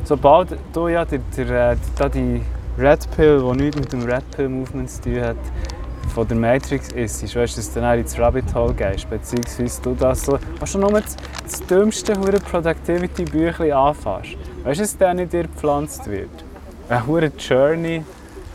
Sobald 0.04 0.56
du 0.72 0.86
ja 0.86 1.04
die, 1.04 1.18
die, 1.18 1.44
die, 1.44 2.10
die 2.14 2.42
Red 2.78 3.10
Pill, 3.16 3.40
die 3.40 3.60
nichts 3.60 3.80
mit 3.80 3.92
dem 3.92 4.02
Red 4.02 4.22
Pill 4.30 4.48
Movement 4.48 4.88
zu 4.88 5.00
tun 5.00 5.20
hat, 5.20 5.36
von 6.14 6.28
der 6.28 6.36
Matrix 6.36 6.92
ist, 6.92 7.22
weißt 7.22 7.56
du, 7.56 7.60
dass 7.60 7.74
du 7.74 7.80
dann 7.80 7.98
ins 7.98 8.16
Rabbit 8.20 8.54
Hole 8.54 8.72
gehst, 8.72 9.10
beziehungsweise 9.10 9.82
du 9.82 9.94
das 9.94 10.24
so, 10.24 10.38
hast 10.60 10.74
du 10.76 10.78
nur 10.78 10.92
das, 10.92 11.16
das 11.42 11.66
dümmste 11.66 12.16
hure 12.16 12.38
Productivity 12.38 13.24
Büchlein 13.24 13.72
anfasst. 13.72 14.36
Weißt 14.62 14.78
du, 14.78 14.84
dass 14.84 14.96
der 14.96 15.14
nicht 15.14 15.32
dir 15.32 15.42
gepflanzt 15.42 16.08
wird? 16.08 16.30
Eine 16.88 17.04
hure 17.04 17.32
Journey, 17.36 18.04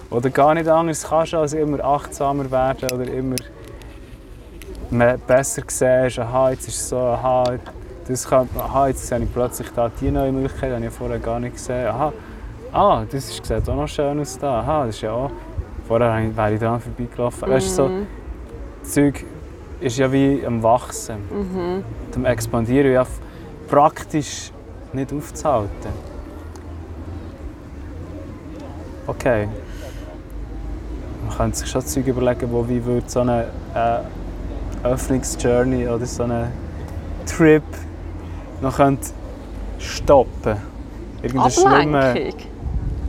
wo 0.09 0.21
du 0.21 0.32
gar 0.32 0.53
nicht 0.53 0.69
anders 0.69 1.05
kannst, 1.09 1.34
als 1.34 1.51
immer 1.51 1.84
achtsamer 1.84 2.49
werden 2.49 2.91
oder 2.91 3.11
immer 3.11 3.36
mehr 4.92 5.18
besser 5.18 5.64
siehst, 5.68 6.20
aha, 6.20 6.52
jetzt 6.52 6.68
ist 6.68 6.76
es 6.76 6.90
so, 6.90 6.98
aha, 6.98 7.44
das 8.08 8.28
kann, 8.28 8.48
aha, 8.58 8.88
jetzt 8.88 9.08
sehe 9.08 9.20
ich 9.20 9.34
plötzlich 9.34 9.70
da 9.76 9.90
die 9.90 10.12
neue 10.12 10.32
Möglichkeit, 10.32 10.70
die 10.72 10.76
habe 10.76 10.86
ich 10.86 10.92
vorher 10.92 11.20
gar 11.20 11.40
nicht 11.40 11.54
gesehen. 11.54 11.88
Aha, 11.88 12.14
ah, 12.72 13.04
das 13.10 13.30
ist, 13.30 13.46
sieht 13.46 13.70
auch 13.70 13.76
noch 13.76 13.88
schön 13.88 14.20
aus 14.20 14.38
da. 14.38 14.60
Aha, 14.60 14.86
das 14.86 14.96
ist 14.96 15.02
ja 15.02 15.12
auch, 15.12 15.32
vorher 15.88 16.14
habe 16.14 16.38
wäre 16.38 16.54
ich 16.54 16.60
dran 16.60 16.80
vorbeigelaufen. 16.80 17.50
Weißt 17.50 17.70
du, 17.70 17.74
so, 17.74 17.90
das 18.82 18.92
Zeug 18.92 19.26
ist 19.80 19.98
ja 19.98 20.12
wie 20.12 20.46
am 20.46 20.62
Wachsen, 20.62 21.18
Mhm. 21.30 21.84
am 22.16 22.26
Expandieren, 22.26 22.92
ja 22.92 23.06
praktisch 23.68 24.52
nicht 24.94 25.12
aufzuhalten. 25.12 25.92
Okay. 29.08 29.48
Man 31.28 31.38
könnte 31.38 31.58
sich 31.58 31.70
schon 31.70 31.82
Zeug 31.82 32.08
überlegen, 32.08 32.52
wo 32.52 32.68
wie 32.68 32.84
würde 32.84 33.10
so 33.10 33.22
eine 33.22 33.46
äh, 33.74 34.00
Öffnungsjourney 34.86 35.88
oder 35.88 36.06
so 36.06 36.24
eine 36.24 36.50
Trip 37.26 37.64
noch 38.62 38.80
stoppen. 39.80 40.58
Irgendein 41.22 41.52
schlimmer... 41.52 42.06
Ablenkung. 42.10 42.40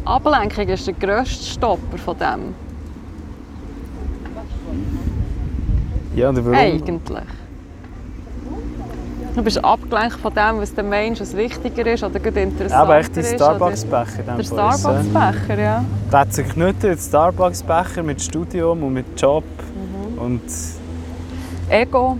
Ablenkung 0.05 0.69
ist 0.69 0.87
der 0.87 0.95
grösste 0.95 1.45
Stopper 1.45 1.99
von 1.99 2.17
dem. 2.19 2.55
Ja, 6.15 6.31
oder 6.31 6.45
warum? 6.45 6.55
Eigentlich. 6.59 7.25
Du 9.35 9.43
bist 9.43 9.63
abgelenkt 9.63 10.15
von 10.15 10.33
dem, 10.33 10.61
was 10.61 10.75
dem 10.75 10.89
Menschen 10.89 11.21
was 11.21 11.37
wichtiger 11.37 11.93
ist 11.93 12.03
oder 12.03 12.19
gerade 12.19 12.41
Ja, 12.41 12.47
interessanter 12.47 12.83
aber 12.83 12.97
echt 12.99 13.15
die 13.15 13.21
ist. 13.21 13.35
Starbucks-Becher. 13.35 14.23
Der. 14.23 14.45
Starbucks-Becher, 14.45 15.59
ja. 15.61 15.85
Der 16.11 16.19
hat 16.19 16.33
sich 16.33 16.47
der 16.55 16.97
Starbucks-Becher 16.97 18.03
mit 18.03 18.23
Studium 18.23 18.83
und 18.83 18.95
mit 18.95 19.21
Job 19.21 19.45
Mhm. 19.45 20.19
und, 20.19 20.41
Ego. 21.71 22.19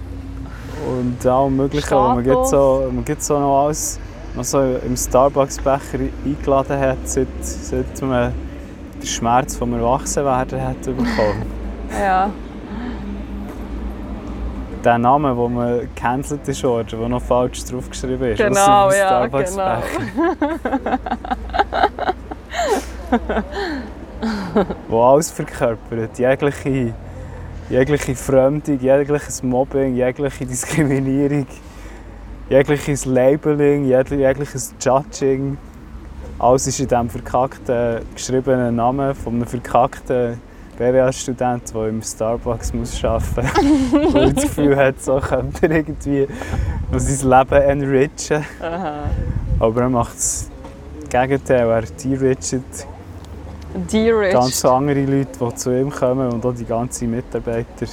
und 0.87 1.27
allem 1.27 1.57
Möglichen, 1.57 1.91
wo 1.91 2.09
man 2.15 2.25
jetzt 2.25 2.51
so, 2.51 2.91
man 2.93 3.05
jetzt 3.07 3.27
so 3.27 3.39
noch 3.39 3.65
alles 3.65 3.99
noch 4.35 4.45
so 4.45 4.61
im 4.61 4.97
Starbucks-Becher 4.97 5.99
eingeladen 6.25 6.79
hat, 6.79 6.99
seit, 7.05 7.27
seit 7.41 8.03
man 8.03 8.33
den 9.01 9.07
Schmerz 9.07 9.57
vom 9.57 9.73
Erwachsenwerden 9.73 10.63
hat 10.63 10.83
bekommen. 10.83 11.47
Ja. 12.01 12.31
Der 14.85 14.99
Name, 14.99 15.35
den 15.35 15.55
man 15.55 15.81
gecancelt 15.81 16.49
ist 16.49 16.65
worden, 16.65 16.99
der 16.99 17.09
noch 17.09 17.23
falsch 17.23 17.65
draufgeschrieben 17.65 18.33
ist. 18.33 18.39
Genau, 18.39 18.91
dem 18.91 18.99
ja, 18.99 19.07
Starbucks-Becher. 19.07 19.81
wo 24.89 25.03
alles 25.03 25.31
verkörpert, 25.31 26.19
jegliche, 26.19 26.93
jegliche 27.71 28.15
Fremdung, 28.15 28.79
jegliches 28.79 29.43
Mobbing, 29.43 29.95
jegliche 29.97 30.47
Diskriminierung, 30.47 31.47
jegliches 32.49 33.05
Labeling, 33.05 33.85
jeg- 33.87 34.11
jegliches 34.11 34.75
Judging. 34.81 35.57
Alles 36.39 36.67
ist 36.67 36.81
in 36.81 36.89
diesem 36.89 37.09
verkackten 37.09 38.01
geschriebenen 38.15 38.77
Namen 38.77 39.15
von 39.15 39.35
einem 39.37 39.47
verkackten 39.47 40.39
BWL-Student, 40.79 41.75
der 41.75 41.89
im 41.89 42.03
Starbucks 42.03 42.75
muss 42.75 43.03
arbeiten 43.03 43.49
muss. 43.91 44.15
und 44.15 44.37
das 44.37 44.43
Gefühl 44.45 44.77
hat, 44.77 45.03
so 45.03 45.19
könnte 45.19 45.67
er 45.67 45.77
irgendwie 45.77 46.27
sein 46.95 47.31
Leben 47.31 47.63
enrichen. 47.63 48.45
Aha. 48.61 49.05
Aber 49.59 49.81
er 49.81 49.89
macht 49.89 50.17
das 50.17 50.51
Gegenteil. 51.09 51.67
Er 51.71 51.81
de-richet 51.83 52.63
D-Rich. 53.77 54.33
ganz 54.33 54.65
andere 54.65 55.05
Leute, 55.05 55.39
die 55.39 55.55
zu 55.55 55.71
ihm 55.71 55.91
kommen 55.91 56.31
und 56.33 56.45
auch 56.45 56.55
die 56.55 56.65
ganze 56.65 57.07
Mitarbeiter 57.07 57.87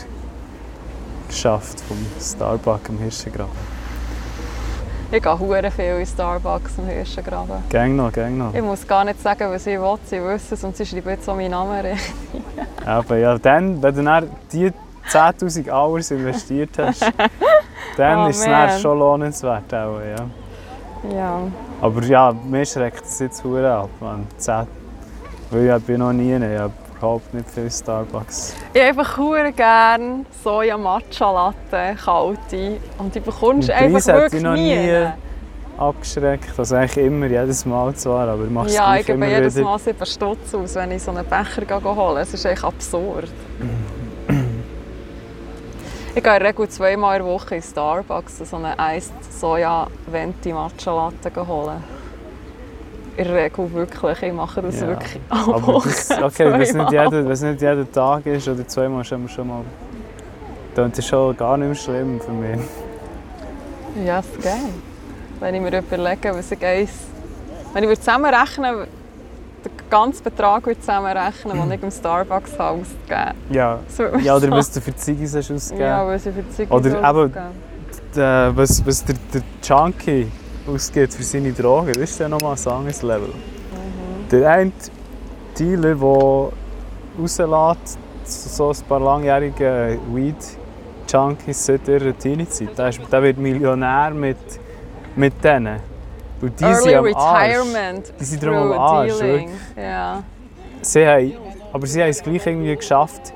geschafft 1.27 1.81
vom 1.81 1.97
Starbucks 2.19 2.89
am 2.89 2.97
Hirschengraben. 2.99 3.73
Ich 5.11 5.21
gehe 5.21 5.39
hure 5.39 5.69
viel 5.69 5.99
in 5.99 6.05
Starbucks 6.05 6.79
am 6.79 6.87
Hirschengraben. 6.87 7.63
Gang 7.69 7.95
noch, 7.95 8.11
gang 8.11 8.35
noch. 8.37 8.53
Ich 8.53 8.61
muss 8.61 8.87
gar 8.87 9.03
nicht 9.05 9.21
sagen, 9.21 9.51
was 9.51 9.67
ich 9.67 9.79
will, 9.79 9.97
sie 10.05 10.23
wissen 10.23 10.53
es 10.55 10.63
und 10.63 10.75
sie 10.75 10.85
schreiben 10.85 11.09
jetzt 11.09 11.29
auch 11.29 11.35
meinen 11.35 11.51
Namen 11.51 11.71
rein. 11.85 11.97
Aber 12.85 13.17
ja, 13.17 13.37
dann, 13.37 13.81
wenn 13.81 13.95
du 13.95 14.03
dann 14.03 14.29
die 14.51 14.71
10'000 15.11 15.71
Hours 15.71 16.09
investiert 16.11 16.71
hast, 16.79 17.01
dann 17.97 18.25
Oh, 18.25 18.29
ist 18.29 18.39
es 18.39 18.45
dann 18.45 18.79
schon 18.79 18.97
lohnenswert. 18.97 19.71
Auch, 19.73 19.99
ja. 19.99 21.15
Ja. 21.15 21.41
Aber 21.81 22.01
ja, 22.03 22.33
mir 22.49 22.65
schreckt 22.65 23.05
es 23.05 23.19
jetzt 23.19 23.43
hure 23.43 23.71
ab. 23.71 23.89
Man. 23.99 24.25
10, 24.37 24.65
weil 25.53 25.77
ich 25.77 25.83
bin 25.85 25.99
noch 25.99 26.13
nie, 26.13 26.35
ich 26.35 26.59
habe 26.59 26.73
überhaupt 26.97 27.33
nicht 27.33 27.49
viel 27.49 27.69
Starbucks. 27.69 28.55
Ich 28.73 28.81
habe 28.81 28.89
einfach 28.89 29.17
hure 29.17 29.51
gern 29.51 30.25
Soja 30.43 30.77
Matcha 30.77 31.31
Latte, 31.31 31.95
kalte. 32.03 32.77
Und 32.97 33.13
die 33.13 33.19
bekommst 33.19 33.69
du 33.69 33.75
einfach 33.75 34.05
wirklich 34.07 34.43
noch 34.43 34.55
nie. 34.55 34.75
nie 34.75 35.07
abgeschreckt. 35.77 36.57
Also 36.57 36.75
eigentlich 36.75 37.05
immer, 37.05 37.25
jedes 37.27 37.65
Mal 37.65 37.93
zwar, 37.95 38.27
aber 38.27 38.45
ich 38.45 38.49
mache 38.49 38.67
es 38.67 38.75
Ja, 38.75 38.85
gleich 38.85 39.01
ich 39.01 39.07
gebe 39.07 39.17
immer 39.17 39.27
jedes. 39.27 39.55
Mal 39.55 39.79
7 39.79 40.05
Stutz 40.05 40.53
aus, 40.53 40.75
wenn 40.75 40.91
ich 40.91 41.03
so 41.03 41.11
einen 41.11 41.25
Becher 41.25 41.83
holen 41.83 42.17
Es 42.17 42.33
ist 42.33 42.45
echt 42.45 42.63
absurd. 42.63 43.29
Ich 46.15 46.21
gehe 46.21 46.31
in 46.31 46.39
der 46.41 46.49
Regel 46.49 46.69
zweimal 46.69 47.17
in 47.17 47.25
der 47.25 47.33
Woche 47.33 47.55
in 47.55 47.61
Starbucks 47.63 48.37
so 48.47 48.57
eine 48.57 48.75
Iced 48.77 49.33
Soja 49.33 49.87
Venti 50.05 50.53
Matcha 50.53 50.93
Latte 50.93 51.47
holen. 51.47 51.83
In 53.15 53.25
der 53.25 53.35
Regel 53.35 53.71
wirklich. 53.73 54.23
Ich 54.23 54.33
mache 54.33 54.61
das 54.61 54.81
Ja. 54.81 54.87
wirklich 54.87 55.21
Aber 55.29 55.81
das, 55.83 56.09
okay, 56.11 56.51
wenn 56.51 56.61
es 56.61 56.73
nicht, 56.73 56.91
es 56.93 57.41
nicht 57.41 57.61
jeden 57.61 57.91
Tag 57.91 58.25
ist 58.25 58.47
oder 58.47 58.67
zweimal, 58.67 59.01
ist 59.01 59.11
immer 59.11 59.29
schon 59.29 59.47
mal... 59.47 59.61
Dann 60.73 60.91
ist 60.91 61.05
schon 61.05 61.37
gar 61.37 61.55
nicht 61.57 61.67
mehr 61.67 61.75
schlimm 61.75 62.19
für 62.19 62.31
mich. 62.31 62.59
Ja, 64.03 64.19
ist 64.19 64.41
geil. 64.41 64.53
Wenn 65.39 65.55
ich 65.55 65.61
mir 65.61 65.77
überlege, 65.77 66.33
was 66.33 66.51
ich 66.51 66.65
eins... 66.65 66.91
Wenn 67.73 67.83
ich 67.83 67.89
würde 67.89 68.01
zusammenrechnen 68.01 68.87
den 69.65 69.71
ganzen 69.89 70.23
Betrag 70.23 70.65
würde 70.65 70.79
zusammenrechnen, 70.79 71.57
den 71.57 71.71
ich 71.71 71.83
im 71.83 71.91
Starbucks 71.91 72.57
habe 72.57 72.81
ausgegeben 72.81 73.37
Ja. 73.49 73.79
Würde 73.95 74.19
Ja, 74.21 74.35
oder 74.35 74.51
was 74.51 74.71
du 74.71 74.81
für 74.81 74.95
Ziggis 74.95 75.35
hast 75.35 75.51
ausgegeben. 75.51 75.87
Ja, 75.87 76.07
was 76.07 76.25
ich 76.25 76.33
für 76.33 76.49
Zeug 76.49 76.71
Oder 76.71 77.09
eben-. 77.09 77.33
Der, 78.15 78.51
was, 78.55 78.85
was 78.85 79.05
der, 79.05 79.15
der 79.33 79.41
Junkie 79.63 80.31
ausgibt 80.67 81.13
für 81.13 81.23
seine 81.23 81.51
Drogen, 81.51 81.93
das 81.93 82.11
ist 82.11 82.19
dann 82.19 82.31
nochmal 82.31 82.55
ein 82.55 82.71
anderes 82.71 83.01
Level. 83.01 83.29
Mhm. 83.29 84.29
Der 84.31 84.49
eine 84.49 84.71
Dealer, 85.57 85.95
der 85.95 86.49
rauslässt, 87.19 87.99
so 88.25 88.69
ein 88.69 88.75
paar 88.87 88.99
langjährige 88.99 89.99
Weed-Junkies 90.13 91.65
seit 91.65 91.87
ihrer 91.87 92.17
Teenie-Zeit, 92.17 92.77
der, 92.77 92.91
der 92.91 93.23
wird 93.23 93.37
Millionär 93.37 94.11
mit, 94.11 94.37
mit 95.15 95.43
denen. 95.43 95.79
Und 96.41 96.59
die 96.59 96.73
sind 96.73 96.91
Early 96.91 96.95
am 96.95 97.15
Arsch. 97.15 97.49
Retirement 97.49 98.13
Die 98.19 98.23
sind 98.25 98.43
drum 98.43 98.53
am 98.53 98.71
Arsch. 98.73 99.13
Ja. 99.77 100.23
Sie 100.81 101.07
haben, 101.07 101.33
aber 101.71 101.87
sie 101.87 102.01
haben 102.01 102.09
es 102.09 102.21
gleich 102.21 102.45
irgendwie 102.45 102.75
geschafft, 102.75 103.33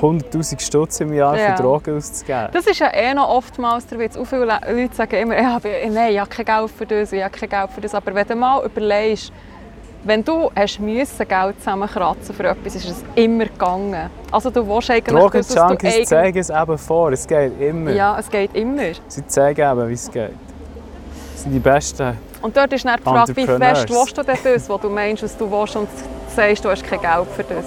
100'000 0.00 0.60
Stutz 0.60 1.00
im 1.00 1.12
Jahr 1.12 1.36
Ja. 1.36 1.54
für 1.56 1.62
Drogen 1.62 1.96
auszugeben. 1.96 2.48
Das 2.52 2.66
ist 2.66 2.78
ja 2.78 2.92
eh 2.92 3.12
noch 3.14 3.28
oftmals 3.28 3.86
der 3.86 3.98
Witz. 3.98 4.16
Auch 4.16 4.24
viele 4.24 4.46
Le- 4.46 4.60
Leute 4.72 4.94
sagen 4.94 5.16
immer, 5.16 5.38
ich 5.38 5.44
habe, 5.44 5.68
nein, 5.90 6.12
ich 6.12 6.18
habe 6.20 6.30
kein 6.30 6.44
Geld 6.46 6.70
für 6.70 6.86
das, 6.86 7.12
ich 7.12 7.22
habe 7.22 7.36
kein 7.38 7.48
Geld 7.48 7.70
für 7.70 7.80
das. 7.80 7.94
Aber 7.94 8.14
wenn 8.14 8.26
du 8.26 8.34
mal 8.36 8.64
überlegst, 8.64 9.32
wenn 10.02 10.24
du 10.24 10.50
hast 10.56 10.80
müssen 10.80 11.28
Geld 11.28 11.58
zusammenkratzen 11.58 12.34
für 12.34 12.44
etwas, 12.44 12.74
ist 12.74 12.88
es 12.88 13.04
immer 13.14 13.44
gegangen. 13.44 14.08
Also 14.32 14.48
du 14.48 14.66
willst 14.66 14.90
eigentlich 14.90 15.14
Drogenjunkies 15.14 15.56
eigentlich... 15.58 16.06
zeigen 16.06 16.38
es 16.38 16.48
eben 16.48 16.78
vor, 16.78 17.12
es 17.12 17.26
geht 17.26 17.60
immer. 17.60 17.90
Ja, 17.90 18.18
es 18.18 18.30
geht 18.30 18.54
immer. 18.56 18.92
Sie 19.08 19.26
zeigen 19.26 19.60
eben, 19.70 19.88
wie 19.88 19.92
es 19.92 20.10
geht. 20.10 20.30
Das 21.34 21.42
sind 21.42 21.52
die 21.52 21.58
Besten. 21.58 22.16
Und 22.40 22.56
dort 22.56 22.72
ist 22.72 22.86
dann 22.86 22.96
die 22.96 23.02
Frage, 23.02 23.36
wie 23.36 23.44
fest 23.46 23.90
willst 23.90 24.16
du 24.16 24.22
denn 24.22 24.38
das, 24.42 24.68
was 24.70 24.80
du 24.80 24.88
meinst, 24.88 25.22
was 25.22 25.36
du 25.36 25.50
willst 25.50 25.76
und 25.76 25.88
sagst, 26.34 26.64
du 26.64 26.70
hast 26.70 26.82
kein 26.82 27.00
Geld 27.00 27.26
für 27.36 27.44
das. 27.44 27.64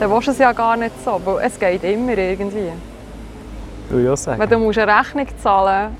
Dann 0.00 0.10
willst 0.10 0.26
du 0.26 0.30
es 0.32 0.38
ja 0.38 0.52
gar 0.52 0.76
nicht 0.76 0.92
so, 1.04 1.20
weil 1.24 1.46
es 1.46 1.58
geht 1.58 1.84
immer 1.84 2.16
irgendwie. 2.16 2.72
Will 3.90 4.04
ich 4.04 4.10
auch 4.10 4.16
sagen. 4.16 4.40
Wenn 4.40 4.48
du 4.50 4.58
musst 4.58 4.78
eine 4.78 4.98
Rechnung 4.98 5.26
zahlen 5.42 5.96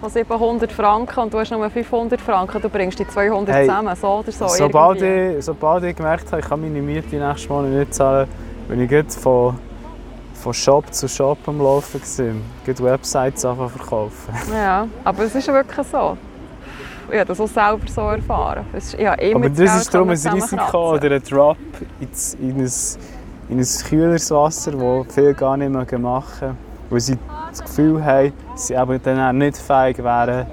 von 0.00 0.10
700 0.10 0.72
Franken 0.72 1.20
und 1.20 1.32
du 1.34 1.38
hast 1.38 1.50
nur 1.50 1.68
500 1.68 2.20
Franken, 2.20 2.60
du 2.62 2.68
bringst 2.68 2.98
die 2.98 3.06
200 3.06 3.54
Hey, 3.54 3.66
zusammen, 3.66 3.96
so 3.96 4.08
oder 4.08 4.32
so. 4.32 4.48
sobald, 4.48 5.02
irgendwie. 5.02 5.38
ich, 5.38 5.44
sobald 5.44 5.84
ich 5.84 5.96
gemerkt 5.96 6.26
habe, 6.32 6.40
ich 6.40 6.48
kann 6.48 6.60
meine 6.60 6.80
Miete 6.80 7.16
nächsten 7.16 7.52
Monat 7.52 7.70
nicht 7.70 7.94
zahlen, 7.94 8.28
bin 8.68 8.80
ich 8.80 8.88
gerade 8.88 9.10
von, 9.10 9.58
von 10.34 10.54
Shop 10.54 10.92
zu 10.92 11.08
Shop 11.08 11.38
am 11.46 11.58
Laufen. 11.58 12.00
Gerade 12.64 12.82
Websites 12.84 13.40
zu 13.42 13.54
verkaufen. 13.54 14.34
Ja, 14.52 14.86
aber 15.04 15.24
es 15.24 15.34
ist 15.34 15.48
wirklich 15.48 15.86
so. 15.86 16.16
Ich 17.10 17.18
habe 17.18 17.24
das 17.26 17.40
auch 17.40 17.48
selber 17.48 17.88
so 17.88 18.02
erfahren. 18.02 18.66
Ich 18.76 19.06
habe 19.06 19.22
immer 19.22 19.36
Aber 19.36 19.48
das 19.48 19.58
das 19.58 19.80
ist 19.82 19.94
darum 19.94 20.10
ein 20.10 20.16
Risiko 20.16 20.92
oder 20.92 21.10
ein 21.10 21.22
Drop 21.22 21.56
in 22.40 22.60
ein, 22.60 22.70
in 23.48 23.58
ein 23.58 23.66
kühleres 23.88 24.30
Wasser, 24.30 24.72
das 24.72 25.14
viele 25.14 25.34
gar 25.34 25.56
nicht 25.56 25.70
mehr 25.70 25.98
machen 25.98 26.56
weil 26.90 27.00
sie 27.00 27.18
das 27.50 27.62
Gefühl 27.62 28.04
haben, 28.04 28.32
dass 28.52 28.66
sie 28.68 28.74
eben 28.74 29.02
dann 29.02 29.20
auch 29.20 29.32
nicht 29.32 29.56
fähig 29.56 29.98
wären, 29.98 30.46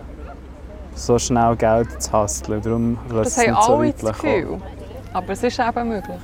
so 0.94 1.18
schnell 1.18 1.56
Geld 1.56 2.02
zu 2.02 2.12
hustlen. 2.12 2.62
Darum 2.62 2.98
Das 3.08 3.18
lässt 3.18 3.38
es 3.38 3.48
haben 3.48 3.64
so 3.66 3.74
alle 3.74 3.92
das 3.94 4.02
kommen. 4.02 4.34
Gefühl. 4.34 4.62
Aber 5.14 5.30
es 5.30 5.44
ist 5.44 5.60
eben 5.60 5.90
möglich. 5.90 6.18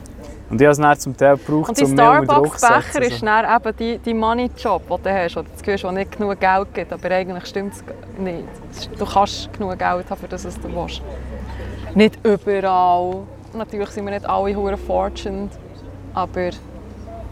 Und 0.49 0.59
ich 0.59 0.65
habe 0.65 0.72
es 0.72 0.78
dann 0.80 0.99
zum 0.99 1.15
Teil 1.15 1.38
gebraucht, 1.38 1.69
Und 1.69 1.80
die 1.80 1.86
um 1.86 1.93
mehr 1.93 2.19
unter 2.19 2.36
Druck 2.36 2.59
zu 2.59 2.65
Starbucks-Becher 2.65 3.01
ist 3.03 3.24
dann 3.24 3.55
eben 3.55 3.78
die, 3.78 3.97
die 3.99 4.13
Money-Job, 4.13 4.82
den 4.89 5.03
du 5.03 5.13
hast. 5.13 5.38
Oder 5.38 5.47
das 5.49 5.63
Gefühl, 5.63 5.89
wo 5.89 5.93
nicht 5.93 6.17
genug 6.17 6.39
Geld 6.39 6.74
gibt. 6.74 6.91
Aber 6.91 7.11
eigentlich 7.11 7.45
stimmt 7.45 7.74
es 7.74 7.84
nicht. 8.17 8.99
Du 8.99 9.05
kannst 9.05 9.53
genug 9.53 9.80
Geld 9.80 10.09
haben, 10.09 10.19
für 10.19 10.28
das 10.28 10.43
was 10.43 10.59
du 10.59 10.67
willst. 10.76 11.01
Nicht 11.95 12.19
überall. 12.26 13.24
Natürlich 13.53 13.89
sind 13.89 14.03
wir 14.05 14.11
nicht 14.11 14.26
alle 14.26 14.53
hure 14.53 14.76
fortunate. 14.76 15.57
Aber 16.14 16.49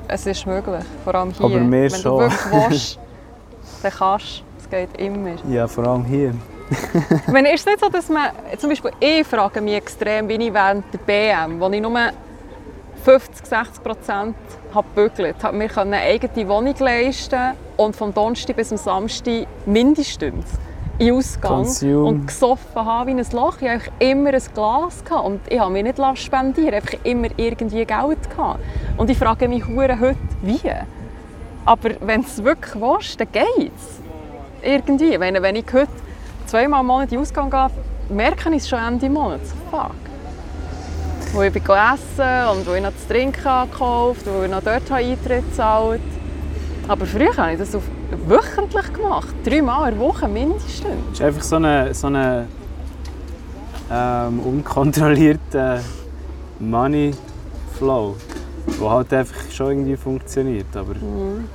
es 0.08 0.26
ist 0.26 0.46
möglich. 0.46 0.84
Vor 1.04 1.16
allem 1.16 1.32
hier. 1.32 1.46
Aber 1.46 1.72
Wenn 1.72 1.90
schon. 1.90 2.02
du 2.04 2.20
wirklich 2.20 2.70
willst, 2.70 3.00
dann 3.84 3.92
kannst 3.92 4.40
du. 4.40 4.44
Es 4.60 4.70
geht 4.70 4.98
immer. 4.98 5.36
Ja, 5.50 5.68
vor 5.68 5.88
allem 5.88 6.06
hier. 6.06 6.34
Ich 7.26 7.34
meine, 7.34 7.52
ist 7.54 7.62
es 7.62 7.66
nicht 7.66 7.80
so, 7.80 7.90
dass 7.90 8.10
man, 8.10 8.30
zum 8.58 8.70
Beispiel 8.70 8.92
ich 9.00 9.26
frage 9.26 9.60
mich 9.60 9.74
extrem, 9.74 10.30
wie 10.30 10.36
ich 10.36 10.54
während 10.54 10.86
der 10.94 11.00
BM, 11.00 11.60
wo 11.60 11.68
ich 11.70 11.82
nur 11.82 11.98
50, 13.04 13.46
60 13.46 13.84
Prozent 13.84 14.36
habe 14.74 14.88
gebügelt, 14.96 15.44
habe 15.44 15.58
mir 15.58 15.76
eine 15.78 15.98
eigene 15.98 16.48
Wohnung 16.48 16.76
leisten 16.78 17.54
und 17.78 17.96
vom 17.96 18.14
Donnerstag 18.14 18.56
bis 18.56 18.70
zum 18.70 18.78
Samstag 18.78 19.48
mindestens 19.66 20.46
in 21.00 21.14
Ausgang 21.14 21.64
Consume. 21.64 22.04
und 22.04 22.28
gesoffen 22.28 22.86
habe 22.86 23.10
wie 23.10 23.20
ein 23.20 23.26
Loch. 23.32 23.58
Ich 23.62 23.70
hatte 23.70 23.92
immer 24.00 24.34
ein 24.34 24.44
Glas 24.54 25.04
gehabt 25.04 25.26
und 25.26 25.40
ich 25.50 25.60
habe 25.60 25.72
mich 25.72 25.84
nicht 25.84 25.98
lassen 25.98 26.18
spendieren, 26.18 26.74
einfach 26.74 26.94
immer 27.04 27.30
irgendwie 27.38 27.86
Geld 27.86 28.30
gehabt. 28.30 28.60
Und 28.98 29.10
ich 29.10 29.18
frage 29.18 29.48
mich 29.48 29.66
hure 29.66 30.00
heute, 30.00 30.18
wie? 30.42 30.60
Aber 31.66 31.90
wenn 32.02 32.22
es 32.22 32.44
wirklich 32.44 32.76
willst, 32.76 33.20
dann 33.20 33.28
geht's. 33.32 34.02
Irgendwie. 34.62 35.18
Meine, 35.18 35.42
wenn 35.42 35.56
ich 35.56 35.66
heute 35.72 35.88
zweimal 36.46 36.82
im 36.82 36.88
Monat 36.88 37.06
in 37.06 37.18
den 37.18 37.20
Ausgang 37.20 37.50
gehe, 37.50 37.70
merke 38.10 38.50
ich 38.50 38.64
es 38.64 38.70
schon 38.70 38.80
Ende 38.80 39.10
Monat. 39.10 39.42
Fuck. 39.72 39.92
Wo 41.32 41.44
ich 41.44 41.54
bin 41.54 41.62
essen 41.64 42.50
und 42.52 42.68
wo 42.68 42.74
ich 42.74 42.82
noch 42.82 42.96
zu 42.98 43.08
trinken 43.08 43.46
habe 43.46 43.70
gekauft, 43.72 44.22
wo 44.26 44.44
ich 44.44 44.52
noch 44.52 44.64
dort 44.64 44.92
Eintritt 44.92 45.50
gezahlt 45.50 46.02
Aber 46.88 47.06
früher 47.06 47.38
habe 47.38 47.54
ich 47.54 47.60
das 47.60 47.76
auf 47.76 47.84
wöchentlich 48.28 48.94
gemacht. 48.94 49.28
Dreimal 49.46 49.92
in 49.92 50.00
der 50.00 50.08
Woche 50.08 50.28
mindestens. 50.28 50.86
Es 51.14 51.20
ist 51.20 51.22
einfach 51.22 51.44
so 51.44 51.56
eine, 51.58 51.94
so 51.94 52.08
eine 52.08 52.48
ähm, 53.92 54.40
unkontrollierter 54.40 55.80
Money 56.60 57.12
Flow, 57.78 58.16
der 58.80 58.90
halt 58.90 59.14
einfach 59.14 59.52
schon 59.52 59.68
irgendwie 59.72 59.96
funktioniert. 59.98 60.76
Aber 60.76 60.94
Mhm. 60.96 61.48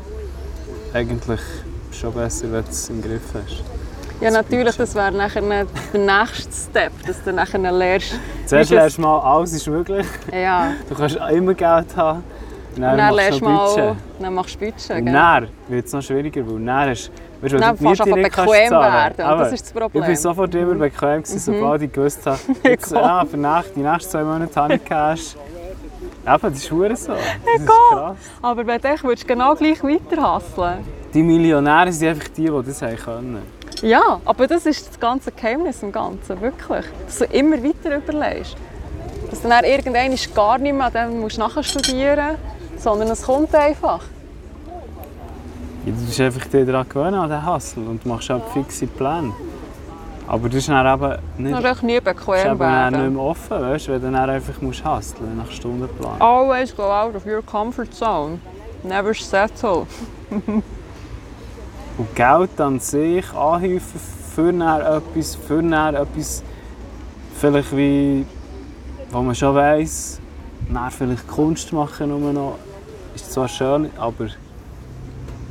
eigentlich 0.92 1.40
schon 1.92 2.12
besser, 2.12 2.50
wenn 2.50 2.64
du 2.64 2.70
es 2.70 2.88
im 2.90 3.02
Griff 3.02 3.22
hast. 3.34 3.62
Ja, 4.20 4.30
natürlich, 4.30 4.76
das 4.76 4.94
wäre 4.94 5.12
nachher 5.12 5.42
der 5.42 5.66
nächste 5.92 6.70
Step, 6.70 6.92
dass 7.06 7.22
du 7.24 7.32
nachher 7.32 7.58
lernst. 7.58 8.14
Zuerst 8.46 8.70
lernst 8.70 8.96
du 8.98 9.02
mal, 9.02 9.18
alles 9.20 9.52
ist 9.52 9.66
möglich. 9.66 10.06
Ja, 10.32 10.68
Du 10.88 10.94
kannst 10.94 11.16
immer 11.32 11.52
Geld 11.54 11.96
haben. 11.96 12.22
Dann, 12.76 12.96
dann 12.96 12.96
machst 12.96 13.16
lernst 13.16 13.40
du 13.40 13.44
du 13.44 13.50
mal, 13.50 13.96
dann 14.18 14.34
machst 14.34 14.54
du 14.54 14.58
Budget. 14.58 15.06
Dann 15.06 15.48
wird 15.68 15.86
es 15.86 15.92
noch 15.92 16.02
schwieriger, 16.02 16.46
weil 16.46 16.64
dann 16.64 16.90
hast 16.90 17.10
weißt, 17.40 17.54
Dann 17.54 17.76
du 17.76 17.76
die 17.76 17.84
fängst 17.84 18.00
du 18.00 18.14
nicht 18.14 18.36
bequem 18.36 18.70
werden, 18.70 19.24
Aber 19.24 19.44
das 19.44 19.52
ist 19.52 19.64
das 19.66 19.72
Problem. 19.72 20.02
Ich 20.02 20.08
war 20.08 20.16
sofort 20.16 20.54
immer 20.54 20.74
bequem, 20.74 21.22
gewesen, 21.22 21.38
sobald 21.38 21.82
ich 21.82 21.92
gewusst 21.92 22.26
habe, 22.26 22.38
jetzt, 22.64 22.90
Egal. 22.90 23.04
ah, 23.04 23.24
für 23.24 23.36
nach, 23.36 23.64
die 23.74 23.80
nächsten 23.80 24.10
zwei 24.10 24.22
Monate 24.24 24.60
habe 24.60 24.74
ich 24.74 24.84
Cash. 24.84 25.36
Eben, 26.26 26.40
das 26.40 26.52
ist 26.54 26.68
verdammt 26.68 26.98
so. 26.98 27.12
Krass. 27.66 28.16
Aber 28.40 28.64
du 28.64 28.88
echt 28.88 29.04
würdest 29.04 29.28
genau 29.28 29.54
gleich 29.54 29.82
weiterhasseln 29.84 30.78
Die 31.12 31.22
Millionäre 31.22 31.92
sind 31.92 32.08
einfach 32.08 32.28
die, 32.28 32.46
die 32.46 32.62
das 32.66 32.80
haben 32.80 32.96
können. 32.96 33.42
Ja, 33.82 34.20
aber 34.24 34.46
das 34.46 34.64
ist 34.64 34.88
das 34.88 34.98
ganze 34.98 35.30
Geheimnis 35.30 35.82
im 35.82 35.92
Ganzen, 35.92 36.40
wirklich. 36.40 36.86
Dass 37.04 37.18
du 37.18 37.24
immer 37.26 37.62
weiter 37.62 37.96
überlegst. 37.96 38.56
Dass 39.30 39.42
du 39.42 39.48
dann 39.48 39.64
irgendwann 39.64 40.16
gar 40.34 40.58
nicht 40.58 40.74
mehr 40.74 40.86
an 40.86 40.92
dem 40.92 41.20
musst 41.20 41.38
nachstudieren 41.38 42.28
musst, 42.28 42.53
sondern 42.80 43.08
es 43.10 43.22
kommt 43.22 43.54
einfach. 43.54 44.00
Ja, 45.86 45.92
Du 45.92 46.06
bist 46.06 46.20
einfach 46.20 46.46
daran 46.50 46.88
gewöhnen, 46.88 47.14
an 47.14 47.28
den 47.28 47.46
Hustle 47.46 47.82
und 47.84 48.04
machst 48.06 48.30
halt 48.30 48.42
fixe 48.52 48.86
Pläne. 48.86 49.32
Aber 50.26 50.48
das 50.48 50.56
ist 50.60 50.68
dann 50.70 50.86
eben 50.86 51.18
Du 51.36 51.42
nicht, 51.42 51.64
echt 51.64 51.82
nie 51.82 52.00
bequem 52.00 52.58
dann 52.58 52.92
nicht 52.92 53.00
werden. 53.00 53.12
mehr 53.14 53.22
offen, 53.22 53.60
weißt, 53.60 53.88
wenn 53.88 54.00
du 54.00 54.10
dann 54.10 54.30
einfach 54.30 54.60
musst 54.62 54.82
hustlen 54.84 55.36
nach 55.36 55.50
Stundenplan. 55.50 56.18
Always 56.20 56.74
go 56.74 56.84
out 56.84 57.14
of 57.14 57.26
your 57.26 57.42
comfort 57.42 57.92
zone. 57.92 58.38
Never 58.82 59.12
settle. 59.12 59.86
Und 61.96 62.16
Geld 62.16 62.60
an 62.60 62.80
sich 62.80 63.24
anhäufen 63.34 64.00
für 64.34 64.52
dann 64.52 64.80
etwas, 64.80 65.34
für 65.36 65.62
dann 65.62 65.94
etwas, 65.94 66.42
vielleicht 67.36 67.76
wie, 67.76 68.24
wo 69.12 69.20
man 69.22 69.34
schon 69.34 69.54
weiss, 69.54 70.18
dann 70.72 70.90
vielleicht 70.90 71.26
Kunst 71.26 71.72
machen 71.72 72.08
nur 72.08 72.32
noch, 72.32 72.58
ist 73.14 73.32
zwar 73.32 73.48
schön, 73.48 73.90
aber 73.98 74.26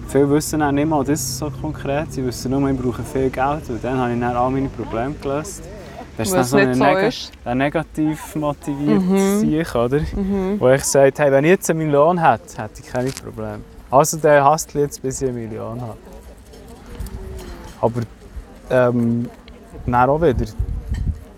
viele 0.08 0.30
wissen 0.30 0.60
dann 0.60 0.76
nicht 0.76 0.88
mal 0.88 1.04
das 1.04 1.38
so 1.38 1.50
konkret. 1.50 2.12
Sie 2.12 2.26
wissen 2.26 2.52
nur, 2.52 2.70
ich 2.70 2.78
brauche 2.78 3.04
viel 3.04 3.30
Geld 3.30 3.70
und 3.70 3.84
dann 3.84 3.98
habe 3.98 4.14
ich 4.14 4.20
dann 4.20 4.36
all 4.36 4.52
meine 4.52 4.70
Probleme 4.70 5.16
gelöst. 5.22 5.64
Das 6.18 6.28
ist 6.28 6.54
Weil 6.54 6.66
dann 6.66 6.76
so 6.76 6.86
ein, 6.86 7.06
nicht 7.06 7.32
so 7.34 7.40
neg 7.40 7.46
ein 7.46 7.58
negativ 7.58 8.36
motiviertes 8.36 9.40
Sieg, 9.40 9.76
oder? 9.76 10.00
Wo 10.60 10.70
ich 10.70 10.84
sage, 10.84 11.12
hey, 11.18 11.32
wenn 11.32 11.44
ich 11.44 11.52
jetzt 11.52 11.70
einen 11.70 11.92
Lohn 11.92 12.20
hätte, 12.20 12.62
hätte 12.62 12.82
ich 12.82 12.88
keine 12.88 13.10
Probleme. 13.10 13.62
Also 13.90 14.18
der 14.18 14.44
hasst 14.44 14.74
jetzt, 14.76 15.02
bis 15.02 15.22
ich 15.22 15.30
eine 15.30 15.40
Million 15.40 15.82
habe. 15.82 15.98
Aber 17.82 18.02
ähm, 18.70 19.28
dann 19.86 20.10
auch 20.10 20.22
wieder. 20.22 20.46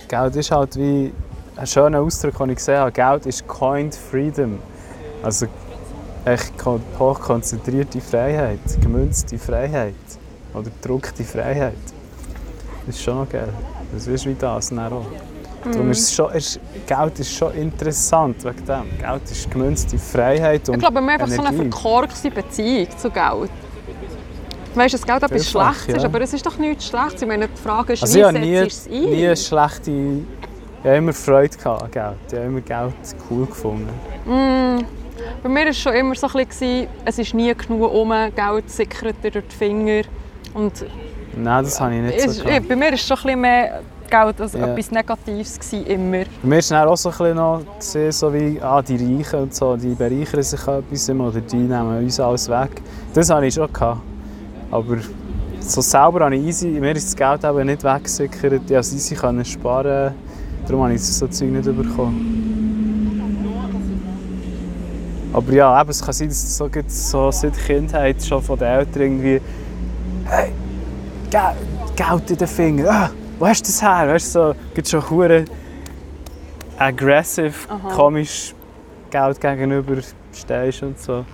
Geld 0.07 0.35
ist 0.35 0.51
halt 0.51 0.75
wie 0.75 1.11
ein 1.57 1.67
schöner 1.67 2.01
Ausdruck, 2.01 2.37
den 2.37 2.49
ich 2.49 2.57
gesehen 2.57 2.79
habe. 2.79 2.91
Geld 2.91 3.25
ist 3.25 3.47
Coined 3.47 3.95
Freedom. 3.95 4.59
Also 5.23 5.47
echt 6.25 6.53
hochkonzentrierte 6.99 8.01
Freiheit, 8.01 8.59
gemünzte 8.81 9.37
Freiheit 9.37 9.93
oder 10.53 10.69
gedruckte 10.81 11.23
Freiheit. 11.23 11.73
Das 12.85 12.95
ist 12.95 13.03
schon 13.03 13.17
noch 13.17 13.29
geil. 13.29 13.49
Das 13.93 14.07
ist 14.07 14.25
wie 14.25 14.35
das 14.35 14.69
dann 14.69 14.79
auch. 14.91 15.05
Darum 15.63 15.89
ist, 15.89 16.13
schon, 16.13 16.31
ist 16.33 16.59
Geld 16.85 17.19
ist 17.19 17.31
schon 17.31 17.51
interessant 17.55 18.43
wegen 18.43 18.65
dem. 18.65 18.97
Geld 18.99 19.31
ist 19.31 19.49
gemünzte 19.49 19.97
Freiheit 19.97 20.67
und 20.69 20.75
Ich 20.75 20.79
glaube, 20.81 20.95
wir 20.95 21.01
haben 21.01 21.09
einfach 21.09 21.27
so 21.27 21.41
eine 21.41 21.55
Energie. 21.55 21.71
verkorkste 21.71 22.29
Beziehung 22.29 22.87
zu 22.97 23.09
Geld. 23.09 23.49
Weißt 24.75 24.93
du, 24.93 24.97
dass 24.97 25.07
Geld 25.07 25.23
etwas 25.23 25.49
Schlechtes 25.49 25.87
ist, 25.87 26.01
ja. 26.03 26.05
aber 26.05 26.21
es 26.21 26.33
ist 26.33 26.45
doch 26.45 26.57
nichts 26.57 26.85
Schlechtes. 26.87 27.21
Ich 27.21 27.27
meine, 27.27 27.47
die 27.47 27.61
Frage 27.61 27.93
ist, 27.93 28.03
Also 28.03 28.19
wie 28.19 28.25
habe 28.25 28.33
setzt 28.33 28.45
nie, 28.45 28.55
es 28.55 28.87
ein? 28.87 29.09
nie 29.09 29.35
schlechte... 29.35 29.91
Ich 30.85 30.89
habe 30.89 30.99
immer 30.99 31.13
Freude 31.13 31.57
an 31.63 31.89
Geld. 31.89 32.13
Ich 32.27 32.33
habe 32.35 32.45
immer 32.45 32.61
Geld 32.61 32.93
cool 33.27 33.47
gefunden. 33.47 33.89
Bei 35.41 35.49
mir 35.49 35.61
war 35.61 35.67
es 35.69 35.79
schon 35.79 35.93
immer 35.93 36.13
so 36.13 36.27
ein 36.27 36.45
bisschen, 36.45 36.85
es 37.03 37.17
ist 37.17 37.33
nie 37.33 37.51
genug 37.55 37.91
um, 37.91 38.11
Geld 38.11 38.69
sickert 38.69 39.15
dir 39.23 39.31
durch 39.31 39.47
die 39.47 39.55
Finger. 39.55 40.03
Und 40.53 40.85
Nein, 41.35 41.63
das 41.63 41.81
habe 41.81 41.95
ich 41.95 42.01
nicht 42.01 42.29
so 42.29 42.43
gehabt. 42.43 42.69
bei 42.69 42.75
mir 42.75 42.85
war 42.85 42.93
es 42.93 43.01
schon 43.01 43.17
ein 43.17 43.23
bisschen 43.23 43.41
mehr 43.41 43.81
Geld 44.07 44.41
als 44.41 44.53
Ja. 44.53 44.67
etwas 44.67 44.91
Negatives 44.91 45.59
gewesen, 45.59 45.87
immer. 45.87 46.23
Bei 46.43 46.47
mir 46.49 46.61
war 46.69 46.87
auch 46.87 46.97
so 46.97 47.09
ein 47.09 47.17
bisschen 47.17 47.35
noch 47.35 47.61
gesehen, 47.79 48.11
so 48.11 48.31
wie 48.31 48.61
ah, 48.61 48.79
die 48.83 48.95
Reichen 49.17 49.39
und 49.39 49.55
so, 49.55 49.75
die 49.75 49.95
bereichern 49.95 50.43
sich 50.43 50.67
etwas 50.67 51.09
immer 51.09 51.29
oder 51.29 51.41
die 51.41 51.55
nehmen 51.55 51.97
uns 51.97 52.19
alles 52.19 52.47
weg. 52.47 52.79
Das 53.11 53.31
hatte 53.31 53.47
ich 53.47 53.55
schon. 53.55 53.73
Gehabt. 53.73 54.01
Aber 54.69 54.97
so 55.61 55.81
selber 55.81 56.25
habe 56.25 56.35
ich 56.35 56.43
easy, 56.43 56.67
mir 56.67 56.95
ist 56.95 57.07
das 57.07 57.15
Geld 57.15 57.43
eben 57.43 57.65
nicht 57.65 57.83
weggesickert. 57.83 58.53
Ich 58.53 58.59
konnte 58.59 58.75
es 58.75 58.93
easy 58.93 59.15
sparen, 59.45 60.13
darum 60.67 60.83
habe 60.83 60.93
ich 60.93 61.01
so 61.01 61.27
Zeug 61.27 61.51
nicht 61.51 61.65
bekommen. 61.65 62.45
Aber 65.33 65.51
ja, 65.51 65.81
eben, 65.81 65.89
es 65.89 66.01
kann 66.01 66.13
sein, 66.13 66.29
dass 66.29 66.43
es 66.43 66.57
so, 66.57 66.69
so 66.87 67.31
seit 67.31 67.57
Kindheit 67.57 68.23
schon 68.23 68.41
von 68.41 68.57
den 68.57 68.67
Eltern 68.67 69.01
irgendwie 69.01 69.41
«Hey, 70.25 70.51
Geld, 71.29 72.31
in 72.31 72.37
den 72.37 72.47
Finger, 72.47 72.89
ah, 72.89 73.09
wo 73.37 73.45
hast 73.45 73.61
du 73.61 73.67
das 73.67 73.81
her?» 73.81 74.07
Weißt 74.07 74.33
du, 74.35 74.39
so, 74.39 74.55
gibt 74.73 74.87
schon 74.87 75.09
hure 75.09 75.43
aggressive, 76.77 77.53
komisch 77.93 78.53
Geld 79.09 79.41
gegenüber 79.41 79.97
stehst 80.33 80.83
und 80.83 80.99
so. 80.99 81.25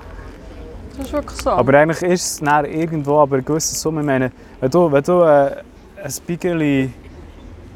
Das 0.98 1.06
ist 1.06 1.14
wirklich 1.14 1.42
so. 1.42 1.52
Aber 1.52 1.78
eigentlich 1.78 2.02
ist 2.02 2.42
es 2.42 2.66
irgendwo 2.74 3.20
aber 3.20 3.36
eine 3.36 3.44
gewisse 3.44 3.76
Summe. 3.76 4.02
Ich 4.02 4.08
meine, 4.08 4.32
wenn 4.60 4.72
du, 4.72 4.92
wenn 4.92 5.04
du 5.04 5.22
äh, 5.22 5.58
ein 6.04 6.12
Spiegel 6.12 6.90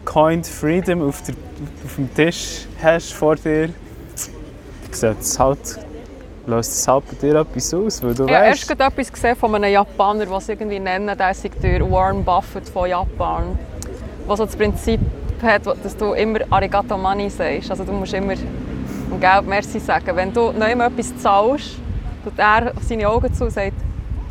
Coined 0.05 0.47
Freedom 0.47 1.01
auf, 1.01 1.21
der, 1.23 1.35
auf 1.83 1.95
dem 1.95 2.13
Tisch 2.13 2.65
hast 2.81 3.13
vor 3.13 3.35
dir, 3.35 3.69
sieht 4.91 5.19
es 5.19 5.39
halt, 5.39 5.79
löst 6.45 6.71
es 6.71 6.87
halt 6.87 7.03
bei 7.09 7.27
dir 7.27 7.35
etwas 7.35 7.73
aus, 7.73 8.01
weil 8.01 8.13
du 8.13 8.25
ich 8.25 8.33
habe 8.33 8.45
erst 8.45 8.69
weißt, 8.69 8.79
etwas 8.79 9.11
gesehen 9.11 9.35
von 9.35 9.55
einem 9.55 9.71
Japaner, 9.71 10.25
der 10.25 10.37
es 10.37 10.49
irgendwie 10.49 10.79
nennen, 10.79 11.17
der 11.17 11.33
sei 11.33 11.49
der 11.61 11.91
Warren 11.91 12.23
Buffett 12.23 12.69
von 12.69 12.89
Japan. 12.89 13.57
Was 14.27 14.37
so 14.37 14.45
das 14.45 14.55
Prinzip 14.55 14.99
hat, 15.41 15.65
dass 15.65 15.97
du 15.97 16.13
immer 16.13 16.39
Arigato 16.49 16.97
Money 16.97 17.29
sagst. 17.29 17.69
Also 17.69 17.83
du 17.83 17.91
musst 17.91 18.13
immer 18.13 18.33
um 19.11 19.19
Geld 19.19 19.47
Merci 19.47 19.79
sagen. 19.79 20.15
Wenn 20.15 20.33
du 20.33 20.51
noch 20.51 20.67
immer 20.67 20.87
etwas 20.87 21.15
zahlst, 21.17 21.77
tut 22.23 22.37
er 22.37 22.73
seine 22.81 23.07
Augen 23.07 23.33
zu 23.33 23.45
und 23.45 23.51
sagt 23.51 23.75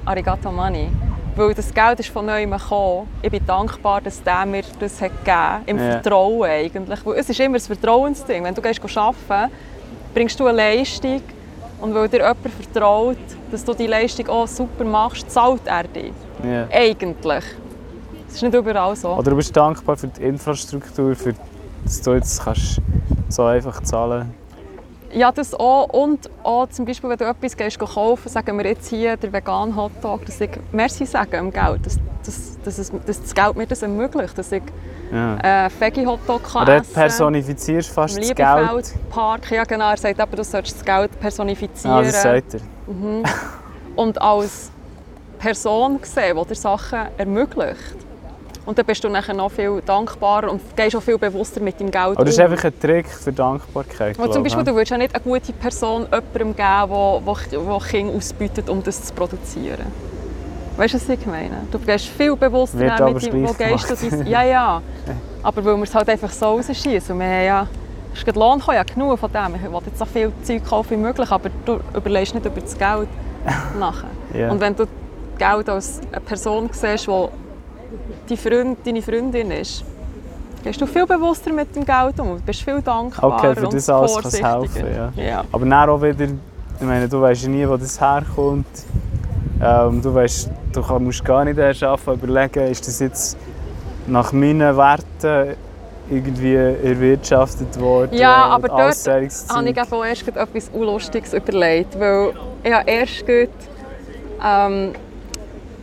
Arigato 0.05 0.51
Money. 0.51 0.89
Weil 1.37 1.53
das 1.55 1.75
Geld 1.75 2.01
ist 2.01 2.11
von 2.11 2.27
neuem 2.27 2.53
gekommen. 2.53 3.09
Ich 3.21 3.31
bin 3.31 3.45
dankbar, 3.45 4.01
dass 4.01 4.23
der 4.23 4.47
mir 4.47 4.63
das 4.79 5.01
hat 5.01 5.11
gegeben 5.25 5.63
Im 5.67 5.79
Ja. 5.79 6.01
Vertrauen 6.01 6.45
eigentlich. 6.49 7.05
Weil 7.05 7.19
es 7.19 7.29
ist 7.29 7.41
immer 7.41 7.57
ein 7.57 7.61
Vertrauensding. 7.61 8.45
Wenn 8.45 8.55
du 8.55 8.63
gehst 8.63 8.81
arbeiten 8.97 9.53
bringst 10.15 10.39
du 10.39 10.47
eine 10.47 10.59
Leistung 10.59 11.23
und 11.81 11.93
weil 11.93 12.09
dir 12.09 12.19
jemand 12.19 12.39
vertraut, 12.39 13.17
dass 13.51 13.65
du 13.65 13.75
die 13.75 13.89
Leistung 13.89 14.29
auch 14.29 14.47
super 14.47 14.85
machst, 14.85 15.29
zahlt 15.29 15.63
er 15.67 15.85
dich. 15.85 16.13
ja. 16.45 16.69
Eigentlich. 16.71 17.45
Das 18.27 18.37
ist 18.37 18.43
nicht 18.43 18.55
überall 18.55 18.95
so. 18.97 19.11
Oder 19.11 19.31
du 19.31 19.37
bist 19.37 19.57
dankbar 19.57 19.97
für 19.97 20.07
die 20.09 20.23
Infrastruktur, 20.23 21.15
für, 21.17 21.35
dass 21.85 22.01
du 22.01 22.15
jetzt 22.15 22.45
kannst 22.45 22.81
so 23.29 23.45
einfach 23.45 23.81
zahlen 23.83 24.33
Ja, 25.15 25.31
das 25.33 25.55
auch. 25.55 25.85
Und 25.91 26.29
auch 26.43 26.69
zum 26.69 26.85
Beispiel, 26.85 27.09
wenn 27.09 27.17
du 27.19 27.25
etwas 27.25 27.57
gehst, 27.57 27.79
kaufen 27.79 28.29
sagen 28.29 28.59
wir 28.59 28.67
jetzt 28.67 28.89
hier 28.89 29.17
den 29.17 29.33
veganen 29.33 29.77
Hotdog, 29.77 30.27
dass 30.27 30.41
ich 30.41 30.51
Merci 30.73 31.07
sagen 31.07 31.37
am 31.37 31.53
Geld, 31.53 31.87
dass, 31.87 31.99
dass, 32.25 32.59
dass, 32.65 32.79
es, 32.79 32.93
dass 33.07 33.23
das 33.23 33.35
Geld 33.35 33.57
mir 33.57 33.67
das 33.67 33.83
ermöglicht, 33.83 34.37
dass 34.37 34.51
ich 34.51 34.63
Ja. 35.13 35.67
äh, 35.67 35.71
Veggie-Hotdog 35.79 36.43
kann 36.43 36.63
Und 36.63 36.69
dort 36.69 36.81
essen 36.81 36.95
personifizierst 36.95 37.91
du 37.91 37.95
fast 37.95 38.19
das 38.19 38.27
Geld. 38.35 38.39
Liebefeldpark, 38.39 39.51
ja 39.53 39.65
genau, 39.65 39.91
er 39.91 39.97
sagt 39.97 40.19
aber, 40.21 40.37
du 40.37 40.43
sollst 40.43 40.75
das 40.77 40.85
Geld 40.85 41.21
personifizieren 41.21 41.97
Ah, 41.97 42.03
das 42.03 42.21
sagt 42.23 42.55
er. 42.55 42.61
und 43.97 44.21
als 44.21 44.71
Person 45.39 46.01
sehen, 46.03 46.37
die 46.43 46.49
dir 46.49 46.55
Sachen 46.57 47.01
ermöglicht. 47.19 47.97
Und 48.67 48.79
dann 48.79 48.87
bist 48.87 49.05
du 49.05 49.09
nachher 49.09 49.35
noch 49.35 49.51
viel 49.51 49.83
dankbarer 49.85 50.51
und 50.51 50.61
gehst 50.75 50.97
auch 50.97 51.03
viel 51.03 51.19
bewusster 51.19 51.61
mit 51.61 51.79
deinem 51.79 51.91
Geld 51.91 52.17
Aber 52.17 52.25
das 52.25 52.35
ist 52.35 52.41
einfach 52.41 52.65
ein 52.65 52.81
Trick 52.81 53.09
für 53.09 53.33
Dankbarkeit. 53.33 54.19
Weil 54.19 54.31
zum 54.31 54.43
Beispiel, 54.43 54.65
ja. 54.65 54.73
du 54.73 54.77
willst 54.77 54.91
ja 54.91 54.97
nicht 54.97 55.15
eine 55.15 55.23
gute 55.23 55.53
Person 55.53 56.07
jemandem 56.07 56.57
geben, 56.57 57.25
der 57.27 57.79
Kinder 57.91 58.17
ausbietet, 58.17 58.71
um 58.71 58.83
das 58.83 59.05
zu 59.05 59.13
produzieren. 59.13 59.87
Weißt 60.77 60.95
du, 60.95 60.99
was 60.99 61.09
ich 61.09 61.27
meine? 61.27 61.67
Du 61.71 61.79
gehst 61.79 62.07
viel 62.07 62.35
bewusster 62.35 62.79
mit 62.79 62.99
dem, 62.99 63.47
wo 63.47 63.53
gehst 63.53 63.91
du 63.91 64.11
dein, 64.11 64.27
Ja, 64.27 64.43
ja. 64.43 64.83
Aber 65.43 65.65
weil 65.65 65.77
wir 65.77 65.83
es 65.85 65.95
halt 65.95 66.09
einfach 66.09 66.31
so 66.31 66.47
rausschießen. 66.47 67.19
Wir 67.19 67.27
haben 67.27 67.45
ja, 67.45 67.67
es 68.13 68.23
ist 68.23 68.35
Lohn 68.35 68.63
ja 68.67 68.83
genug 68.83 69.19
von 69.19 69.31
dem. 69.31 69.55
Ich 69.57 69.63
will 69.63 69.81
jetzt 69.87 69.99
so 69.99 70.05
viel 70.05 70.33
Zeug 70.43 70.65
kaufen 70.65 70.93
wie 70.93 71.03
möglich, 71.03 71.31
aber 71.31 71.51
du 71.65 71.81
überlegst 71.95 72.35
nicht 72.35 72.47
über 72.47 72.61
das 72.61 72.77
Geld 72.77 73.09
nachher. 73.79 74.09
Ja. 74.33 74.51
Und 74.51 74.61
wenn 74.61 74.75
du 74.75 74.87
Geld 75.39 75.69
als 75.69 76.01
eine 76.11 76.21
Person 76.21 76.71
siehst, 76.73 77.07
die 77.07 77.29
die 78.29 78.37
Freund, 78.37 78.79
deine 78.85 79.03
Freundin 79.03 79.51
ist, 79.51 79.85
gehst 80.63 80.81
du 80.81 80.87
viel 80.87 81.07
bewusster 81.07 81.53
mit 81.53 81.75
dem 81.77 81.85
Geld 81.85 82.19
um. 82.21 82.37
Du 82.37 82.43
bist 82.45 82.63
viel 82.63 82.81
dankbarer 82.81 83.37
Okay, 83.37 83.55
für 83.55 83.67
und 83.67 83.75
das 83.75 83.89
alles 83.89 84.13
kann 84.15 84.25
es 84.27 84.39
vorsichtiger. 84.41 84.93
helfen. 84.93 85.13
Ja. 85.17 85.23
Ja. 85.25 85.45
Aber 85.53 85.67
dann 85.67 85.89
auch 85.91 86.03
wieder, 86.03 86.25
ich 86.25 86.87
meine, 86.87 87.09
du 87.09 87.21
weißt 87.21 87.49
nie, 87.49 87.69
wo 87.69 87.77
das 87.77 88.01
herkommt. 88.01 88.67
Ähm, 89.63 90.03
du, 90.03 90.15
weißt, 90.15 90.51
du 90.73 90.99
musst 90.99 91.25
gar 91.25 91.45
nicht 91.45 91.59
erst 91.59 91.83
anfangen 91.83 92.21
überlegen, 92.21 92.67
ist 92.71 92.87
das 92.87 92.99
jetzt 93.01 93.37
nach 94.07 94.33
meinen 94.33 94.77
Werten 94.77 95.57
irgendwie 96.11 96.55
erwirtschaftet 96.55 97.81
worden. 97.81 98.15
Ja, 98.15 98.47
aber 98.47 98.69
dort 98.69 99.07
habe 99.07 99.25
ich 99.25 99.93
auch 99.93 100.05
erst 100.05 100.29
etwas 100.29 100.69
Unlustiges 100.73 101.33
überlegt, 101.33 101.99
weil 101.99 102.35
ich 102.63 102.73
habe 102.73 102.91
erst 102.91 103.27
gerade, 103.27 103.49
ähm, 104.45 104.93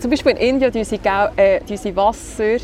zum 0.02 0.10
Beispiel 0.10 0.32
in 0.34 0.38
Indien 0.56 0.72
tun 0.72 0.84
sie, 0.84 0.98
Gau- 0.98 1.30
äh, 1.36 1.60
tun 1.60 1.78
sie 1.78 1.96
Wasser, 1.96 2.58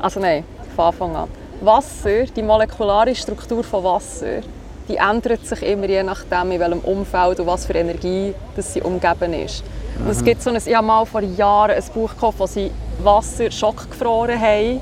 also 0.00 0.20
nein, 0.20 0.44
von 0.76 0.84
Anfang 0.86 1.16
an, 1.16 1.28
Wasser, 1.62 2.24
die 2.36 2.42
molekulare 2.42 3.14
Struktur 3.14 3.64
von 3.64 3.82
Wasser, 3.84 4.42
die 4.86 4.96
ändert 4.96 5.46
sich 5.46 5.62
immer 5.62 5.86
je 5.86 6.02
nachdem, 6.02 6.52
in 6.52 6.60
welchem 6.60 6.80
Umfeld 6.80 7.40
und 7.40 7.46
was 7.46 7.64
für 7.64 7.72
Energie 7.74 8.34
das 8.54 8.74
sie 8.74 8.82
umgeben 8.82 9.32
ist. 9.32 9.64
Und 9.98 10.10
es 10.10 10.22
gibt 10.22 10.42
so 10.42 10.50
ein, 10.50 10.56
ich 10.56 10.74
habe 10.74 10.86
mal 10.86 11.06
vor 11.06 11.22
Jahren 11.22 11.70
ein 11.70 11.82
Buch 11.94 12.10
gekauft, 12.10 12.38
wo 12.38 12.46
sie 12.46 12.70
Wasser 13.02 13.50
schockgefroren 13.50 14.38
haben, 14.38 14.80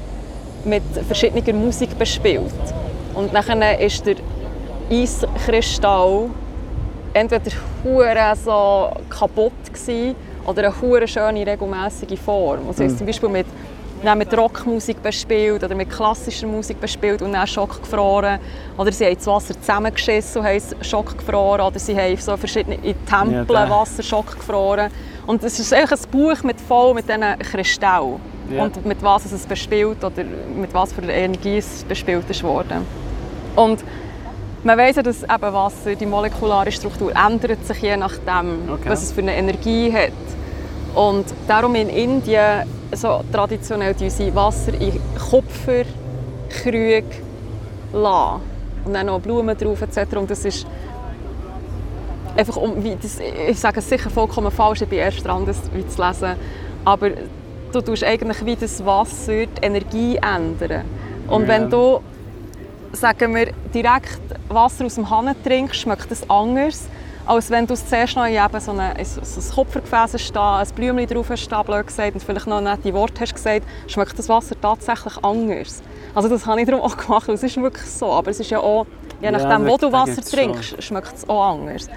mit 0.65 0.83
verschiedener 1.07 1.53
Musik 1.53 1.97
bespielt. 1.99 2.53
Und 3.15 3.33
nachher 3.33 3.79
ist 3.79 4.05
der 4.07 4.17
Eiskristall 4.91 6.31
entweder 7.15 7.51
hure 7.85 8.35
so 8.43 8.91
kaputt 9.11 9.53
gsi 9.73 10.15
oder 10.47 10.65
eine 10.65 10.81
hure 10.81 11.07
schöne 11.09 11.47
regelmäßige 11.47 12.19
Form. 12.19 12.69
Also 12.69 12.85
mhm. 12.85 12.97
zum 12.97 13.07
Beispiel 13.07 13.29
mit, 13.29 13.47
mit 14.17 14.37
Rockmusik 14.37 15.03
bespielt 15.03 15.63
oder 15.63 15.75
mit 15.75 15.91
klassischer 15.91 16.47
Musik 16.47 16.81
bespielt 16.81 17.23
und 17.23 17.33
dann 17.33 17.47
schockgefroren. 17.47 18.39
Oder 18.77 18.93
sie 18.93 19.07
haben 19.07 19.15
das 19.15 19.27
Wasser 19.27 19.61
zusammengeschissen 19.61 20.41
und 20.41 20.47
haben 20.47 20.57
es 20.57 20.89
schockgefroren. 20.89 21.67
Oder 21.67 21.79
sie 21.79 21.97
haben 21.97 22.17
so 22.17 22.37
verschiedene 22.37 22.77
in 22.77 22.97
Tempeln 23.07 23.47
Ja. 23.49 23.71
Wasser 23.71 24.03
schockgefroren. 24.03 24.91
Und 25.27 25.43
es 25.45 25.59
ist 25.59 25.73
eigentlich 25.73 26.01
ein 26.01 26.11
Buch 26.11 26.43
mit 26.43 26.61
voll 26.61 26.95
mit 26.95 27.09
diesen 27.09 27.39
Kristallen. 27.39 28.17
Ja. 28.51 28.65
Und 28.65 28.85
mit 28.85 29.03
was 29.03 29.31
es 29.31 29.47
bespielt 29.47 30.03
oder 30.05 30.25
mit 30.57 30.75
was 30.75 30.93
für 30.93 31.03
Energie 31.03 31.59
es 31.59 31.85
bespielt 31.85 32.29
ist 32.29 32.43
worden. 32.43 32.85
Und 33.55 33.85
man 34.65 34.79
weiss 34.79 34.97
ja, 34.97 35.03
dass 35.03 35.23
eben 35.23 35.53
Wasser, 35.53 35.95
die 35.95 36.07
molekulare 36.07 36.71
Struktur 36.73 37.13
ändert 37.17 37.65
sich 37.67 37.79
je 37.79 37.97
nachdem, 37.97 38.69
Okay. 38.73 38.89
was 38.89 39.03
es 39.03 39.13
für 39.13 39.21
eine 39.23 39.35
Energie 39.35 39.93
hat. 39.93 40.13
Und 40.95 41.25
darum 41.49 41.75
in 41.75 41.89
Indien 41.89 42.65
so 42.93 43.23
traditionell 43.33 43.95
tun 43.95 44.11
sie 44.11 44.35
Wasser 44.35 44.75
in 44.75 45.01
Kupferkrüge 45.19 47.05
lassen. 47.93 48.41
Und 48.85 48.95
dann 48.95 49.07
noch 49.07 49.21
Blumen 49.21 49.57
drauf 49.57 49.81
etc. 49.83 50.17
Und 50.17 50.31
das 50.31 50.45
ist 50.45 50.67
einfach 52.37 52.57
um, 52.57 52.83
wie 52.83 52.97
das, 53.01 53.19
ich 53.49 53.59
sage 53.59 53.79
es 53.81 53.89
sicher 53.89 54.11
vollkommen 54.11 54.51
falsch, 54.51 54.83
ich 54.83 54.89
bin 54.89 54.99
erst 54.99 55.25
dran, 55.27 55.45
das 55.47 55.59
wie 55.75 55.87
zu 55.87 56.03
lesen, 56.05 56.35
aber 56.85 57.11
du 57.73 57.81
tust 57.81 58.03
eigentlich 58.05 58.45
wie 58.45 58.57
das 58.57 58.85
Wasser 58.85 59.47
die 59.47 59.49
Energie 59.63 60.17
ändern. 60.17 60.85
Und 61.29 61.43
Ja. 61.43 61.49
wenn 61.49 61.71
du, 61.71 62.01
sagen 62.93 63.35
wir, 63.35 63.53
direkt 63.75 64.21
Wasser 64.49 64.85
aus 64.85 64.95
dem 64.95 65.09
Hahn 65.09 65.35
trinkst, 65.43 65.81
schmeckt 65.81 66.11
das 66.11 66.29
anders, 66.29 66.85
als 67.25 67.51
wenn 67.51 67.67
du 67.67 67.75
es 67.75 67.87
zuerst 67.87 68.17
noch 68.17 68.27
in 68.27 68.35
eben 68.35 68.61
so, 68.61 68.73
eine, 68.73 68.95
in 68.99 69.05
so 69.05 69.21
ein 69.21 69.55
Kupfergefäß 69.55 70.21
stehen, 70.21 70.43
ein 70.43 70.67
Blümchen 70.75 71.07
drauf 71.07 71.31
hast 71.31 71.43
stehen, 71.43 71.65
blöd 71.65 71.87
gesagt, 71.87 72.15
und 72.15 72.23
vielleicht 72.23 72.47
noch 72.47 72.61
nette 72.61 72.93
Worte 72.93 73.21
hast 73.21 73.35
gesagt, 73.35 73.63
schmeckt 73.87 74.19
das 74.19 74.29
Wasser 74.29 74.61
tatsächlich 74.61 75.17
anders. 75.23 75.83
Also 76.15 76.29
das 76.29 76.47
habe 76.47 76.61
ich 76.61 76.67
darum 76.67 76.83
auch 76.83 76.97
gemacht, 76.97 77.29
es 77.29 77.43
ist 77.43 77.57
wirklich 77.57 77.89
so, 77.89 78.13
aber 78.13 78.31
es 78.31 78.41
ist 78.41 78.51
ja 78.51 78.59
auch, 78.61 78.87
je 79.23 79.31
Ja, 79.31 79.31
nachdem, 79.31 79.67
wo 79.67 79.77
da- 79.77 79.87
du 79.87 79.93
Wasser 79.93 80.23
trinkst, 80.23 80.83
schmeckt 80.83 81.15
es 81.15 81.29
auch 81.29 81.53
anders. 81.53 81.89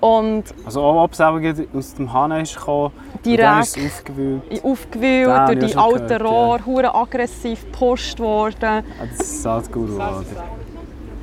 Oh. 0.00 0.06
Und 0.22 0.44
Also 0.64 0.82
auch 0.82 1.02
ob 1.04 1.12
es 1.12 1.20
aus 1.20 1.94
dem 1.94 2.12
Hahn 2.12 2.32
ist 2.32 2.56
gekommen, 2.56 2.92
direkt 3.24 3.76
ist 3.76 3.78
aufgewühlt. 3.78 4.42
aufgewühlt, 4.64 5.28
habe 5.28 5.56
durch 5.56 5.72
die 5.72 5.78
alten 5.78 6.06
gehört, 6.06 6.20
ja. 6.22 6.26
Rohre, 6.28 6.66
hure 6.66 6.94
aggressiv 6.94 7.64
gepusht 7.64 8.20
worden. 8.20 8.84
Das 9.10 9.20
ist 9.20 9.42
Salzguru, 9.42 9.94
oder? 9.96 10.24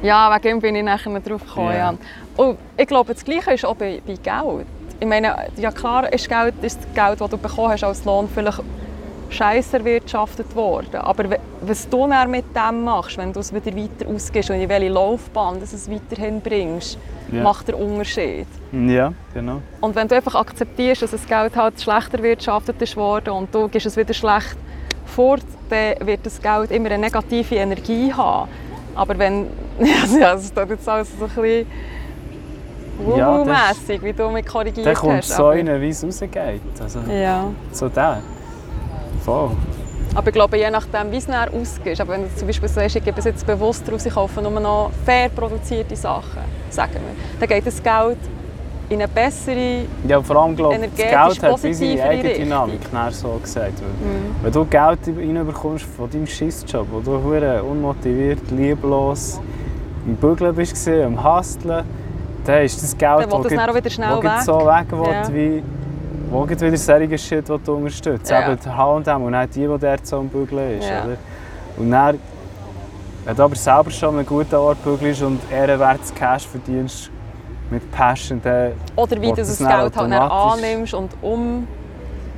Ja, 0.01 0.35
wegen 0.35 0.57
ihm 0.57 0.61
bin 0.61 0.75
ich 0.75 0.83
nachher 0.83 1.19
drauf 1.19 1.45
gekommen. 1.45 1.71
Ja. 1.71 1.91
Ja. 1.91 1.93
Und 2.37 2.57
ich 2.77 2.87
glaube, 2.87 3.13
das 3.13 3.23
Gleiche 3.23 3.53
ist 3.53 3.65
auch 3.65 3.75
bei, 3.75 4.01
bei 4.05 4.15
Geld. 4.15 4.65
Ich 4.99 5.07
meine, 5.07 5.35
ja 5.57 5.71
klar 5.71 6.11
ist 6.11 6.27
Geld 6.27 6.53
ist 6.61 6.79
das 6.79 6.93
Geld, 6.93 7.21
das 7.21 7.29
du 7.29 7.37
bekommen 7.37 7.69
hast 7.69 7.83
als 7.83 8.03
Lohn, 8.05 8.29
vielleicht 8.33 8.61
scheiße 9.29 9.77
erwirtschaftet 9.77 10.55
worden. 10.55 10.95
Aber 10.97 11.25
was 11.61 11.89
du 11.89 12.07
dann 12.07 12.31
mit 12.31 12.45
dem 12.55 12.83
machst, 12.83 13.17
wenn 13.17 13.33
du 13.33 13.39
es 13.39 13.53
wieder 13.53 13.75
weiter 13.75 14.07
ausgibst 14.13 14.49
und 14.49 14.57
in 14.57 14.69
welche 14.69 14.89
Laufbahn 14.89 15.55
du 15.59 15.63
es 15.63 15.89
weiterhin 15.89 16.41
bringst, 16.41 16.97
Ja. 17.31 17.41
macht 17.43 17.67
den 17.67 17.75
Unterschied. 17.75 18.47
Ja, 18.71 19.11
genau. 19.33 19.61
Und 19.81 19.95
wenn 19.95 20.07
du 20.07 20.15
einfach 20.15 20.35
akzeptierst, 20.35 21.01
dass 21.01 21.11
das 21.11 21.25
Geld 21.27 21.55
halt 21.55 21.81
schlechter 21.81 22.17
erwirtschaftet 22.19 22.81
ist 22.81 22.95
worden 22.95 23.31
und 23.31 23.53
du 23.53 23.67
gibst 23.67 23.87
es 23.87 23.97
wieder 23.97 24.13
schlecht 24.13 24.55
fort, 25.05 25.41
dann 25.69 25.95
wird 26.07 26.25
das 26.25 26.39
Geld 26.41 26.69
immer 26.71 26.91
eine 26.91 26.99
negative 26.99 27.55
Energie 27.55 28.13
haben. 28.13 28.49
Aber 28.93 29.17
wenn, 29.17 29.47
also 30.01 30.17
ja, 30.19 30.33
es 30.35 30.53
tut 30.53 30.69
jetzt 30.69 30.87
alles 30.87 31.09
so 31.17 31.25
ein 31.25 31.31
bisschen 31.31 31.67
Ja, 33.17 33.43
das- 33.43 33.47
wuhu-mässig, 33.47 34.03
wie 34.03 34.13
du 34.13 34.29
mich 34.29 34.45
korrigiert 34.45 34.85
Dann 34.87 34.95
kommt 34.95 35.17
hast. 35.17 35.29
so 35.35 35.49
rein, 35.49 35.67
wie 35.81 35.89
es 35.89 36.03
rausgeht. 36.03 36.61
Also, 36.79 36.99
Ja. 37.11 37.45
so 37.71 37.89
der. 37.89 38.21
Voll. 39.25 39.49
Aber 40.13 40.27
ich 40.27 40.33
glaube, 40.33 40.57
je 40.57 40.69
nachdem, 40.69 41.11
wie 41.11 41.17
es 41.17 41.25
dann 41.25 41.49
ausgeht, 41.49 41.99
aber 41.99 42.13
wenn 42.13 42.23
du 42.23 42.35
zum 42.35 42.47
Beispiel 42.47 42.69
sagst, 42.69 42.95
ich 42.95 43.03
gebe 43.03 43.19
es 43.19 43.25
jetzt 43.25 43.45
bewusst 43.45 43.91
raus, 43.91 44.05
ich 44.05 44.13
kaufe 44.13 44.41
nur 44.41 44.59
noch 44.59 44.91
fair 45.03 45.29
produzierte 45.29 45.95
Sachen, 45.95 46.43
sagen 46.69 46.93
wir, 46.93 47.39
dann 47.39 47.49
geht 47.49 47.67
das 47.67 47.83
Geld 47.83 48.17
in 48.87 48.99
eine 49.01 49.07
bessere... 49.07 49.81
Ja, 50.07 50.21
vor 50.21 50.35
allem 50.37 50.55
glaube 50.55 50.75
ich, 50.75 50.81
das 50.81 50.95
Geld 50.95 51.43
hat 51.43 51.51
positivere 51.51 52.07
Eigendynamik, 52.07 52.93
näher 52.93 53.11
so 53.11 53.39
gesagt. 53.41 53.73
Weil, 53.81 54.43
Wenn 54.43 54.53
du 54.53 54.65
Geld 54.65 54.99
reinbekommst 55.07 55.85
von 55.97 56.09
deinem 56.09 56.27
Schissjob, 56.27 56.87
wo 56.91 56.99
du 56.99 57.15
unmotiviert, 57.67 58.51
lieblos 58.51 59.41
im 60.05 60.15
Bügeln 60.15 60.55
bist, 60.55 60.87
am 60.87 61.21
Husteln, 61.21 61.83
dann 62.45 62.63
ist 62.63 62.81
das 62.81 62.95
Geld, 62.95 63.27
das 63.31 64.45
so 64.45 64.59
weg 64.59 64.91
will, 64.91 65.11
Ja. 65.11 65.33
wie 65.33 65.63
wo 66.31 66.43
geht 66.43 66.61
wieder 66.61 66.77
solche 66.77 67.17
Shit, 67.17 67.47
die 67.47 67.57
du 67.63 67.73
unterstützt. 67.73 68.29
Ja. 68.29 68.47
Eben 68.51 68.59
der 68.63 68.77
H&M 68.77 69.23
und 69.23 69.31
nicht 69.31 69.55
die, 69.55 69.61
die 69.67 69.77
dort 69.79 70.05
so 70.07 70.17
am 70.17 70.27
Bügeln 70.29 70.79
ist. 70.79 70.87
Ja. 70.89 71.03
Oder? 71.05 71.17
Und 71.77 71.91
dann, 71.91 72.19
wenn 73.25 73.35
du 73.35 73.43
aber 73.43 73.55
selber 73.55 73.89
schon 73.91 74.09
an 74.09 74.15
einem 74.17 74.25
guten 74.25 74.55
Ort 74.55 74.83
bügelst 74.83 75.21
und 75.23 75.39
ehrenwertes 75.51 76.13
Cash 76.13 76.47
verdienst, 76.47 77.09
mit 77.71 77.91
Passion, 77.91 78.39
dann 78.43 78.73
Oder 78.95 79.19
wie 79.19 79.29
du 79.29 79.35
das 79.37 79.47
das 79.47 79.57
dann 79.57 79.67
Geld 79.69 79.97
halt 79.97 80.11
dann 80.11 80.13
annimmst 80.13 80.93
und 80.93 81.11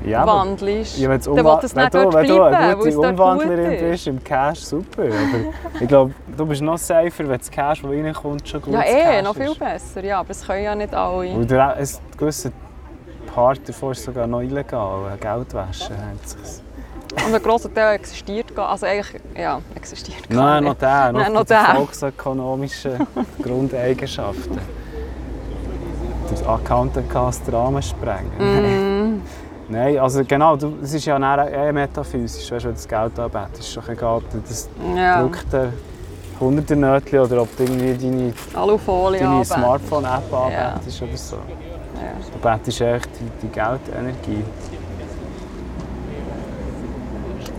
ja, 0.05 0.23
umwandelst, 0.23 0.97
Ja, 0.99 1.09
wenn's 1.09 1.25
dann 1.25 1.33
umwa- 1.33 1.57
will 1.57 1.65
es 1.65 1.75
wenn 1.75 1.83
nicht 1.83 1.93
du, 1.95 2.01
dort 2.03 2.13
wenn 2.13 2.27
du 2.27 2.35
bleiben, 2.35 2.55
eine 2.55 2.67
weil 2.67 2.75
gute 2.77 2.89
es 2.89 2.95
dort 2.95 3.09
Umwandlerin 3.11 3.65
gut 3.65 3.73
ist. 3.73 3.89
bist 3.89 4.07
im 4.07 4.23
Cash, 4.23 4.59
super. 4.59 5.01
Aber 5.03 5.81
ich 5.81 5.87
glaube, 5.87 6.13
du 6.37 6.45
bist 6.45 6.61
noch 6.61 6.77
safer, 6.77 7.27
wenn 7.27 7.37
das 7.37 7.51
Cash, 7.51 7.81
das 7.81 7.91
reinkommt, 7.91 8.47
schon 8.47 8.61
gut 8.61 8.73
Ja, 8.73 8.81
Cash 8.83 8.93
eh, 8.93 9.21
noch 9.21 9.35
viel 9.35 9.51
ist. 9.51 9.59
besser. 9.59 10.03
Ja, 10.05 10.19
aber 10.19 10.27
das 10.29 10.45
können 10.47 10.63
ja 10.63 10.75
nicht 10.75 10.93
alle. 10.93 11.25
Ein 11.29 11.87
gewisser 12.17 12.51
Part 13.33 13.67
davon 13.67 13.91
ist 13.91 14.03
sogar 14.03 14.25
noch 14.27 14.41
illegal. 14.41 15.17
Geldwäsche 15.19 15.93
nennt 15.93 16.27
sich's. 16.27 16.61
Und 17.25 17.33
ein 17.33 17.41
grosser 17.41 17.73
Teil 17.73 17.95
existiert 17.95 18.55
gar 18.55 18.69
Also 18.69 18.85
eigentlich, 18.85 19.21
ja, 19.35 19.59
existiert 19.75 20.29
gar 20.29 20.37
Nein, 20.55 20.63
noch 20.63 20.69
nicht. 20.71 20.81
der, 20.81 21.11
noch, 21.11 21.19
Nein, 21.21 21.33
noch 21.33 21.43
der. 21.45 21.65
volksökonomischen 21.75 23.07
Grundeigenschaften. 23.43 24.59
Das 26.29 26.45
Accountant-Cast 26.45 27.51
Rahmen 27.51 27.81
sprengen. 27.81 28.31
Mm. 29.17 29.21
Nein, 29.69 29.97
also 29.97 30.23
genau, 30.25 30.55
du, 30.55 30.73
es 30.83 30.93
ist 30.93 31.05
ja 31.05 31.17
dann 31.19 31.47
eh 31.47 31.71
metaphysisch, 31.71 32.51
weißt, 32.51 32.65
wenn 32.65 32.71
du 32.71 32.75
das 32.77 32.87
Geld 32.87 33.19
anbetest. 33.19 33.59
ist 33.67 33.77
doch 33.77 33.89
egal, 33.89 34.17
ob 34.17 34.29
du 34.31 34.37
das 34.47 34.69
Ja, 34.95 35.21
gedruckte 35.21 35.73
hunderte 36.39 36.75
Nötchen 36.75 37.19
oder 37.19 37.41
ob 37.41 37.57
du 37.57 37.63
irgendwie 37.63 37.93
deine, 37.93 38.33
Alufolie 38.53 39.19
deine. 39.19 39.43
Smartphone-App 39.43 40.31
Ja. 40.31 40.69
anbetest 40.69 41.01
oder 41.01 41.17
so. 41.17 41.37
Ja. 42.01 42.31
Du 42.31 42.39
betest 42.39 42.81
echt 42.81 43.09
die, 43.19 43.47
die 43.47 43.51
Geldenergie. 43.51 44.43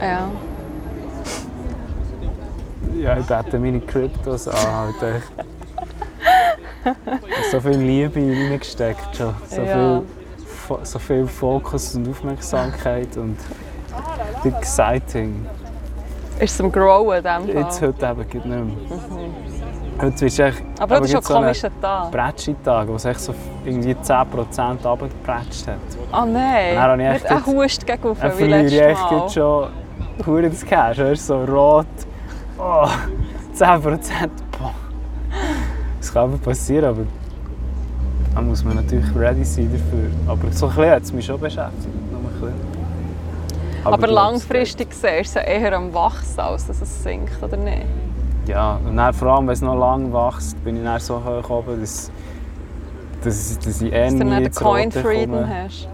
Ja. 0.01 0.31
Ja, 2.97 3.17
ich 3.19 3.27
bete 3.27 3.59
meine 3.59 3.81
Kryptos 3.81 4.49
an. 4.49 4.95
Halt 5.01 5.23
so 7.51 7.61
viel 7.61 7.77
Liebe 7.79 8.21
reingesteckt 8.21 9.17
schon. 9.17 9.35
So, 9.49 9.63
Ja. 9.63 10.03
viel, 10.47 10.79
so 10.85 10.99
viel 10.99 11.27
Fokus 11.27 11.95
und 11.95 12.09
Aufmerksamkeit 12.09 13.17
und 13.17 13.37
exciting. 14.45 15.47
Ist 16.39 16.55
es 16.55 16.61
am 16.61 16.71
Growen 16.71 17.19
in 17.19 17.25
dem 17.49 17.57
Jetzt 17.57 17.83
heute 17.83 18.07
eben 18.07 18.29
geht 18.29 18.47
nicht 18.47 18.65
mehr. 18.65 18.67
Heute 20.01 20.27
ist 20.27 20.39
echt 20.39 20.63
Aber 20.79 21.01
das 21.01 21.07
ist 21.07 21.13
schon 21.13 21.23
so 21.23 21.35
ein 21.35 21.43
komischer 21.43 21.71
Tag. 21.81 22.11
Bretschi-Tag, 22.13 22.89
wo 22.89 22.95
es 22.95 23.05
echt 23.05 23.21
so 23.21 23.35
irgendwie 23.65 23.95
10% 23.95 24.87
runtergepretscht 24.87 25.67
hat. 25.67 25.77
Ah 26.13 26.25
nein, 26.25 26.75
Dann 26.75 26.83
habe 26.83 27.03
ich 27.03 27.09
nicht 27.09 27.25
echt 27.25 27.33
ein 27.33 27.47
Hust 27.47 27.87
gegen 27.87 28.03
rauf, 28.09 28.19
wie 28.39 28.45
ich 28.45 28.49
letztes 28.51 28.81
echt 28.81 29.11
Mal. 29.11 29.21
jetzt 29.21 29.35
schon 29.35 29.69
hure 30.25 30.51
das 30.51 30.65
Cash. 30.65 30.99
Ist 30.99 31.27
so 31.27 31.43
rot. 31.45 31.87
Oh, 32.59 32.87
10%. 33.57 33.81
Boah. 33.81 34.71
Das 35.99 36.13
kann 36.13 36.23
aber 36.25 36.39
passieren, 36.39 36.85
aber 36.85 37.03
da 38.35 38.41
muss 38.41 38.65
man 38.65 38.77
natürlich 38.77 39.07
ready 39.17 39.45
sein 39.45 39.71
dafür. 39.73 40.11
Aber 40.29 40.53
so 40.53 40.67
ein 40.67 40.75
bisschen 40.75 40.91
hat 40.91 41.03
es 41.03 41.13
mich 41.13 41.27
schon 41.27 41.41
beschäftigt. 41.41 42.13
Noch 42.13 42.21
ein 42.21 42.41
bisschen. 42.41 42.79
Aber, 43.83 43.95
ich 43.97 44.05
glaube, 44.05 44.15
langfristig 44.15 44.91
gesehen 44.91 45.23
ist 45.23 45.37
es 45.37 45.43
eher 45.43 45.73
am 45.77 45.93
Wachsen, 45.93 46.39
als 46.41 46.67
dass 46.69 46.81
es 46.81 47.03
sinkt, 47.03 47.43
oder 47.43 47.57
nicht? 47.57 47.87
Ja, 48.49 48.81
und 48.85 48.97
dann, 48.97 49.13
vor 49.13 49.29
allem, 49.29 49.47
wenn 49.47 49.53
es 49.53 49.61
noch 49.61 49.77
lang 49.77 50.11
wächst, 50.11 50.63
bin 50.65 50.79
ich 50.79 50.83
dann 50.83 50.99
so 51.01 51.23
hoch 51.23 51.51
oben, 51.51 51.81
dass, 51.81 52.11
dass, 53.23 53.59
dass 53.59 53.83
ich 53.83 53.93
eh 53.93 54.05
Dass 54.05 54.15
du 54.15 54.25
nie 54.25 54.31
den 54.31 54.45
ins 54.47 54.65
Rote 54.65 54.71
Coin 54.71 54.93
Freedom 54.93 55.35
komme. 55.35 55.65
hast. 55.65 55.89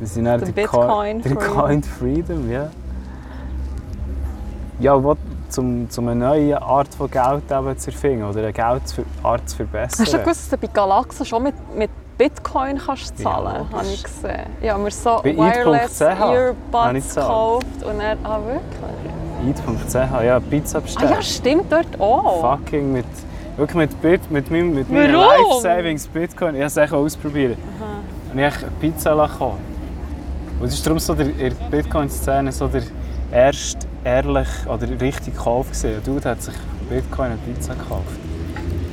Das 0.00 0.14
sind 0.14 0.24
dann 0.24 0.40
Den 0.40 0.46
die 0.46 0.52
Bitcoin 0.52 1.22
Freedom. 1.22 1.38
Coin 1.38 1.82
Freedom, 1.82 2.50
ja. 2.50 2.70
Ja, 4.80 5.04
was 5.04 5.18
zum, 5.50 5.90
zum 5.90 6.08
eine 6.08 6.24
neue 6.24 6.62
Art 6.62 6.94
von 6.94 7.10
Geld 7.10 7.42
eben 7.50 7.78
zu 7.78 7.90
erfinden 7.90 8.24
oder 8.24 8.38
eine 8.38 8.52
Geldart 8.54 8.88
zu 8.88 9.56
verbessern. 9.56 10.06
Hast 10.06 10.14
du 10.14 10.18
gewusst, 10.18 10.50
dass 10.50 10.58
du 10.60 10.66
bei 10.66 10.72
Galaxen 10.72 11.26
schon 11.26 11.42
mit, 11.42 11.54
mit 11.76 11.90
Bitcoin 12.16 12.78
kannst 12.78 13.18
zahlen 13.18 13.66
Ja, 13.70 13.78
Habe 13.78 13.86
ich 13.86 14.02
gesehen. 14.02 14.46
Ja, 14.62 14.82
wir 14.82 14.90
so 14.90 15.20
Wireless 15.22 16.00
ich 16.00 16.06
Earbuds 16.06 17.14
gekauft 17.14 17.84
und 17.84 17.98
dann... 17.98 18.18
Ah, 18.24 18.38
wirklich? 18.38 19.11
Eid.ch, 19.48 20.24
ja, 20.24 20.40
Pizza 20.40 20.78
Ah 20.78 20.80
bestellt. 20.80 21.10
ja, 21.10 21.22
stimmt, 21.22 21.70
dort 21.70 22.00
auch. 22.00 22.58
Fucking 22.58 22.92
mit, 22.92 23.04
wirklich 23.56 23.76
mit, 23.76 24.02
Bit, 24.02 24.30
mit, 24.30 24.50
meinem, 24.50 24.74
mit 24.74 24.90
meinen 24.90 25.14
Warum? 25.14 25.50
Life 25.50 25.62
Savings 25.62 26.06
Bitcoin. 26.06 26.54
Ich 26.54 26.60
habe 26.60 26.66
es 26.66 26.76
echt 26.76 26.92
ausprobiert. 26.92 27.58
Und 28.32 28.38
ich 28.38 28.44
habe 28.44 28.66
Pizza 28.80 29.14
bekommen. 29.14 29.58
Und 30.60 30.66
es 30.68 30.74
ist 30.74 30.86
darum 30.86 30.98
so 30.98 31.14
der, 31.14 31.26
in 31.26 31.38
der 31.38 31.50
Bitcoin-Szene 31.70 32.52
so 32.52 32.68
der 32.68 32.82
erste 33.32 33.86
ehrlich 34.04 34.48
oder 34.66 34.88
richtig 35.00 35.36
Kauf 35.36 35.68
gesehen. 35.68 35.96
Ein 35.96 36.04
Dude 36.04 36.28
hat 36.28 36.42
sich 36.42 36.54
Bitcoin 36.88 37.32
und 37.32 37.44
Pizza 37.44 37.74
gekauft. 37.74 38.06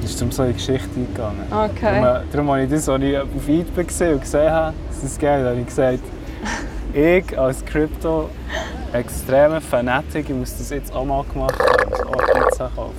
Das 0.01 0.11
ist 0.11 0.21
darum 0.21 0.31
so 0.31 0.43
in 0.43 0.49
die 0.49 0.55
Geschichte 0.55 0.89
eingegangen. 0.95 1.41
Okay. 1.51 2.01
Darum, 2.01 2.27
darum 2.31 2.49
habe 2.49 2.63
ich 2.63 2.69
das, 2.69 2.89
als 2.89 3.03
ich 3.03 3.17
auf 3.17 3.27
Eid 3.47 3.87
gesehen 3.87 4.13
und 4.13 4.21
gesehen 4.21 4.51
habe, 4.51 4.73
das 4.89 5.03
ist 5.03 5.19
geil, 5.19 5.45
habe 5.45 5.59
ich 5.59 5.65
gesagt, 5.65 5.99
ich 6.93 7.37
als 7.37 7.63
Crypto 7.65 8.29
extremer 8.93 9.61
Fanatic, 9.61 10.29
ich 10.29 10.35
muss 10.35 10.57
das 10.57 10.69
jetzt 10.69 10.93
auch 10.93 11.05
mal 11.05 11.23
gemacht 11.31 11.59
haben, 11.59 11.93
auch 11.93 12.49
Pizza 12.49 12.71
kaufen. 12.75 12.93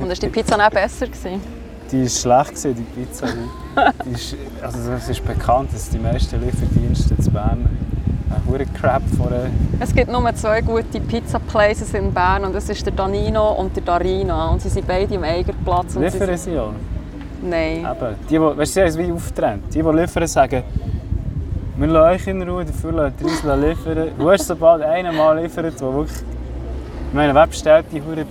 Und 0.00 0.10
ist 0.10 0.22
die 0.22 0.28
Pizza 0.28 0.56
dann 0.56 0.70
besser 0.70 1.06
gewesen? 1.06 1.40
Die 1.90 2.02
war 2.02 2.08
schlecht, 2.08 2.62
gewesen, 2.62 2.74
die 2.76 3.00
Pizza. 3.00 3.26
Die, 3.26 4.08
die 4.08 4.14
ist, 4.14 4.36
also 4.62 4.92
es 4.92 5.08
ist 5.08 5.24
bekannt, 5.24 5.72
dass 5.72 5.88
die 5.88 5.98
meisten 5.98 6.40
Lieferdienste 6.40 7.14
in 7.14 7.32
Bern 7.32 7.68
einen 8.48 8.74
Crap 8.74 9.02
vor 9.16 9.28
der 9.28 9.50
Es 9.80 9.94
gibt 9.94 10.10
nur 10.10 10.34
zwei 10.34 10.60
gute 10.62 11.00
Pizza 11.00 11.38
Places 11.38 11.94
in 11.94 12.12
Bern 12.12 12.44
und 12.44 12.54
das 12.54 12.68
ist 12.68 12.84
der 12.84 12.92
Danino 12.92 13.52
und 13.52 13.76
der 13.76 13.82
Darino 13.82 14.52
und 14.52 14.62
sie 14.62 14.68
sind 14.68 14.86
beide 14.86 15.14
im 15.14 15.22
eigenen 15.22 15.62
Platz. 15.64 15.94
Und 15.96 16.10
sie 16.10 16.18
Liefern 16.18 16.36
sie 16.36 16.58
auch. 16.58 16.72
Nein. 17.42 17.78
Eben, 17.78 18.14
die, 18.24 18.34
die, 18.34 18.40
weißt 18.40 18.58
du, 18.58 18.66
sie 18.66 18.80
haben 18.80 18.88
es 18.88 18.98
wie 18.98 19.12
aufgetrennt. 19.12 19.74
Die, 19.74 19.82
die 19.82 19.88
liefern, 19.88 20.26
sagen, 20.26 20.62
wir 21.78 21.86
lassen 21.88 22.14
euch 22.14 22.26
in 22.26 22.48
Ruhe, 22.48 22.64
dafür 22.64 22.92
lassen 22.92 23.14
wir 23.18 23.26
uns 23.26 23.42
liefern. 23.64 24.08
Du 24.18 24.30
hast 24.30 24.46
sobald 24.46 24.82
einer 24.82 25.12
mal 25.12 25.38
liefert, 25.40 25.78
der 25.80 25.92
wirklich... 25.94 26.16
Ich 27.08 27.14
meine, 27.14 27.34
wer 27.34 27.46
bestellt 27.46 27.86
die 27.92 28.00
hure 28.02 28.24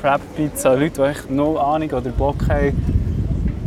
Crab-Pizza? 0.00 0.74
Leute, 0.74 0.90
die 0.90 1.08
echt 1.08 1.30
null 1.30 1.56
Ahnung 1.58 1.90
oder 1.90 2.10
Bock 2.10 2.48
haben, 2.48 2.72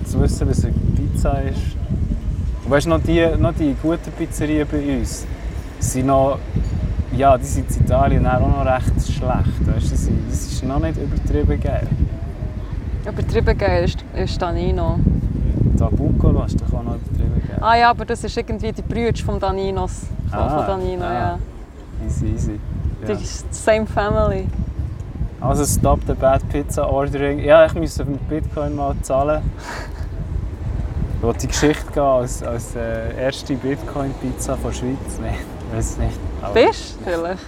zu 0.05 0.21
wissen, 0.21 0.49
was 0.49 0.65
eine 0.65 0.73
Pizza 0.95 1.41
ist. 1.41 1.77
Und 2.65 2.71
weißt 2.71 2.85
du, 2.85 2.89
noch 2.91 3.01
die, 3.01 3.25
noch 3.37 3.53
die 3.53 3.75
guten 3.81 4.11
Pizzerien 4.17 4.67
bei 4.69 4.97
uns, 4.97 5.25
sind 5.79 6.07
noch... 6.07 6.39
Ja, 7.15 7.37
die 7.37 7.45
sind 7.45 7.69
in 7.69 7.85
Italien 7.85 8.25
auch 8.25 8.39
noch 8.39 8.65
recht 8.65 9.05
schlecht. 9.05 9.67
Weißt 9.67 9.97
sind- 9.97 10.29
das 10.29 10.47
ist 10.47 10.63
noch 10.65 10.79
nicht 10.79 10.97
übertrieben 10.97 11.61
geil. 11.61 11.87
Übertrieben 13.07 13.57
geil 13.57 13.83
ist, 13.83 14.03
ist 14.15 14.41
Danino. 14.41 14.99
Tabucolo 15.77 16.43
ist 16.45 16.59
doch 16.59 16.73
auch 16.73 16.83
noch 16.83 16.95
übertrieben. 16.95 17.42
Ah 17.65 17.75
ja, 17.77 17.89
aber 17.91 18.03
das 18.03 18.21
ist 18.25 18.35
irgendwie 18.35 18.73
die 18.73 18.81
Brüder 18.81 19.17
von 19.23 19.39
Daninos. 19.39 20.01
Von, 20.29 20.37
Ah, 20.39 20.49
von 20.49 20.67
Danino, 20.67 21.05
ah. 21.05 21.13
ja. 21.13 21.39
Easy, 22.05 22.25
easy. 22.27 22.59
Die 23.07 23.11
Ja. 23.11 23.17
ist 23.17 23.45
the 23.53 23.61
same 23.61 23.85
family. 23.85 24.47
Also 25.39 25.63
stop 25.65 26.01
the 26.05 26.13
bad 26.13 26.41
pizza 26.49 26.85
ordering. 26.89 27.39
Ja, 27.39 27.65
ich 27.65 27.73
müsste 27.73 28.03
mit 28.03 28.27
Bitcoin 28.27 28.75
mal 28.75 28.95
zahlen. 29.01 29.41
Ich 31.17 31.23
wollte 31.23 31.39
die 31.39 31.47
Geschichte 31.47 31.89
gehen 31.93 32.03
als, 32.03 32.43
als 32.43 32.75
äh, 32.75 33.15
erste 33.17 33.55
Bitcoin-Pizza 33.55 34.57
von 34.57 34.71
der 34.71 34.77
Schweiz. 34.77 34.97
Nein, 35.21 35.35
ich 35.71 35.77
weiß 35.77 35.97
nicht. 35.99 36.19
Aber 36.41 36.53
Bist 36.53 36.97
du 36.99 37.09
vielleicht? 37.11 37.43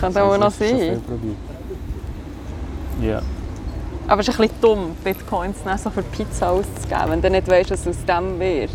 Könnte 0.00 0.22
auch 0.24 0.38
noch 0.38 0.50
sein. 0.50 1.00
probiert. 1.06 1.36
Ja. 3.00 3.22
Aber 4.08 4.22
es 4.22 4.28
ist 4.28 4.34
ein 4.40 4.42
bisschen 4.48 4.60
dumm, 4.60 4.96
Bitcoins 5.04 5.64
nicht 5.64 5.78
so 5.78 5.90
für 5.90 6.02
Pizza 6.02 6.50
auszugeben, 6.50 7.10
wenn 7.10 7.22
du 7.22 7.30
nicht 7.30 7.48
weißt, 7.48 7.70
was 7.70 7.86
aus 7.86 8.04
dem 8.08 8.40
wird. 8.40 8.70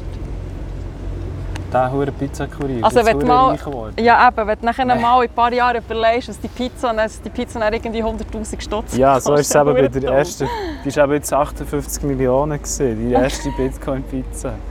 Der 1.75 1.91
hure 1.91 2.11
Pizzakurier. 2.11 2.83
Also 2.85 3.05
wenn 3.05 3.19
du 3.19 3.25
mal, 3.25 3.57
ja 3.99 4.27
eben, 4.29 4.47
wenn 4.47 4.59
du 4.59 4.65
nachher 4.65 4.85
Nee. 4.85 4.95
mal 4.95 5.23
in 5.23 5.29
ein 5.29 5.35
paar 5.35 5.51
Jahren 5.51 5.77
überlegst, 5.77 6.29
dass 6.29 6.39
die 6.39 6.47
Pizza, 6.47 6.93
dass 6.93 7.21
die 7.21 7.29
Pizza 7.29 7.59
dann 7.59 7.73
irgendwie 7.73 8.01
100'000 8.01 8.61
Stutz 8.61 8.95
Ja, 8.95 9.19
so 9.19 9.33
ist 9.33 9.49
es 9.49 9.55
eben 9.55 9.73
bei 9.73 9.87
der 9.89 10.11
ersten. 10.11 10.47
Die 10.85 10.95
war 10.95 11.03
eben 11.03 11.13
jetzt 11.13 11.33
58 11.33 12.03
Millionen, 12.03 12.57
gewesen, 12.57 13.07
die 13.07 13.13
erste 13.13 13.49
Bitcoin-Pizza. 13.51 14.53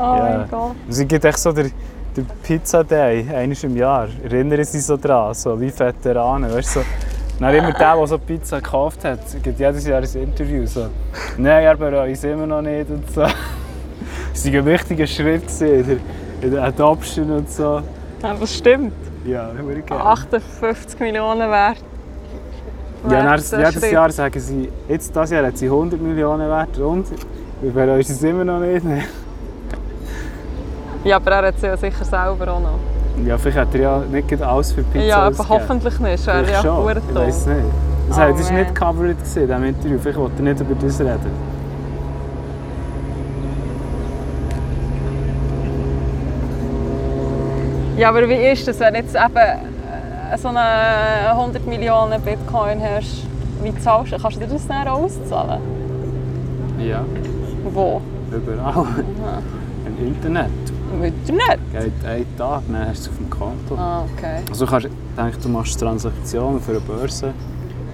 Oh 0.00 0.02
Ja. 0.02 0.22
mein 0.38 0.48
Gott. 0.48 0.76
Sie 0.88 1.04
gibt 1.06 1.24
echt 1.24 1.38
so 1.38 1.50
der, 1.50 1.64
der 2.16 2.22
Pizza 2.44 2.84
Day, 2.84 3.26
einmal 3.34 3.56
im 3.64 3.76
Jahr. 3.76 4.06
Erinnern 4.22 4.64
Sie 4.64 4.78
sich 4.78 4.86
so 4.86 4.96
dran, 4.96 5.34
so 5.34 5.60
wie 5.60 5.76
Veteranen. 5.76 6.54
Weißt, 6.54 6.76
du, 6.76 6.80
so. 6.80 6.86
Dann 7.40 7.52
immer 7.54 7.72
der, 7.72 7.96
der 7.96 8.06
so 8.06 8.16
Pizza 8.18 8.58
gekauft 8.60 9.04
hat, 9.04 9.18
gibt 9.42 9.58
jedes 9.58 9.86
Jahr 9.86 10.00
ein 10.00 10.22
Interview. 10.22 10.64
So, 10.66 10.86
Nein, 11.36 11.64
er 11.64 11.76
bereue 11.76 12.12
es 12.12 12.22
immer 12.22 12.46
noch 12.46 12.62
nicht. 12.62 12.88
Und 12.88 13.10
so. 13.12 13.26
Das 14.32 14.46
war 14.46 14.58
ein 14.60 14.66
wichtiger 14.66 15.06
Schritt 15.08 15.60
in 15.60 16.00
in 16.42 16.50
der 16.50 16.64
Adoption 16.64 17.30
und 17.30 17.50
so. 17.50 17.82
Ja, 18.22 18.34
das 18.38 18.54
stimmt. 18.54 18.92
Ja, 19.24 19.50
wirklich 19.56 19.86
geil. 19.86 19.98
58 19.98 21.00
Millionen 21.00 21.50
wert. 21.50 21.78
Ja, 23.08 23.36
jedes 23.36 23.50
Schritt. 23.74 23.92
Jahr 23.92 24.10
sagen 24.10 24.40
sie, 24.40 24.68
jetzt 24.88 25.14
dieses 25.14 25.30
Jahr 25.30 25.46
hat 25.46 25.56
sie 25.56 25.66
100 25.66 26.00
Millionen 26.00 26.48
wert 26.48 26.78
und 26.78 27.06
wir 27.60 27.70
bereuen 27.70 28.00
es 28.00 28.22
immer 28.22 28.44
noch 28.44 28.58
nicht. 28.60 28.84
Ja, 31.04 31.16
aber 31.16 31.30
er 31.30 31.46
hat 31.48 31.56
es 31.56 31.62
ja 31.62 31.76
sicher 31.76 32.04
selber 32.04 32.52
auch 32.52 32.60
noch. 32.60 32.78
Ja, 33.24 33.38
vielleicht 33.38 33.58
hat 33.58 33.74
er 33.74 33.80
ja 33.80 34.02
nicht 34.10 34.42
alles 34.42 34.72
für 34.72 34.82
Pizza 34.82 35.04
ja, 35.04 35.18
aber 35.18 35.48
hoffentlich 35.48 35.98
nicht. 36.00 36.26
Wäre 36.26 36.50
ja 36.50 36.60
verdammt 36.60 37.02
ich 37.08 37.14
weiß 37.14 37.46
nicht. 37.46 37.58
Das 38.08 38.18
Oh, 38.18 38.22
es 38.22 38.50
war 38.50 38.58
nicht 38.58 38.74
covered 38.74 39.10
in 39.10 39.46
diesem 39.46 39.64
Interview. 39.64 39.98
Vielleicht 39.98 40.18
wollte 40.18 40.36
er 40.38 40.42
nicht 40.42 40.60
über 40.60 40.74
das 40.74 41.00
reden. 41.00 41.57
Ja, 47.98 48.10
aber 48.10 48.28
wie 48.28 48.34
ist 48.34 48.66
das, 48.68 48.78
wenn 48.78 48.94
jetzt 48.94 49.16
eben 49.16 49.36
äh, 49.36 50.38
so 50.38 50.48
eine 50.48 51.30
100 51.32 51.66
Millionen 51.66 52.20
Bitcoin 52.22 52.80
hast? 52.80 53.24
Wie 53.62 53.76
zahlst 53.80 54.12
du? 54.12 54.18
Kannst 54.18 54.36
du 54.36 54.40
dir 54.40 54.46
das 54.46 54.66
dann 54.68 54.86
auch 54.86 55.02
auszahlen? 55.02 55.60
Ja, 56.78 57.04
Wo? 57.72 58.00
überall. 58.30 58.86
Im 59.86 60.06
Internet. 60.06 60.50
Im 60.92 61.02
Internet? 61.02 61.58
Geht 61.72 62.06
einen 62.08 62.36
Tag, 62.36 62.62
dann 62.68 62.88
hast 62.88 62.98
du 62.98 63.02
es 63.02 63.08
auf 63.10 63.16
dem 63.16 63.30
Konto. 63.30 63.74
Ah, 63.76 64.04
okay. 64.14 64.42
Also 64.48 64.64
du 64.64 64.70
kannst, 64.70 64.88
denk, 65.16 65.42
du 65.42 65.48
machst 65.48 65.80
Transaktionen 65.80 66.60
für 66.60 66.72
eine 66.72 66.80
Börse, 66.80 67.32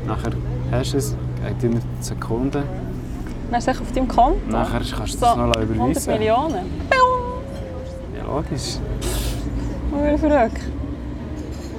nachher 0.06 0.32
hast 0.70 0.92
du 0.92 0.98
es, 0.98 1.16
geht 1.46 1.70
immer 1.70 1.80
Sekunden, 2.00 2.62
Dann 3.50 3.58
ist 3.58 3.68
es 3.68 3.80
auf 3.80 3.90
deinem 3.92 4.08
Konto? 4.08 4.36
nachher 4.50 4.80
kannst 4.80 5.14
du 5.14 5.20
das 5.20 5.30
So, 5.30 5.36
noch 5.36 5.54
100 5.54 5.62
überweisen. 5.62 6.12
Millionen? 6.12 6.54
Ja, 8.18 8.24
logisch. 8.26 8.78
Wie 9.94 10.18
verrückt. 10.18 10.60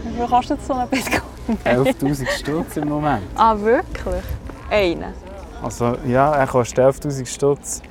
Wie 0.03 0.17
viel 0.17 0.27
kostet 0.27 0.65
so 0.65 0.73
ein 0.73 0.87
Bitcoin? 0.89 1.21
11'000 1.63 2.27
Stutz 2.39 2.77
im 2.77 2.89
Moment. 2.89 3.23
Ah, 3.35 3.55
wirklich? 3.59 4.23
Einen? 4.69 5.13
Also 5.61 5.95
ja, 6.07 6.33
er 6.33 6.47
kostet 6.47 6.79
11'000 6.79 7.25
Stutz. 7.25 7.81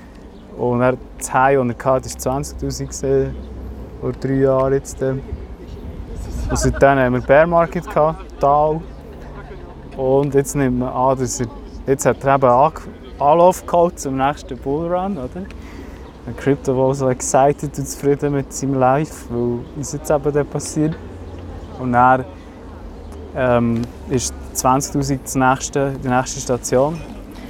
Und 0.57 0.81
er, 0.83 0.97
das 1.18 1.33
High, 1.33 1.57
das 1.57 1.66
er 1.66 1.93
hatte, 1.93 2.25
war 2.25 2.39
20'000 2.39 2.59
gewesen, 2.59 3.37
vor 4.01 4.12
drei 4.12 4.35
Jahren 4.35 4.72
jetzt. 4.72 5.03
Und 5.03 5.22
seitdem 6.53 6.99
haben 6.99 7.14
wir 7.14 7.20
Bear 7.20 7.47
Market 7.47 7.85
Tal. 8.41 8.81
Und 9.97 10.35
jetzt 10.35 10.55
nimmt 10.57 10.81
man 10.81 10.89
an, 10.89 11.18
dass 11.18 11.41
er, 11.41 11.47
jetzt 11.87 12.07
hat 12.07 12.25
er 12.25 12.35
eben 12.35 12.47
Anlauf 13.18 13.64
geholt 13.64 13.99
zum 13.99 14.16
nächsten 14.16 14.57
Bullrun, 14.59 15.16
oder? 15.18 15.47
Der 16.27 16.33
Crypto 16.35 16.77
war 16.77 16.95
so 16.95 17.11
excited 17.11 17.77
und 17.79 17.87
zufrieden 17.87 18.33
mit 18.33 18.53
seinem 18.53 18.75
Life, 18.75 19.27
weil 19.29 19.59
es 19.81 19.93
jetzt 19.93 20.11
eben 20.11 20.33
dann 20.33 20.47
passiert. 20.47 20.97
Und 21.79 21.93
dann 21.93 22.25
ähm, 23.37 23.83
ist 24.09 24.33
20'000 24.55 25.18
das 25.22 25.35
nächste, 25.35 25.93
die 26.03 26.09
nächste 26.09 26.41
Station. 26.41 27.01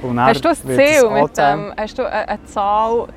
Und 0.01 0.19
Hast 0.19 0.43
du 0.43 0.49
ein 0.49 0.55
Ziel 0.55 1.09
mit 1.09 1.37
dem? 1.37 1.73
Hast 1.77 1.97
du 1.97 2.03
eine, 2.03 2.27
eine 2.27 2.45
Zahl 2.45 3.07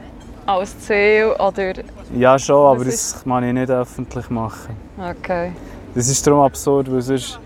als 0.46 0.78
Ziel? 0.80 1.34
Oder... 1.38 1.72
Ja, 2.14 2.38
schon, 2.38 2.66
aber 2.76 2.86
ist- 2.86 3.14
das 3.16 3.24
kann 3.24 3.42
ich 3.44 3.52
nicht 3.52 3.70
öffentlich 3.70 4.30
machen. 4.30 4.76
Okay. 4.96 5.52
Das 5.94 6.08
ist 6.08 6.24
darum 6.26 6.40
absurd, 6.42 6.90
weil 6.92 7.02
sonst, 7.02 7.40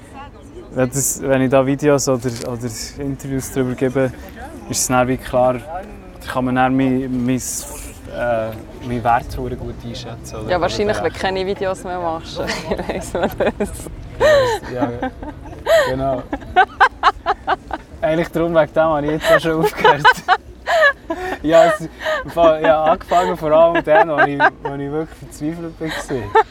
wenn, 0.75 0.89
das, 0.91 1.23
wenn 1.23 1.43
ich 1.43 1.51
da 1.51 1.65
Videos 1.65 2.09
oder, 2.09 2.29
oder 2.47 2.69
Interviews 2.99 3.51
darüber 3.53 3.75
gebe, 3.75 4.13
ist 4.69 4.81
es 4.81 4.87
dann 4.89 5.09
wie 5.09 5.17
klar, 5.17 5.57
kann 6.31 6.45
man 6.45 6.57
dann 6.57 6.77
mein, 6.77 7.25
mein, 7.25 7.41
äh, 8.15 8.51
meinen 8.87 9.03
Wert 9.05 9.33
verdammt 9.33 9.57
gut 9.57 9.75
einschätzen. 9.85 10.37
Oder 10.37 10.51
Ja, 10.51 10.61
wahrscheinlich, 10.61 10.97
wenn 11.03 11.13
du 11.13 11.19
keine 11.19 11.47
Videos 11.47 11.85
mehr 11.85 11.99
machst. 11.99 12.41
Ich 12.71 12.89
weiss 12.89 13.13
man 13.15 13.31
das. 13.59 13.71
Ja, 14.73 14.91
genau. 15.89 16.23
Eigentlich 18.01 18.29
darum, 18.29 18.55
wegen 18.55 18.73
dem 18.73 18.83
habe 18.83 19.07
ich 19.07 19.13
jetzt 19.13 19.33
auch 19.33 19.41
schon 19.41 19.65
aufgehört. 19.65 20.03
ja, 21.43 21.65
es, 21.67 21.89
Fall- 22.33 22.63
ja, 22.63 22.85
angefangen 22.85 23.37
vor 23.37 23.51
allem 23.53 23.73
mit 23.75 23.87
dem, 23.87 24.11
ich, 24.29 24.41
als 24.41 24.81
ich 24.81 24.91
wirklich 24.91 25.19
verzweifelt 25.19 25.81
war. 25.81 26.43